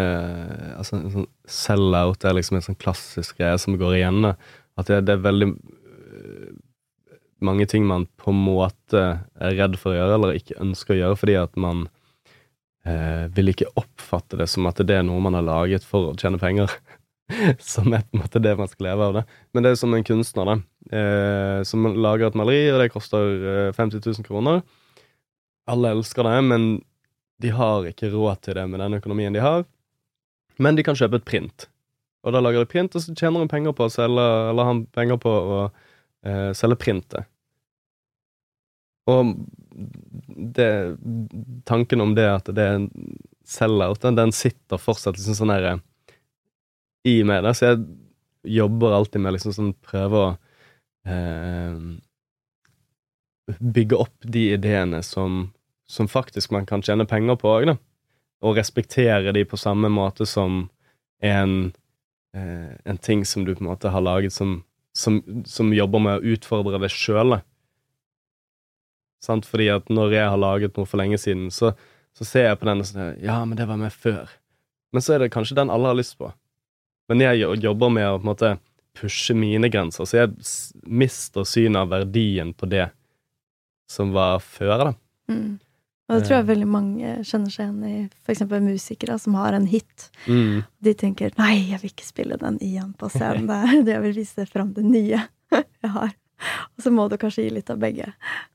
Altså, 0.76 0.98
en 1.00 1.12
sånn 1.12 1.28
sell-out 1.48 2.24
er 2.24 2.36
liksom 2.36 2.60
en 2.60 2.66
sånn 2.68 2.78
klassisk 2.80 3.40
greie 3.40 3.58
som 3.60 3.76
går 3.80 3.98
igjen. 3.98 4.32
At 4.76 4.90
det, 4.90 5.02
det 5.08 5.16
er 5.16 5.24
veldig 5.24 5.50
mange 7.44 7.66
ting 7.68 7.86
man 7.86 8.06
på 8.16 8.32
en 8.32 8.42
måte 8.46 9.02
er 9.36 9.56
redd 9.58 9.76
for 9.80 9.92
å 9.92 9.98
gjøre, 9.98 10.18
eller 10.18 10.38
ikke 10.38 10.60
ønsker 10.62 10.94
å 10.94 11.00
gjøre, 11.00 11.18
fordi 11.20 11.36
at 11.40 11.58
man 11.60 11.84
eh, 12.88 13.26
vil 13.36 13.52
ikke 13.52 13.72
oppfatte 13.76 14.38
det 14.40 14.48
som 14.52 14.68
at 14.70 14.80
det 14.86 14.96
er 14.98 15.04
noe 15.06 15.22
man 15.24 15.36
har 15.36 15.44
laget 15.46 15.84
for 15.86 16.12
å 16.12 16.16
tjene 16.18 16.40
penger. 16.42 16.72
som 17.72 17.90
er 17.90 18.04
på 18.06 18.16
en 18.16 18.22
måte 18.22 18.42
det 18.42 18.54
man 18.58 18.70
skal 18.70 18.90
leve 18.90 19.06
av 19.08 19.16
det. 19.18 19.24
Men 19.52 19.64
det 19.64 19.72
er 19.72 19.80
som 19.80 19.94
en 19.96 20.06
kunstner, 20.06 20.48
da, 20.48 20.56
eh, 20.96 21.60
som 21.66 21.88
lager 21.94 22.28
et 22.28 22.38
maleri, 22.38 22.66
og 22.72 22.82
det 22.82 22.92
koster 22.94 23.32
eh, 23.52 23.70
50 23.76 24.04
000 24.04 24.26
kroner. 24.26 24.62
Alle 25.66 25.96
elsker 25.96 26.28
det, 26.28 26.36
men 26.46 26.68
de 27.42 27.52
har 27.52 27.88
ikke 27.88 28.10
råd 28.12 28.42
til 28.44 28.56
det 28.58 28.66
med 28.70 28.80
den 28.80 28.98
økonomien 28.98 29.34
de 29.34 29.42
har. 29.44 29.64
Men 30.62 30.76
de 30.76 30.84
kan 30.86 30.96
kjøpe 30.96 31.20
et 31.20 31.26
print. 31.28 31.68
Og 32.26 32.34
da 32.34 32.40
lager 32.42 32.64
de 32.64 32.70
print, 32.70 32.96
og 32.96 33.04
så 33.04 33.14
tjener 33.14 33.44
de 33.44 33.52
penger 33.52 33.74
på 33.76 33.86
å 33.86 33.92
selge, 33.92 34.26
eller 34.50 34.68
har 34.70 34.78
penger 34.96 35.20
på 35.22 35.30
å 35.30 35.58
uh, 35.68 36.52
selge 36.56 36.78
printet. 36.80 37.28
Og 39.06 39.36
det, 40.56 40.96
tanken 41.68 42.02
om 42.02 42.16
det 42.16 42.26
at 42.26 42.48
det 42.56 42.64
er 42.64 42.88
sell-out, 43.46 44.00
den, 44.02 44.18
den, 44.18 44.34
sitter 44.34 44.80
fortsatt 44.82 45.18
liksom 45.18 45.36
sånn 45.38 45.54
her 45.54 45.68
i 47.06 47.20
meg. 47.22 47.44
Der, 47.46 47.54
Så 47.54 47.68
jeg 47.68 47.84
jobber 48.56 48.96
alltid 48.96 49.22
med 49.22 49.36
liksom 49.36 49.54
sånn 49.54 49.70
prøve 49.86 50.22
å 50.24 50.32
eh, 51.06 51.78
bygge 53.60 54.00
opp 54.02 54.26
de 54.26 54.48
ideene 54.56 55.02
som, 55.06 55.52
som, 55.90 56.08
faktisk 56.08 56.50
man 56.54 56.66
kan 56.66 56.82
tjene 56.82 57.06
penger 57.06 57.38
på 57.40 57.50
òg, 57.50 57.66
da. 57.72 57.76
Og 58.44 58.58
respektere 58.58 59.32
de 59.32 59.44
på 59.48 59.56
samme 59.56 59.88
måte 59.88 60.26
som 60.28 60.66
en, 61.24 61.72
eh, 62.36 62.72
en 62.84 62.98
ting 62.98 63.24
som 63.24 63.44
du 63.46 63.54
på 63.54 63.64
en 63.64 63.70
måte 63.70 63.90
har 63.90 64.04
laget 64.04 64.32
som 64.32 64.60
som, 64.96 65.42
som 65.44 65.74
jobber 65.74 66.00
med 66.00 66.16
å 66.16 66.32
utfordre 66.34 66.80
deg 66.80 66.92
sjøl. 66.92 67.36
Fordi 69.26 69.68
at 69.74 69.90
når 69.92 70.14
jeg 70.14 70.30
har 70.30 70.40
laget 70.40 70.78
noe 70.78 70.88
for 70.88 71.00
lenge 71.00 71.18
siden, 71.20 71.50
så, 71.52 71.74
så 72.16 72.24
ser 72.24 72.48
jeg 72.48 72.60
på 72.60 72.68
den 72.68 72.84
og 72.84 72.88
sier 72.88 73.16
Ja, 73.20 73.42
men 73.44 73.58
det 73.58 73.66
var 73.68 73.80
med 73.80 73.92
før. 73.92 74.30
Men 74.94 75.04
så 75.04 75.16
er 75.16 75.24
det 75.24 75.34
kanskje 75.34 75.58
den 75.58 75.72
alle 75.72 75.90
har 75.90 75.98
lyst 75.98 76.16
på. 76.20 76.30
Men 77.10 77.22
jeg 77.22 77.44
jobber 77.60 77.92
med 77.92 78.08
å 78.08 78.16
på 78.16 78.24
en 78.24 78.30
måte 78.30 78.52
pushe 78.96 79.36
mine 79.36 79.68
grenser, 79.68 80.08
så 80.08 80.22
jeg 80.22 80.32
mister 80.88 81.44
synet 81.44 81.82
av 81.82 81.90
verdien 81.92 82.54
på 82.56 82.68
det 82.70 82.86
som 83.92 84.14
var 84.16 84.40
før, 84.40 84.76
da. 84.80 84.92
Mm. 85.28 85.58
Og 86.06 86.14
det 86.14 86.26
tror 86.28 86.36
jeg 86.36 86.44
eh. 86.44 86.50
veldig 86.52 86.68
mange 86.70 87.14
kjenner 87.26 87.50
seg 87.50 87.64
igjen 87.64 87.86
i, 87.88 87.96
f.eks. 88.26 88.44
musikere 88.62 89.16
som 89.18 89.34
har 89.40 89.56
en 89.56 89.66
hit. 89.66 90.10
Mm. 90.30 90.62
De 90.62 90.94
tenker 90.94 91.34
'nei, 91.34 91.72
jeg 91.72 91.82
vil 91.82 91.90
ikke 91.90 92.06
spille 92.06 92.38
den 92.38 92.60
igjen 92.62 92.92
på 92.98 93.10
scenen', 93.10 93.48
det, 93.84 93.96
jeg 93.96 94.04
vil 94.04 94.14
vise 94.20 94.46
fram 94.46 94.70
det 94.76 94.86
nye 94.86 95.18
jeg 95.82 95.90
har. 95.96 96.14
Og 96.76 96.84
så 96.84 96.92
må 96.92 97.08
du 97.08 97.16
kanskje 97.18 97.48
gi 97.48 97.56
litt 97.56 97.72
av 97.72 97.80
begge 97.82 98.12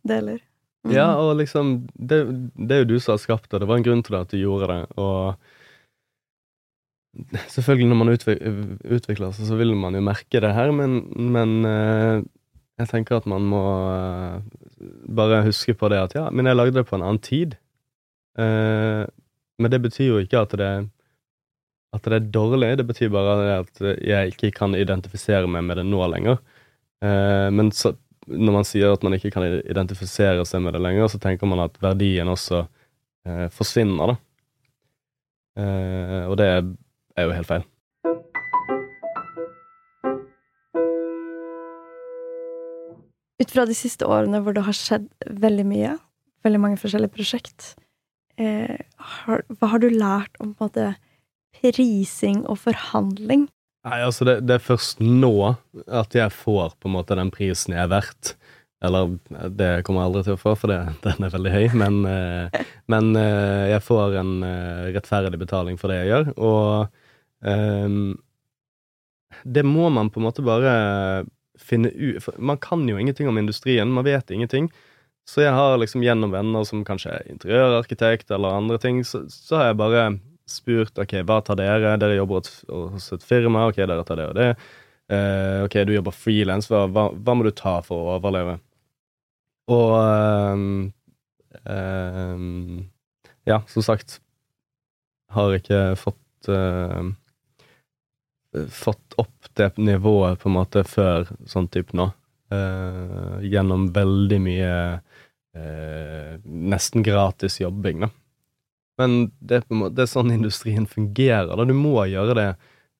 deler. 0.08 0.40
Mm. 0.88 0.94
Ja, 0.96 1.10
og 1.20 1.36
liksom 1.38 1.74
det, 1.94 2.24
det, 2.56 2.74
er 2.74 2.80
jo 2.84 2.92
du 2.94 3.00
som 3.00 3.14
har 3.14 3.22
skapt 3.22 3.52
det. 3.52 3.60
Det 3.62 3.70
var 3.70 3.78
en 3.78 3.86
grunn 3.86 4.04
til 4.06 4.16
det 4.16 4.22
at 4.26 4.32
du 4.34 4.40
gjorde 4.40 4.72
det. 4.72 4.82
Og 5.02 5.36
selvfølgelig, 7.56 7.90
når 7.92 8.00
man 8.00 8.14
utvikler 8.16 9.36
seg, 9.36 9.44
så 9.50 9.60
vil 9.60 9.76
man 9.76 9.98
jo 9.98 10.02
merke 10.08 10.40
det 10.42 10.54
her, 10.56 10.72
men, 10.72 11.04
men 11.36 11.50
eh, 11.68 12.24
jeg 12.82 12.90
tenker 12.92 13.20
at 13.20 13.28
man 13.30 13.46
må 13.52 13.62
uh, 13.62 14.42
bare 15.12 15.44
huske 15.48 15.76
på 15.78 15.90
det 15.92 16.00
at 16.02 16.16
ja, 16.18 16.28
men 16.34 16.50
jeg 16.50 16.58
lagde 16.58 16.80
det 16.80 16.88
på 16.90 16.98
en 16.98 17.06
annen 17.06 17.22
tid. 17.24 17.56
Uh, 18.40 19.06
men 19.62 19.74
det 19.74 19.82
betyr 19.84 20.10
jo 20.10 20.22
ikke 20.24 20.42
at 20.42 20.56
det, 20.60 20.72
at 21.96 22.08
det 22.08 22.18
er 22.18 22.30
dårlig, 22.34 22.74
det 22.80 22.88
betyr 22.90 23.12
bare 23.14 23.60
at 23.60 23.84
jeg 24.02 24.34
ikke 24.34 24.54
kan 24.58 24.78
identifisere 24.78 25.50
meg 25.52 25.68
med 25.68 25.82
det 25.82 25.88
nå 25.90 26.02
lenger. 26.14 26.42
Uh, 27.04 27.50
men 27.54 27.74
så, 27.76 27.94
når 28.28 28.58
man 28.60 28.68
sier 28.68 28.94
at 28.94 29.04
man 29.06 29.18
ikke 29.18 29.34
kan 29.34 29.46
identifisere 29.62 30.46
seg 30.48 30.64
med 30.66 30.78
det 30.78 30.84
lenger, 30.84 31.12
så 31.12 31.22
tenker 31.22 31.50
man 31.50 31.66
at 31.68 31.78
verdien 31.84 32.30
også 32.32 32.66
forsvinner, 33.54 34.10
da. 34.10 35.66
og 36.26 36.34
det 36.42 36.48
er 36.50 37.28
jo 37.28 37.36
helt 37.38 37.50
feil. 37.52 37.66
Ut 43.42 43.54
fra 43.54 43.66
de 43.66 43.76
siste 43.78 44.06
årene 44.06 44.42
hvor 44.44 44.56
det 44.56 44.66
har 44.68 44.78
skjedd 44.78 45.08
veldig 45.42 45.66
mye, 45.66 45.96
veldig 46.46 46.62
mange 46.62 46.82
forskjellige 46.82 47.16
prosjekt, 47.16 47.72
eh, 48.38 48.78
har, 49.24 49.42
hva 49.58 49.72
har 49.74 49.82
du 49.82 49.90
lært 49.90 50.38
om 50.44 50.54
på 50.54 50.68
en 50.68 50.70
måte 50.70 50.92
prising 51.62 52.44
og 52.46 52.62
forhandling? 52.62 53.48
Nei, 53.88 53.98
altså 54.06 54.28
det, 54.28 54.36
det, 54.46 54.60
er 54.60 54.64
først 54.64 55.02
nå 55.02 55.34
at 55.90 56.14
jeg 56.14 56.34
får 56.36 56.76
på 56.78 56.90
en 56.90 56.96
måte 57.00 57.18
den 57.18 57.34
prisen 57.34 57.74
jeg 57.74 57.82
er 57.82 57.94
verdt. 57.96 58.36
Eller 58.82 59.14
det 59.54 59.70
kommer 59.86 60.02
jeg 60.02 60.10
aldri 60.10 60.24
til 60.26 60.36
å 60.36 60.42
få, 60.42 60.56
for 60.58 60.74
det, 60.74 60.80
den 61.06 61.26
er 61.26 61.34
veldig 61.34 61.54
høy, 61.54 61.66
men, 61.78 62.02
eh, 62.10 62.62
men 62.92 63.14
eh, 63.20 63.70
jeg 63.76 63.86
får 63.86 64.18
en 64.22 64.34
eh, 64.46 64.90
rettferdig 64.98 65.42
betaling 65.42 65.78
for 65.82 65.94
det 65.94 66.02
jeg 66.02 66.12
gjør, 66.12 66.32
og 66.38 67.46
ehm, 67.50 68.16
det 69.46 69.64
må 69.66 69.90
man 69.94 70.10
på 70.14 70.22
en 70.22 70.28
måte 70.28 70.46
bare 70.46 70.74
finne 71.60 71.90
ut 71.90 72.28
man 72.38 72.60
kan 72.62 72.88
jo 72.90 72.98
ingenting 73.00 73.30
om 73.30 73.38
industrien, 73.38 73.92
man 73.92 74.08
vet 74.08 74.32
ingenting. 74.32 74.70
Så 75.28 75.44
jeg 75.44 75.54
har 75.54 75.78
liksom 75.78 76.04
gjennom 76.04 76.34
venner 76.34 76.66
som 76.68 76.84
kanskje 76.86 77.14
er 77.14 77.28
interiørarkitekt 77.32 78.32
eller 78.34 78.58
andre 78.58 78.80
ting, 78.82 79.04
så, 79.06 79.24
så 79.30 79.60
har 79.60 79.70
jeg 79.70 79.82
bare 79.82 80.06
spurt 80.50 80.98
ok, 81.00 81.20
hva 81.28 81.40
tar 81.46 81.60
dere? 81.60 81.94
Dere 82.02 82.18
jobber 82.18 82.48
hos 82.68 83.12
et 83.16 83.26
firma, 83.26 83.68
ok, 83.70 83.84
dere 83.84 84.04
tar 84.08 84.20
det 84.20 84.28
og 84.32 84.40
det. 84.40 84.50
Uh, 85.12 85.68
ok, 85.68 85.78
du 85.88 85.94
jobber 85.94 86.16
frilans, 86.16 86.70
hva, 86.72 86.86
hva, 86.88 87.10
hva, 87.12 87.36
må 87.36 87.46
du 87.46 87.52
ta 87.56 87.80
for 87.86 88.00
å 88.00 88.18
overleve? 88.18 88.58
Og 89.72 89.96
um, 90.00 90.92
um, 91.68 92.84
Ja, 93.48 93.62
som 93.72 93.84
sagt, 93.86 94.20
har 95.36 95.56
ikke 95.56 95.82
fått 96.00 96.52
uh, 96.52 97.12
Fått 98.52 99.16
opp 99.22 99.52
det 99.56 99.78
nivået 99.80 100.42
på 100.42 100.50
en 100.50 100.58
måte 100.58 100.84
før 100.88 101.30
sånn 101.50 101.70
type 101.72 101.96
nå. 101.98 102.10
Uh, 102.52 103.40
gjennom 103.48 103.90
veldig 103.96 104.42
mye 104.44 104.74
nesten 105.52 107.04
gratis 107.04 107.58
jobbing, 107.60 108.06
da. 108.06 108.08
Men 109.02 109.32
det 109.40 109.62
er, 109.62 109.66
måte, 109.74 109.96
det 109.98 110.06
er, 110.06 110.12
sånn 110.12 110.34
industrien 110.34 110.86
fungerer. 110.90 111.54
da 111.56 111.66
Du 111.68 111.74
må 111.78 111.96
gjøre 112.10 112.36
det 112.38 112.50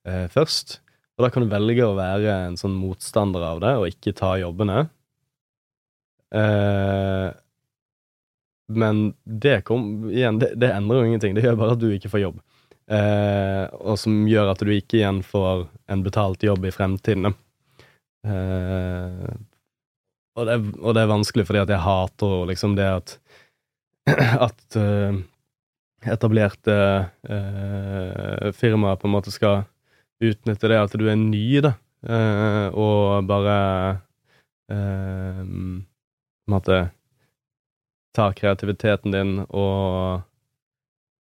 eh, 0.08 0.26
først. 0.32 0.80
Og 1.16 1.26
da 1.26 1.30
kan 1.32 1.44
du 1.44 1.52
velge 1.52 1.86
å 1.86 1.96
være 1.98 2.34
en 2.48 2.58
sånn 2.60 2.74
motstander 2.78 3.44
av 3.46 3.62
det 3.62 3.72
og 3.78 3.88
ikke 3.90 4.16
ta 4.18 4.34
jobbene. 4.40 4.86
Eh, 6.32 7.28
men 8.72 9.02
det 9.24 9.58
kom 9.68 10.08
igjen, 10.08 10.40
det, 10.40 10.54
det, 10.56 10.72
endrer 10.72 11.02
jo 11.02 11.10
ingenting. 11.10 11.36
Det 11.36 11.44
gjør 11.44 11.60
bare 11.60 11.76
at 11.76 11.82
du 11.82 11.90
ikke 11.92 12.10
får 12.12 12.24
jobb. 12.24 12.40
Eh, 12.90 13.64
og 13.78 13.98
som 14.00 14.24
gjør 14.26 14.52
at 14.52 14.62
du 14.62 14.72
ikke 14.74 14.98
igjen 14.98 15.22
får 15.26 15.66
en 15.92 16.02
betalt 16.04 16.42
jobb 16.42 16.66
i 16.66 16.74
fremtiden. 16.74 17.30
Eh, 18.26 19.32
og, 20.38 20.46
det, 20.48 20.56
og, 20.80 20.94
det, 20.94 21.02
er 21.02 21.12
vanskelig 21.12 21.46
fordi 21.48 21.62
at 21.62 21.72
jeg 21.72 21.84
hater 21.84 22.46
liksom 22.48 22.76
det 22.78 22.88
at 22.88 23.18
at 24.46 24.76
uh, 24.80 25.14
etablerte 26.10 26.74
uh, 27.30 28.48
firmaer 28.56 28.98
på 28.98 29.06
en 29.06 29.14
måte 29.14 29.30
skal 29.30 29.62
utnytte 30.22 30.70
det 30.70 30.80
at 30.80 30.96
du 30.98 31.06
er 31.10 31.18
ny, 31.18 31.60
da, 31.62 31.76
uh, 32.08 32.66
og 32.74 33.28
bare 33.30 33.54
uh, 34.72 35.44
måte 36.50 36.80
ta 38.12 38.28
kreativiteten 38.36 39.14
din 39.14 39.36
og 39.46 40.26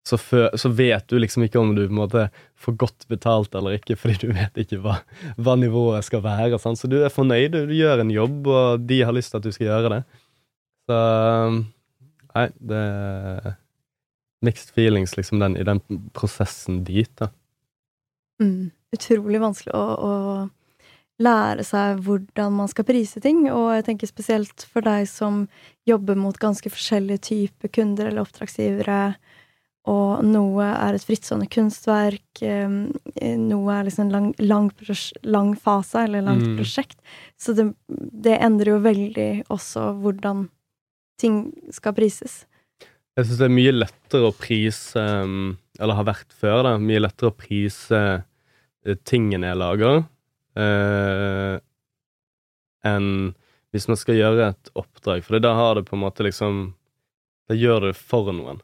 så, 0.07 0.17
før, 0.17 0.49
så, 0.59 0.71
vet 0.73 1.05
du 1.11 1.19
liksom 1.21 1.45
ikke 1.45 1.61
om 1.61 1.75
du 1.77 1.83
på 1.83 1.93
en 1.93 1.99
måte 1.99 2.25
får 2.61 2.77
godt 2.81 3.07
betalt 3.13 3.55
eller 3.55 3.77
ikke, 3.77 3.99
fordi 4.01 4.17
du 4.23 4.33
vet 4.37 4.63
ikke 4.63 4.81
hva, 4.85 5.01
hva 5.37 5.57
nivået 5.61 6.07
skal 6.07 6.25
være. 6.25 6.59
Sant? 6.63 6.81
Så 6.81 6.91
du 6.91 6.99
er 7.03 7.13
fornøyd, 7.13 7.59
du 7.69 7.77
gjør 7.77 8.05
en 8.05 8.15
jobb, 8.15 8.49
og 8.49 8.89
de 8.89 9.03
har 9.05 9.15
lyst 9.17 9.35
til 9.35 9.43
at 9.43 9.47
du 9.47 9.53
skal 9.55 9.69
gjøre 9.69 9.95
det. 9.99 10.03
Så 10.89 10.99
Nei, 12.31 12.45
det 12.63 12.79
er 12.79 13.55
mixed 14.47 14.71
feelings 14.77 15.17
liksom 15.19 15.41
den, 15.43 15.57
i 15.59 15.65
den 15.67 15.81
prosessen 16.15 16.85
dit, 16.87 17.11
da. 17.19 17.33
Mm 18.41 18.71
utrolig 18.95 19.41
vanskelig 19.43 19.75
å, 19.77 19.85
å, 19.97 20.15
lære 21.21 21.65
seg 21.69 21.99
hvordan 22.07 22.55
man 22.63 22.71
skal 22.71 22.87
prise 22.89 23.21
ting. 23.21 23.43
Og 23.53 23.75
jeg 23.77 23.85
tenker 23.91 24.09
spesielt 24.09 24.65
for 24.65 24.85
deg 24.87 25.05
som 25.11 25.43
jobber 25.89 26.17
mot 26.17 26.39
ganske 26.41 26.73
forskjellige 26.73 27.25
typer 27.29 27.73
kunder 27.77 28.09
eller 28.09 28.25
oppdragsgivere. 28.25 29.01
Og 29.91 30.23
noe 30.23 30.69
er 30.69 30.95
et 30.95 31.05
frittstående 31.07 31.49
kunstverk, 31.51 32.43
noe 32.43 33.75
er 33.75 33.89
liksom 33.89 34.05
en 34.07 34.13
lang, 34.15 34.29
lang, 34.39 34.69
lang 35.27 35.51
fase 35.59 36.05
eller 36.07 36.23
langt 36.23 36.47
mm. 36.47 36.55
prosjekt. 36.61 37.01
Så 37.41 37.57
det, 37.59 37.67
det, 37.89 38.37
endrer 38.39 38.77
jo 38.77 38.85
veldig 38.85 39.29
også 39.51 39.89
hvordan 40.05 40.47
ting 41.19 41.43
skal 41.75 41.97
prises. 41.97 42.45
Jeg 43.19 43.27
syns 43.27 43.41
det 43.43 43.49
er 43.49 43.57
mye 43.57 43.75
lettere 43.75 44.31
å 44.31 44.37
prise, 44.37 45.03
eller 45.81 45.99
har 45.99 46.07
vært 46.13 46.39
før, 46.39 46.63
da, 46.69 46.77
mye 46.79 47.03
lettere 47.03 47.33
å 47.33 47.37
prise 47.37 48.05
Eh, 48.87 48.97
tingene 49.05 49.51
jeg 49.51 49.61
lager, 49.61 50.05
eh, 50.57 51.61
enn 52.89 53.11
hvis 53.71 53.87
man 53.91 53.99
skal 54.01 54.17
gjøre 54.17 54.51
et 54.51 54.71
oppdrag. 54.79 55.25
For 55.27 55.39
da 55.43 55.53
har 55.55 55.77
det 55.77 55.87
på 55.91 55.99
en 55.99 56.07
måte 56.07 56.27
liksom 56.27 56.75
Da 57.51 57.57
gjør 57.59 57.89
det 57.89 57.97
for 57.99 58.29
noen. 58.31 58.61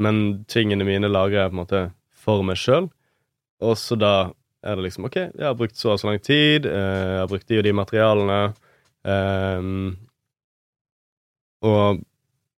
Men 0.00 0.44
tingene 0.50 0.86
mine 0.88 1.10
lager 1.10 1.42
jeg 1.42 1.52
på 1.52 1.56
en 1.56 1.62
måte 1.62 1.82
for 2.16 2.44
meg 2.46 2.58
sjøl. 2.60 2.88
Og 3.60 3.76
så 3.78 3.98
da 4.00 4.14
er 4.64 4.76
det 4.76 4.86
liksom 4.86 5.08
OK, 5.08 5.16
jeg 5.16 5.46
har 5.46 5.56
brukt 5.56 5.78
så 5.78 5.94
og 5.94 6.00
så 6.00 6.10
lang 6.10 6.20
tid, 6.24 6.68
eh, 6.68 7.08
jeg 7.14 7.20
har 7.22 7.30
brukt 7.30 7.48
de 7.48 7.60
og 7.60 7.64
de 7.64 7.72
materialene. 7.76 8.40
Um, 9.00 9.96
og 11.64 12.00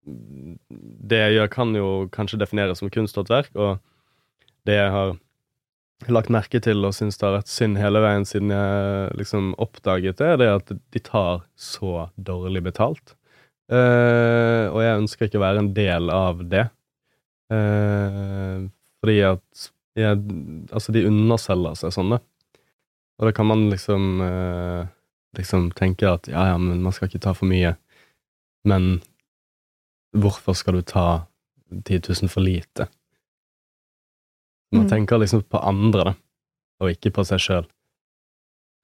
det 0.02 1.20
jeg 1.20 1.36
gjør, 1.36 1.50
kan 1.52 1.74
jo 1.78 1.88
kanskje 2.14 2.40
defineres 2.42 2.82
som 2.82 2.90
kunsthåndverk, 2.90 3.52
og 3.54 3.78
det 4.66 4.78
jeg 4.78 4.90
har 4.94 5.14
lagt 6.10 6.32
merke 6.34 6.58
til 6.62 6.82
og 6.82 6.94
syns 6.96 7.18
det 7.18 7.28
har 7.28 7.36
vært 7.36 7.50
synd 7.50 7.78
hele 7.78 8.00
veien 8.02 8.24
siden 8.26 8.50
jeg 8.50 9.12
liksom 9.20 9.52
oppdaget 9.62 10.18
det, 10.18 10.30
det 10.40 10.48
er 10.48 10.56
at 10.58 10.72
de 10.74 11.02
tar 11.06 11.44
så 11.54 12.08
dårlig 12.18 12.64
betalt. 12.66 13.14
Uh, 13.70 14.66
og 14.74 14.82
jeg 14.82 14.98
ønsker 15.04 15.28
ikke 15.28 15.38
å 15.38 15.46
være 15.46 15.62
en 15.62 15.74
del 15.76 16.10
av 16.12 16.42
det. 16.50 16.66
Uh, 17.52 18.68
fordi 19.02 19.18
at 19.28 19.68
ja, 19.98 20.14
Altså, 20.72 20.92
de 20.94 21.04
underselger 21.04 21.76
seg 21.76 21.92
sånn, 21.92 22.14
da. 22.14 22.22
Og 23.20 23.28
da 23.28 23.32
kan 23.36 23.46
man 23.46 23.66
liksom 23.68 24.22
eh, 24.24 24.86
liksom 25.36 25.70
tenke 25.76 26.08
at 26.08 26.30
ja, 26.30 26.46
ja, 26.52 26.56
men 26.58 26.80
man 26.82 26.94
skal 26.96 27.10
ikke 27.10 27.20
ta 27.22 27.34
for 27.36 27.50
mye. 27.50 27.74
Men 28.68 29.02
hvorfor 30.16 30.56
skal 30.58 30.78
du 30.78 30.82
ta 30.86 31.26
10 31.70 32.00
000 32.08 32.32
for 32.32 32.44
lite? 32.44 32.88
Man 34.72 34.86
mm. 34.86 34.90
tenker 34.90 35.20
liksom 35.20 35.44
på 35.44 35.60
andre, 35.60 36.04
da, 36.08 36.14
og 36.80 36.94
ikke 36.94 37.12
på 37.18 37.26
seg 37.28 37.44
sjøl. 37.44 37.68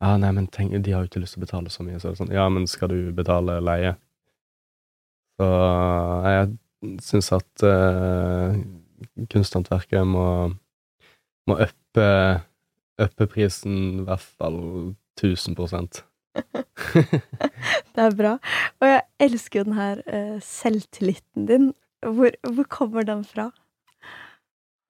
Ja, 0.05 0.15
nei, 0.21 0.31
men 0.37 0.47
tenk, 0.55 0.77
de 0.85 0.93
har 0.95 1.03
jo 1.03 1.11
ikke 1.11 1.25
lyst 1.25 1.35
til 1.35 1.43
å 1.43 1.47
betale 1.49 1.73
så 1.75 1.83
mye, 1.83 1.99
så 1.99 2.11
er 2.11 2.15
det 2.15 2.21
sånn 2.21 2.35
Ja, 2.37 2.45
men 2.53 2.69
skal 2.71 2.93
du 2.93 3.11
betale 3.17 3.59
leie? 3.65 3.97
Så 5.39 5.49
jeg 6.29 6.53
syns 7.03 7.33
at 7.35 7.65
uh, 7.67 8.55
kunsthåndverket 9.33 10.07
må, 10.07 10.27
må 11.51 11.59
uppe, 11.65 12.09
uppe 13.03 13.29
prisen 13.31 14.03
i 14.03 14.07
hvert 14.07 14.25
fall 14.39 14.61
1000 15.19 15.59
Det 17.95 18.05
er 18.05 18.15
bra. 18.15 18.37
Og 18.79 18.87
jeg 18.87 19.03
elsker 19.27 19.61
jo 19.61 19.69
den 19.71 19.79
her 19.79 20.03
uh, 20.07 20.37
selvtilliten 20.45 21.49
din. 21.51 21.73
Hvor, 22.07 22.31
hvor 22.47 22.69
kommer 22.71 23.03
den 23.03 23.25
fra? 23.27 23.51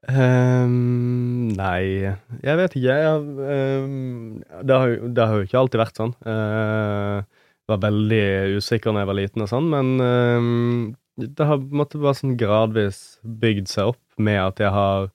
Um, 0.09 1.49
nei, 1.57 2.05
jeg 2.45 2.61
vet 2.61 2.77
ikke. 2.77 2.95
Jeg, 2.95 3.19
um, 3.19 4.39
det, 4.63 4.77
har, 4.77 4.95
det, 5.09 5.25
har, 5.25 5.35
jo 5.37 5.49
ikke 5.49 5.61
alltid 5.63 5.83
vært 5.83 6.01
sånn. 6.01 6.15
Uh, 6.25 7.25
var 7.69 7.83
veldig 7.83 8.59
usikker 8.61 8.95
da 8.95 9.03
jeg 9.03 9.11
var 9.11 9.19
liten 9.19 9.45
og 9.45 9.51
sånn, 9.51 9.69
men 9.73 9.91
um, 10.01 10.85
det 11.19 11.47
har 11.49 11.63
måtte 11.75 11.99
bare 11.99 12.17
sånn 12.19 12.37
gradvis 12.39 13.19
bygd 13.23 13.71
seg 13.71 13.95
opp 13.95 14.21
med 14.23 14.39
at 14.43 14.63
jeg 14.63 14.71
har 14.75 15.09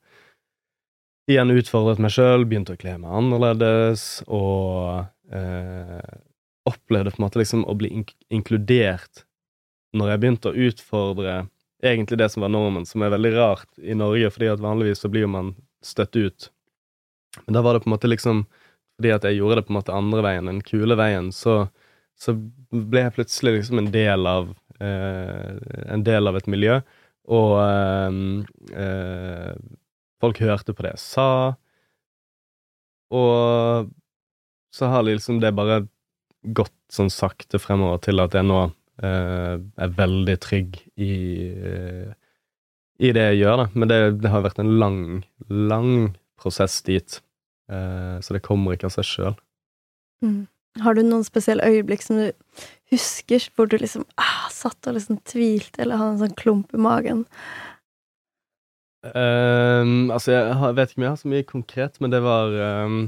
igjen 1.32 1.54
utfordret 1.56 2.02
meg 2.04 2.12
sjøl, 2.12 2.44
begynt 2.48 2.72
å 2.74 2.80
kle 2.80 2.98
meg 3.00 3.16
annerledes 3.22 4.24
og 4.28 5.06
eh, 5.32 6.16
opplevde 6.68 7.14
på 7.14 7.22
en 7.22 7.26
måte 7.28 7.40
liksom 7.40 7.64
å 7.68 7.76
bli 7.80 7.92
ink 8.02 8.12
inkludert 8.34 9.24
når 9.96 10.12
jeg 10.12 10.22
begynte 10.24 10.52
å 10.52 10.68
utfordre 10.68 11.36
egentlig 11.84 12.18
det 12.20 12.30
som 12.34 12.44
var 12.44 12.52
normen, 12.52 12.86
som 12.88 13.04
er 13.04 13.14
veldig 13.14 13.32
rart 13.36 13.70
i 13.78 13.96
Norge, 13.96 14.32
fordi 14.34 14.50
at 14.52 14.64
vanligvis 14.64 15.04
så 15.04 15.12
blir 15.12 15.28
man 15.30 15.54
støtt 15.84 16.16
ut. 16.16 16.50
Men 17.46 17.58
da 17.58 17.64
var 17.66 17.76
det 17.76 17.84
på 17.84 17.90
en 17.90 17.96
måte 17.96 18.12
liksom 18.12 18.46
Fordi 18.94 19.10
at 19.10 19.24
jeg 19.26 19.40
gjorde 19.40 19.56
det 19.58 19.62
på 19.66 19.74
en 19.74 19.78
måte 19.80 19.94
andre 19.98 20.22
veien, 20.22 20.46
den 20.46 20.60
kule 20.62 20.94
veien, 20.96 21.32
så, 21.34 21.66
så 22.14 22.36
ble 22.70 23.02
jeg 23.02 23.16
plutselig 23.16 23.54
liksom 23.56 23.80
en 23.82 23.88
del 23.92 24.28
av 24.30 24.52
En 24.80 26.04
del 26.04 26.28
av 26.28 26.38
et 26.40 26.48
miljø, 26.50 26.80
og 27.32 27.52
eh, 27.62 28.16
eh, 28.84 29.52
folk 30.24 30.40
hørte 30.44 30.76
på 30.76 30.86
det 30.86 30.96
jeg 30.96 31.04
sa, 31.04 31.28
og 33.14 33.92
så 34.74 34.90
har 34.90 35.06
liksom 35.06 35.40
det 35.44 35.54
bare 35.56 35.84
gått 36.44 36.74
sånn 36.92 37.12
sakte 37.14 37.60
fremover 37.62 38.02
til 38.04 38.22
at 38.24 38.36
jeg 38.36 38.48
nå 38.48 38.60
eh, 38.66 39.56
er 39.62 39.94
veldig 39.98 40.36
trygg 40.44 40.80
i, 40.98 41.14
eh, 41.54 42.10
i 43.00 43.14
det 43.16 43.28
jeg 43.30 43.44
gjør, 43.44 43.64
da. 43.64 43.68
Men 43.74 43.92
det, 43.92 44.00
det, 44.24 44.32
har 44.34 44.44
vært 44.46 44.62
en 44.64 44.74
lang, 44.82 45.00
lang 45.50 45.94
prosess 46.42 46.82
dit. 46.84 47.22
eh, 47.72 48.18
så 48.20 48.36
det 48.36 48.44
kommer 48.46 48.76
ikke 48.76 48.90
av 48.90 48.98
seg 48.98 49.08
sjøl. 49.08 49.38
Mm. 50.26 50.42
Har 50.82 50.98
du 50.98 51.04
noen 51.06 51.26
spesielle 51.26 51.66
øyeblikk 51.70 52.02
som 52.02 52.18
du 52.18 52.32
husker, 52.92 53.46
hvor 53.54 53.70
du 53.70 53.78
liksom 53.78 54.08
ah, 54.18 54.43
satt 54.64 54.90
og 54.90 54.98
liksom 54.98 55.20
tvilte, 55.28 55.84
eller 55.84 56.00
hadde 56.00 56.16
en 56.16 56.24
sånn 56.24 56.40
klump 56.40 56.74
i 56.74 56.82
magen? 56.82 57.24
Um, 59.04 60.08
altså, 60.16 60.32
jeg, 60.32 60.76
vet 60.78 60.92
ikke 60.92 61.02
om 61.02 61.04
jeg 61.04 61.12
har 61.12 61.20
så 61.20 61.30
mye 61.34 61.46
konkret, 61.48 62.00
men 62.00 62.14
det 62.14 62.22
var 62.24 62.54
um, 62.88 63.02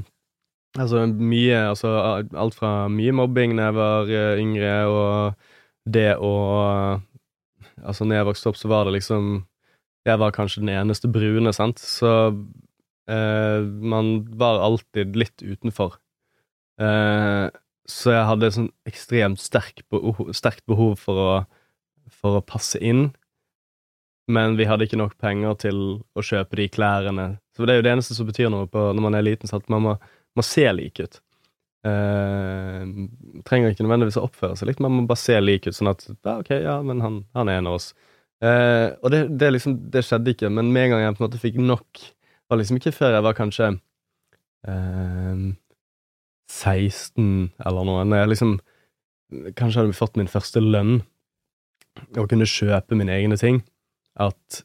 Altså 0.76 1.06
mye 1.08 1.60
Altså 1.70 1.88
alt 2.36 2.56
fra 2.58 2.72
mye 2.92 3.14
mobbing 3.16 3.54
da 3.56 3.70
jeg 3.70 3.76
var 3.78 4.10
uh, 4.12 4.42
yngre, 4.42 4.74
og 4.92 5.88
det 5.88 6.10
å 6.20 6.32
Altså, 7.84 8.04
når 8.04 8.16
jeg 8.16 8.26
vokste 8.30 8.50
opp, 8.50 8.58
så 8.60 8.68
var 8.72 8.86
det 8.86 8.96
liksom 8.98 9.46
Jeg 10.08 10.20
var 10.20 10.36
kanskje 10.36 10.62
den 10.64 10.74
eneste 10.74 11.08
brune, 11.12 11.52
sant, 11.56 11.80
så 11.80 12.12
uh, 12.32 13.60
man 13.64 14.12
var 14.38 14.60
alltid 14.62 15.16
litt 15.18 15.42
utenfor. 15.42 15.96
Uh, 16.80 17.48
så 17.90 18.14
jeg 18.14 18.26
hadde 18.28 18.52
sånn 18.54 18.72
ekstremt 18.88 19.40
sterk 19.42 19.84
behov, 19.92 20.32
sterkt 20.34 20.64
behov 20.66 20.96
for 20.98 21.22
å, 21.22 21.30
for 22.10 22.38
å 22.40 22.44
passe 22.44 22.80
inn 22.82 23.08
men 24.26 24.56
vi 24.58 24.66
hadde 24.66 24.86
ikke 24.86 24.98
nok 24.98 25.14
penger 25.22 25.54
til 25.62 25.78
å 26.18 26.24
kjøpe 26.24 26.58
de 26.58 26.66
klærne. 26.72 27.28
Så 27.54 27.66
det 27.66 27.76
er 27.76 27.80
jo 27.80 27.86
det 27.86 27.92
eneste 27.94 28.16
som 28.16 28.26
betyr 28.26 28.50
noe 28.52 28.66
på, 28.70 28.88
når 28.90 29.04
man 29.04 29.16
er 29.18 29.24
liten, 29.26 29.48
så 29.48 29.60
at 29.60 29.70
man 29.72 29.84
må, 29.84 29.94
må 30.36 30.44
se 30.44 30.66
lik 30.74 30.98
ut. 30.98 31.20
Eh, 31.86 32.82
trenger 33.46 33.70
ikke 33.70 33.86
nødvendigvis 33.86 34.18
å 34.18 34.24
oppføre 34.26 34.58
seg 34.58 34.72
likt, 34.72 34.82
man 34.82 34.96
må 34.96 35.06
bare 35.06 35.22
se 35.22 35.38
lik 35.38 35.68
ut, 35.68 35.76
sånn 35.76 35.92
at 35.92 36.02
ja, 36.10 36.34
ok, 36.40 36.50
ja, 36.64 36.80
men 36.82 37.04
han, 37.04 37.20
han 37.38 37.52
er 37.52 37.60
en 37.60 37.70
av 37.70 37.78
oss. 37.78 37.92
Eh, 38.42 38.88
og 38.98 39.14
det, 39.14 39.22
det, 39.38 39.52
liksom, 39.54 39.78
det 39.94 40.02
skjedde 40.08 40.34
ikke, 40.34 40.50
men 40.50 40.72
med 40.74 40.88
en 40.88 40.96
gang 40.96 41.04
jeg 41.04 41.16
på 41.16 41.22
en 41.22 41.28
måte 41.28 41.42
fikk 41.44 41.60
nok, 41.62 42.02
var 42.50 42.60
liksom 42.60 42.80
ikke 42.80 42.94
før 42.94 43.14
jeg 43.14 43.26
var 43.26 43.38
kanskje 43.38 43.70
eh, 44.66 45.46
16 46.50 47.52
eller 47.66 47.86
noe, 47.88 48.04
når 48.06 48.22
jeg 48.22 48.32
liksom 48.32 48.56
kanskje 49.58 49.82
hadde 49.82 49.98
fått 49.98 50.18
min 50.18 50.30
første 50.30 50.62
lønn 50.62 51.00
og 52.16 52.28
kunne 52.30 52.46
kjøpe 52.48 52.98
mine 52.98 53.14
egne 53.16 53.38
ting 53.40 53.62
at 54.22 54.62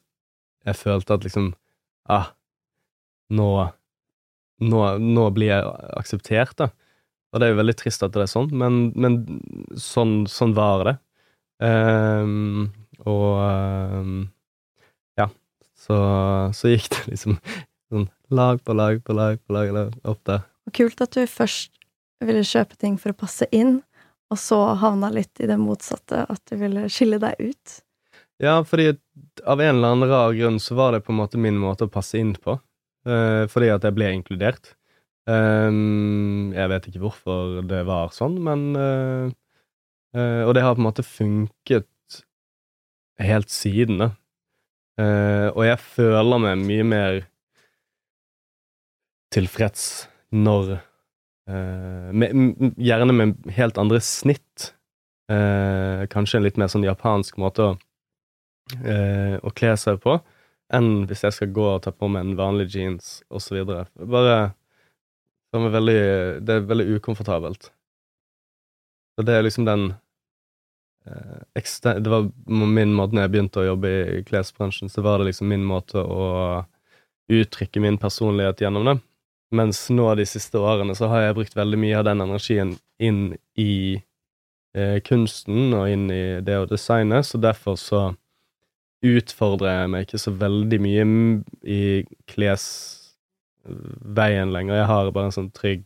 jeg 0.66 0.78
følte 0.78 1.18
at 1.18 1.26
liksom 1.26 1.52
Ah, 2.10 2.32
nå, 3.30 3.48
nå, 4.58 4.78
nå 4.98 5.26
blir 5.36 5.52
jeg 5.52 5.68
akseptert, 5.94 6.56
da. 6.58 6.66
Og 7.32 7.40
det 7.40 7.46
er 7.46 7.52
jo 7.52 7.60
veldig 7.60 7.76
trist 7.78 8.02
at 8.04 8.12
det 8.16 8.24
er 8.24 8.32
sånn, 8.32 8.50
men, 8.58 8.80
men 8.98 9.20
sånn, 9.78 10.24
sånn, 10.28 10.52
var 10.56 10.82
det. 10.88 10.96
Um, 11.62 12.72
og 13.06 13.38
um, 13.38 14.16
ja, 15.16 15.28
så, 15.78 15.96
så, 16.58 16.72
gikk 16.74 16.90
det 16.92 17.04
liksom 17.12 17.38
sånn 17.86 18.08
lag 18.34 18.58
på 18.66 18.74
lag 18.74 18.98
på 19.06 19.14
lag 19.16 19.38
på 19.46 19.56
lag, 19.56 19.94
opp 20.02 20.20
der. 20.28 20.42
Kult 20.70 21.00
at 21.02 21.16
du 21.16 21.26
først 21.26 21.72
ville 22.22 22.44
kjøpe 22.46 22.78
ting 22.78 22.98
for 23.00 23.12
å 23.12 23.18
passe 23.18 23.48
inn, 23.50 23.80
og 24.32 24.38
så 24.40 24.60
havna 24.80 25.10
litt 25.12 25.42
i 25.42 25.48
det 25.50 25.58
motsatte, 25.60 26.24
at 26.30 26.42
du 26.48 26.56
ville 26.60 26.86
skille 26.92 27.18
deg 27.20 27.40
ut. 27.42 27.80
Ja, 28.42 28.60
fordi 28.66 28.92
av 29.44 29.60
en 29.60 29.76
eller 29.76 29.94
annen 29.94 30.10
rar 30.10 30.32
grunn 30.34 30.58
så 30.62 30.76
var 30.78 30.94
det 30.94 31.02
på 31.06 31.12
en 31.12 31.20
måte 31.20 31.40
min 31.40 31.58
måte 31.60 31.86
å 31.86 31.92
passe 31.92 32.18
inn 32.18 32.32
på. 32.34 32.56
Uh, 33.06 33.44
fordi 33.50 33.68
at 33.74 33.84
jeg 33.86 33.96
ble 33.96 34.12
inkludert. 34.14 34.74
Um, 35.26 36.50
jeg 36.54 36.70
vet 36.70 36.86
ikke 36.88 37.02
hvorfor 37.04 37.60
det 37.70 37.84
var 37.86 38.10
sånn, 38.14 38.40
men 38.42 38.64
uh, 38.74 39.30
uh, 40.18 40.42
Og 40.48 40.54
det 40.56 40.64
har 40.64 40.74
på 40.74 40.82
en 40.82 40.88
måte 40.88 41.06
funket 41.06 41.88
helt 43.22 43.52
siden, 43.54 44.00
da. 44.02 44.08
og 45.54 45.62
jeg 45.62 45.78
føler 45.78 46.40
meg 46.42 46.64
mye 46.66 46.86
mer 46.88 47.18
tilfreds 49.30 50.08
når 50.32 50.78
med, 52.12 52.34
Gjerne 52.78 53.14
med 53.16 53.48
helt 53.56 53.78
andre 53.80 53.98
snitt. 54.00 54.72
kanskje 55.28 56.38
en 56.38 56.44
litt 56.46 56.60
mer 56.60 56.70
sånn 56.70 56.86
japansk 56.86 57.36
måte 57.42 57.64
å 57.66 57.72
eh, 58.80 59.36
å 59.42 59.52
kle 59.56 59.74
seg 59.80 60.00
på, 60.02 60.16
enn 60.72 61.04
hvis 61.08 61.24
jeg 61.26 61.36
skal 61.36 61.54
gå 61.54 61.66
og 61.74 61.82
ta 61.84 61.92
på 61.94 62.08
meg 62.10 62.26
en 62.26 62.38
vanlig 62.38 62.70
jeans, 62.74 63.20
osv. 63.32 63.62
Bare 63.66 64.54
det 65.52 65.60
er, 65.60 65.74
veldig, 65.74 66.02
det 66.46 66.54
er 66.54 66.68
veldig 66.70 66.88
ukomfortabelt. 66.96 67.68
Så 69.12 69.24
det 69.28 69.34
er 69.36 69.44
liksom 69.44 69.66
den 69.68 69.90
eh, 71.04 71.92
Det 72.00 72.08
var 72.08 72.30
min 72.48 72.94
måte 72.96 73.14
når 73.14 73.26
jeg 73.26 73.32
begynte 73.34 73.60
å 73.60 73.70
jobbe 73.74 73.90
i 74.18 74.22
klesbransjen, 74.24 74.88
så 74.88 75.04
var 75.04 75.20
det 75.20 75.28
liksom 75.28 75.52
min 75.52 75.66
måte 75.68 76.00
å 76.00 76.64
uttrykke 77.32 77.80
min 77.80 77.98
personlighet 78.00 78.64
gjennom 78.64 78.88
det. 78.88 78.96
Mens 79.52 79.90
nå 79.92 80.14
de 80.16 80.24
siste 80.28 80.58
årene 80.58 80.94
så 80.96 81.06
har 81.12 81.20
jeg 81.26 81.36
brukt 81.36 81.56
veldig 81.58 81.78
mye 81.80 81.98
av 81.98 82.04
den 82.08 82.20
energien 82.24 82.70
inn 83.02 83.36
i 83.60 84.00
eh, 84.76 84.98
kunsten 85.04 85.74
og 85.76 85.88
inn 85.92 86.10
i 86.12 86.40
det 86.44 86.56
å 86.62 86.68
designe, 86.70 87.22
så 87.26 87.38
derfor 87.40 87.76
så 87.80 88.16
utfordrer 89.02 89.70
jeg 89.80 89.90
meg 89.92 90.00
ikke 90.06 90.22
så 90.22 90.30
veldig 90.38 90.78
mye 90.82 91.04
i 91.66 92.06
klesveien 92.30 93.02
lenger. 94.54 94.74
Jeg 94.78 94.90
har 94.92 95.10
bare 95.10 95.26
en 95.28 95.36
sånn 95.36 95.50
trygg 95.54 95.82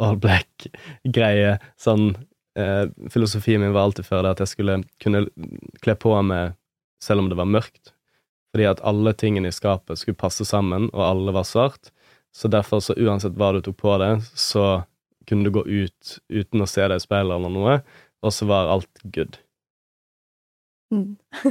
all 0.00 0.16
black-greie. 0.20 1.58
Sånn 1.80 2.16
eh, 2.58 2.86
Filosofien 3.12 3.60
min 3.62 3.74
var 3.76 3.82
alltid 3.88 4.04
før 4.08 4.22
det 4.24 4.32
at 4.34 4.42
jeg 4.44 4.52
skulle 4.54 4.74
kunne 5.02 5.20
kle 5.84 5.94
på 6.00 6.10
meg 6.26 6.44
selv 7.04 7.20
om 7.22 7.28
det 7.30 7.38
var 7.40 7.48
mørkt. 7.48 7.84
Fordi 8.50 8.66
at 8.66 8.82
alle 8.86 9.12
tingene 9.14 9.48
i 9.50 9.54
skapet 9.54 10.00
skulle 10.00 10.18
passe 10.18 10.44
sammen, 10.48 10.88
og 10.90 11.02
alle 11.06 11.34
var 11.36 11.46
svart. 11.46 11.92
Så 12.32 12.48
derfor, 12.48 12.80
så 12.80 12.94
uansett 12.94 13.36
hva 13.38 13.52
du 13.52 13.60
tok 13.64 13.76
på 13.80 13.96
deg, 14.00 14.22
så 14.38 14.82
kunne 15.26 15.44
du 15.46 15.54
gå 15.54 15.64
ut 15.66 16.18
uten 16.28 16.62
å 16.62 16.68
se 16.70 16.86
deg 16.86 16.98
i 16.98 17.02
speilet 17.02 17.36
eller 17.36 17.52
noe, 17.54 17.78
og 18.22 18.34
så 18.34 18.46
var 18.50 18.70
alt 18.70 19.02
good. 19.14 19.38
Mm. 20.90 21.16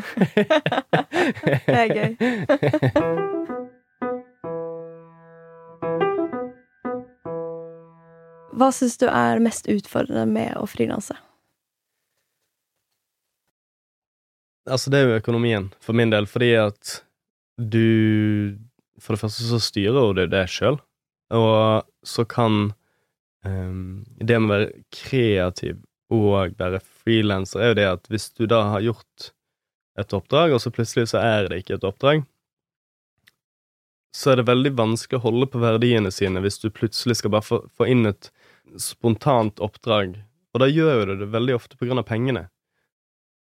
det 1.67 1.79
er 1.79 1.95
gøy. 1.95 2.11
Hva 8.59 8.71
syns 8.75 8.97
du 8.99 9.07
er 9.07 9.39
mest 9.39 9.69
utfordrende 9.71 10.25
med 10.27 10.57
å 10.59 10.65
frilanse? 10.67 11.15
Altså, 14.69 14.91
det 14.91 14.99
er 14.99 15.07
jo 15.07 15.19
økonomien, 15.21 15.69
for 15.81 15.95
min 15.97 16.11
del, 16.11 16.27
fordi 16.29 16.51
at 16.59 16.99
du 17.57 18.59
For 18.99 19.15
det 19.15 19.23
første 19.23 19.47
så 19.47 19.59
styrer 19.63 20.13
du 20.15 20.25
det 20.29 20.45
sjøl, 20.51 20.79
og 21.35 21.85
så 22.05 22.25
kan 22.25 22.71
um, 23.45 24.05
Det 24.17 24.39
med 24.39 24.49
å 24.49 24.53
være 24.55 24.83
kreativ 24.93 25.77
og 26.09 26.55
være 26.57 26.81
frilanser, 26.81 27.61
er 27.61 27.71
jo 27.71 27.77
det 27.77 27.87
at 27.89 28.09
hvis 28.09 28.31
du 28.33 28.47
da 28.49 28.63
har 28.73 28.81
gjort 28.81 29.29
et 29.99 30.15
oppdrag, 30.15 30.55
og 30.55 30.61
så 30.63 30.71
plutselig 30.73 31.11
så 31.11 31.21
er 31.21 31.49
det 31.51 31.61
ikke 31.61 31.77
et 31.77 31.85
oppdrag, 31.85 32.23
så 34.15 34.31
er 34.31 34.39
det 34.39 34.47
veldig 34.49 34.71
vanskelig 34.77 35.19
å 35.19 35.25
holde 35.27 35.49
på 35.53 35.61
verdiene 35.61 36.09
sine 36.13 36.41
hvis 36.41 36.57
du 36.63 36.71
plutselig 36.73 37.19
skal 37.19 37.33
bare 37.35 37.45
få, 37.45 37.59
få 37.77 37.85
inn 37.91 38.09
et 38.09 38.31
spontant 38.81 39.61
oppdrag, 39.61 40.17
og 40.53 40.63
da 40.63 40.69
gjør 40.69 41.03
jo 41.03 41.07
du 41.11 41.13
det 41.21 41.29
veldig 41.35 41.59
ofte 41.59 41.77
på 41.77 41.85
grunn 41.85 42.01
av 42.01 42.09
pengene, 42.09 42.47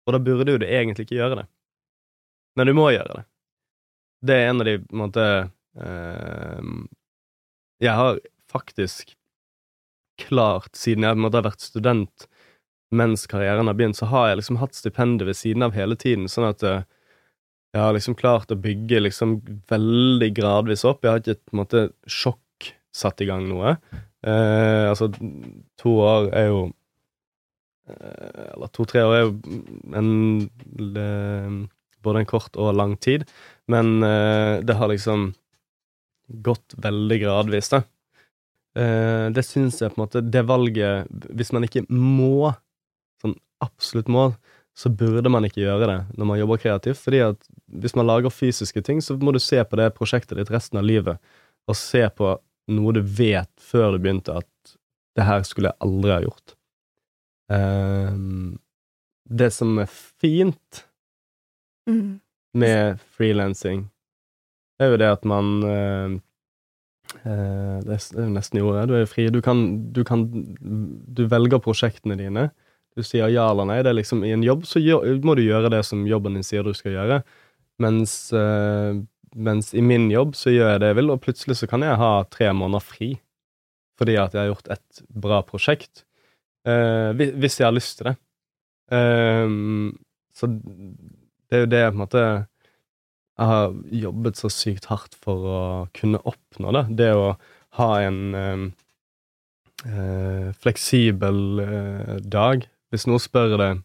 og 0.05 0.15
da 0.15 0.21
burde 0.21 0.53
jo 0.53 0.61
du 0.61 0.67
egentlig 0.69 1.07
ikke 1.07 1.17
gjøre 1.17 1.41
det, 1.41 1.47
men 2.59 2.69
du 2.69 2.75
må 2.77 2.91
gjøre 2.93 3.21
det. 3.21 3.25
Det 4.21 4.37
er 4.37 4.51
en 4.51 4.61
av 4.61 4.67
de, 4.69 4.77
på 4.83 4.95
en 4.95 5.01
måte 5.01 5.25
eh, 5.81 6.71
Jeg 7.81 7.97
har 7.97 8.19
faktisk 8.51 9.15
klart, 10.21 10.75
siden 10.77 11.05
jeg 11.07 11.15
på 11.15 11.19
en 11.19 11.25
måte 11.25 11.39
har 11.39 11.47
vært 11.47 11.63
student, 11.65 12.27
mens 12.93 13.23
karrieren 13.31 13.69
har 13.71 13.77
begynt, 13.79 13.97
så 13.97 14.09
har 14.11 14.29
jeg 14.29 14.41
liksom 14.41 14.59
hatt 14.61 14.75
stipendet 14.77 15.25
ved 15.29 15.37
siden 15.39 15.65
av 15.65 15.73
hele 15.73 15.95
tiden, 15.97 16.27
sånn 16.29 16.49
at 16.49 16.65
uh, 16.67 16.83
jeg 17.71 17.81
har 17.81 17.95
liksom 17.95 18.17
klart 18.19 18.51
å 18.51 18.59
bygge 18.59 18.99
liksom 19.05 19.37
veldig 19.71 20.29
gradvis 20.35 20.83
opp. 20.87 21.05
Jeg 21.05 21.11
har 21.13 21.23
ikke 21.23 21.39
på 21.39 21.55
en 21.55 21.61
måte 21.61 21.83
sjokk 22.05 22.71
satt 22.91 23.23
i 23.23 23.29
gang 23.29 23.47
noe. 23.47 23.77
Uh, 24.21 24.91
altså, 24.91 25.07
to 25.79 25.95
år 26.03 26.27
er 26.37 26.49
jo 26.51 26.59
uh, 27.89 28.51
Eller 28.51 28.69
to-tre 28.75 29.01
år 29.07 29.15
er 29.15 29.23
jo 29.23 29.31
en 29.97 30.11
både 32.03 32.21
en 32.21 32.29
kort 32.29 32.57
og 32.59 32.75
lang 32.77 32.97
tid, 32.97 33.23
men 33.71 34.01
det 34.01 34.75
har 34.75 34.89
liksom 34.91 35.29
gått 36.43 36.75
veldig 36.81 37.17
gradvis, 37.21 37.69
da. 37.71 37.81
det 39.35 39.43
syns 39.45 39.81
jeg 39.81 39.91
på 39.91 39.99
en 39.99 40.03
måte 40.05 40.21
Det 40.23 40.41
valget 40.47 41.09
Hvis 41.35 41.51
man 41.51 41.65
ikke 41.67 41.83
må 41.91 42.53
sånn 43.19 43.35
absolutt 43.63 44.07
må, 44.11 44.29
så 44.77 44.89
burde 44.89 45.31
man 45.31 45.45
ikke 45.45 45.63
gjøre 45.63 45.89
det 45.89 45.97
når 46.17 46.29
man 46.29 46.39
jobber 46.39 46.61
kreativt. 46.61 47.01
fordi 47.01 47.21
at 47.25 47.49
hvis 47.67 47.95
man 47.95 48.07
lager 48.07 48.33
fysiske 48.33 48.81
ting, 48.81 49.01
så 49.01 49.17
må 49.17 49.33
du 49.35 49.39
se 49.39 49.63
på 49.63 49.79
det 49.79 49.91
prosjektet 49.97 50.37
ditt 50.39 50.51
resten 50.53 50.79
av 50.79 50.87
livet, 50.87 51.19
og 51.67 51.77
se 51.77 52.03
på 52.09 52.35
noe 52.71 52.95
du 52.95 53.01
vet 53.01 53.51
før 53.59 53.93
du 53.93 54.03
begynte 54.03 54.37
at 54.41 54.75
det 55.17 55.27
her 55.27 55.43
skulle 55.43 55.71
jeg 55.71 55.83
aldri 55.83 56.13
ha 56.13 56.21
gjort. 56.23 56.55
Um, 57.51 58.59
det 59.27 59.49
som 59.51 59.75
er 59.81 59.89
fint 59.91 60.85
mm. 61.89 62.19
med 62.53 62.99
frilansing, 63.15 63.87
er 64.81 64.93
jo 64.93 64.99
det 65.01 65.09
at 65.13 65.25
man 65.29 65.55
uh, 65.63 66.19
Eh, 67.19 67.77
det 67.83 67.95
er 67.97 68.25
jo 68.25 68.31
nesten 68.31 68.59
i 68.59 68.63
ordet. 68.63 68.87
Du 68.89 68.95
er 68.95 69.09
fri. 69.09 69.27
Du 69.33 69.41
kan, 69.43 69.63
du 69.93 70.03
kan 70.07 70.27
Du 70.61 71.25
velger 71.29 71.61
prosjektene 71.63 72.17
dine. 72.19 72.49
Du 72.95 73.03
sier 73.05 73.31
ja 73.31 73.49
eller 73.51 73.67
nei. 73.67 73.81
Det 73.83 73.91
er 73.91 73.99
liksom 73.99 74.23
I 74.27 74.33
en 74.35 74.45
jobb 74.45 74.65
så 74.67 74.81
gjør, 74.83 75.19
må 75.25 75.35
du 75.35 75.43
gjøre 75.45 75.71
det 75.73 75.83
som 75.87 76.05
jobben 76.07 76.37
din 76.37 76.47
sier 76.47 76.63
du 76.63 76.73
skal 76.77 76.95
gjøre. 76.95 77.21
Mens, 77.81 78.13
uh, 78.35 78.99
mens 79.35 79.73
i 79.73 79.83
min 79.83 80.09
jobb 80.11 80.35
så 80.37 80.53
gjør 80.53 80.73
jeg 80.73 80.83
det 80.83 80.91
jeg 80.91 80.99
vil, 80.99 81.13
og 81.13 81.21
plutselig 81.23 81.57
så 81.57 81.69
kan 81.71 81.85
jeg 81.85 81.99
ha 82.01 82.11
tre 82.29 82.51
måneder 82.53 82.83
fri. 82.83 83.13
Fordi 83.99 84.17
at 84.19 84.35
jeg 84.35 84.43
har 84.43 84.51
gjort 84.51 84.71
et 84.73 85.03
bra 85.23 85.41
prosjekt. 85.45 86.05
Uh, 86.67 87.11
hvis 87.15 87.59
jeg 87.59 87.67
har 87.67 87.75
lyst 87.75 87.99
til 87.99 88.11
det. 88.11 88.17
Uh, 88.91 89.91
så 90.35 90.47
det 91.51 91.57
er 91.57 91.65
jo 91.65 91.71
det 91.71 91.81
jeg 91.81 91.91
på 91.91 91.97
en 91.97 92.03
måte 92.05 92.23
Jeg 92.23 93.49
har 93.51 93.73
jobbet 94.01 94.39
så 94.39 94.51
sykt 94.53 94.87
hardt 94.87 95.17
for 95.19 95.47
å 95.51 95.61
kunne 95.97 96.21
oppnå 96.23 96.71
det. 96.77 96.83
Det 97.03 97.09
å 97.17 97.33
ha 97.79 97.89
en 98.05 98.71
fleksibel 100.61 101.37
dag 102.21 102.67
hvis 102.91 103.07
noen 103.07 103.23
spør 103.23 103.55
deg 103.55 103.79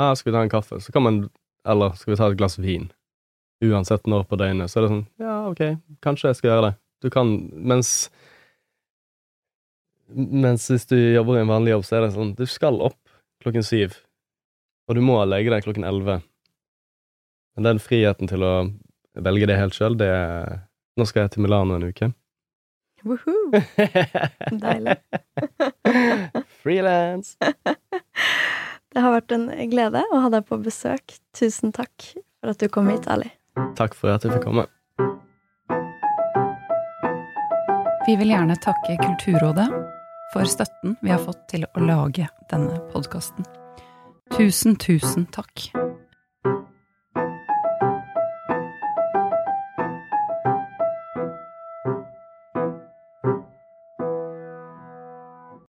ah, 0.00 0.14
skal 0.16 0.30
vi 0.30 0.34
ta 0.36 0.44
en 0.44 0.52
kaffe, 0.52 0.80
så 0.80 0.92
kan 0.92 1.04
man 1.04 1.18
Eller 1.66 1.96
skal 1.98 2.12
vi 2.14 2.18
ta 2.18 2.30
et 2.30 2.38
glass 2.38 2.58
vin? 2.58 2.88
Uansett 3.64 4.06
når 4.06 4.26
på 4.28 4.38
døgnet, 4.40 4.70
så 4.70 4.80
er 4.80 4.86
det 4.86 4.92
sånn 4.92 5.04
Ja, 5.20 5.36
ok, 5.50 5.62
kanskje 6.04 6.30
jeg 6.30 6.40
skal 6.40 6.50
gjøre 6.50 6.64
det. 6.68 6.72
Du 7.04 7.10
kan 7.12 7.36
Mens 7.52 8.10
Mens 10.08 10.68
hvis 10.70 10.86
du 10.88 10.96
jobber 10.96 11.38
i 11.38 11.42
en 11.42 11.50
vanlig 11.50 11.74
jobb, 11.74 11.84
så 11.86 11.98
er 11.98 12.06
det 12.06 12.14
sånn 12.16 12.34
Du 12.38 12.46
skal 12.48 12.80
opp 12.84 13.00
klokken 13.42 13.64
syv, 13.66 13.98
og 14.88 14.96
du 14.96 15.02
må 15.04 15.18
legge 15.28 15.52
deg 15.52 15.62
klokken 15.66 15.84
elleve. 15.86 16.20
Men 17.56 17.70
den 17.70 17.80
friheten 17.80 18.28
til 18.28 18.44
å 18.44 18.54
velge 19.24 19.48
det 19.48 19.56
helt 19.56 19.76
sjøl, 19.76 19.96
det 19.98 20.12
er 20.12 20.62
Nå 20.96 21.04
skal 21.04 21.26
jeg 21.26 21.34
til 21.34 21.44
Milano 21.44 21.74
en 21.76 21.90
uke. 21.90 22.06
Woohoo! 23.04 23.50
Deilig. 24.64 24.94
Frilans! 26.62 27.36
Det 28.96 29.02
har 29.04 29.12
vært 29.12 29.34
en 29.36 29.50
glede 29.68 30.00
å 30.08 30.22
ha 30.24 30.30
deg 30.32 30.46
på 30.48 30.56
besøk. 30.64 31.18
Tusen 31.36 31.74
takk 31.76 32.06
for 32.16 32.54
at 32.54 32.62
du 32.62 32.70
kom 32.72 32.88
hit, 32.88 33.04
Ali. 33.12 33.28
Takk 33.76 33.92
for 33.92 34.14
at 34.14 34.24
jeg 34.24 34.32
fikk 34.32 34.46
komme. 34.46 34.64
Vi 38.06 38.16
vil 38.16 38.32
gjerne 38.32 38.56
takke 38.64 38.96
Kulturrådet 39.02 39.68
for 40.32 40.48
støtten 40.48 40.96
vi 41.02 41.12
har 41.12 41.20
fått 41.20 41.44
til 41.52 41.68
å 41.68 41.84
lage 41.84 42.30
denne 42.48 42.80
podkasten. 42.94 43.44
Tusen, 44.32 44.80
tusen 44.80 45.28
takk. 45.34 45.68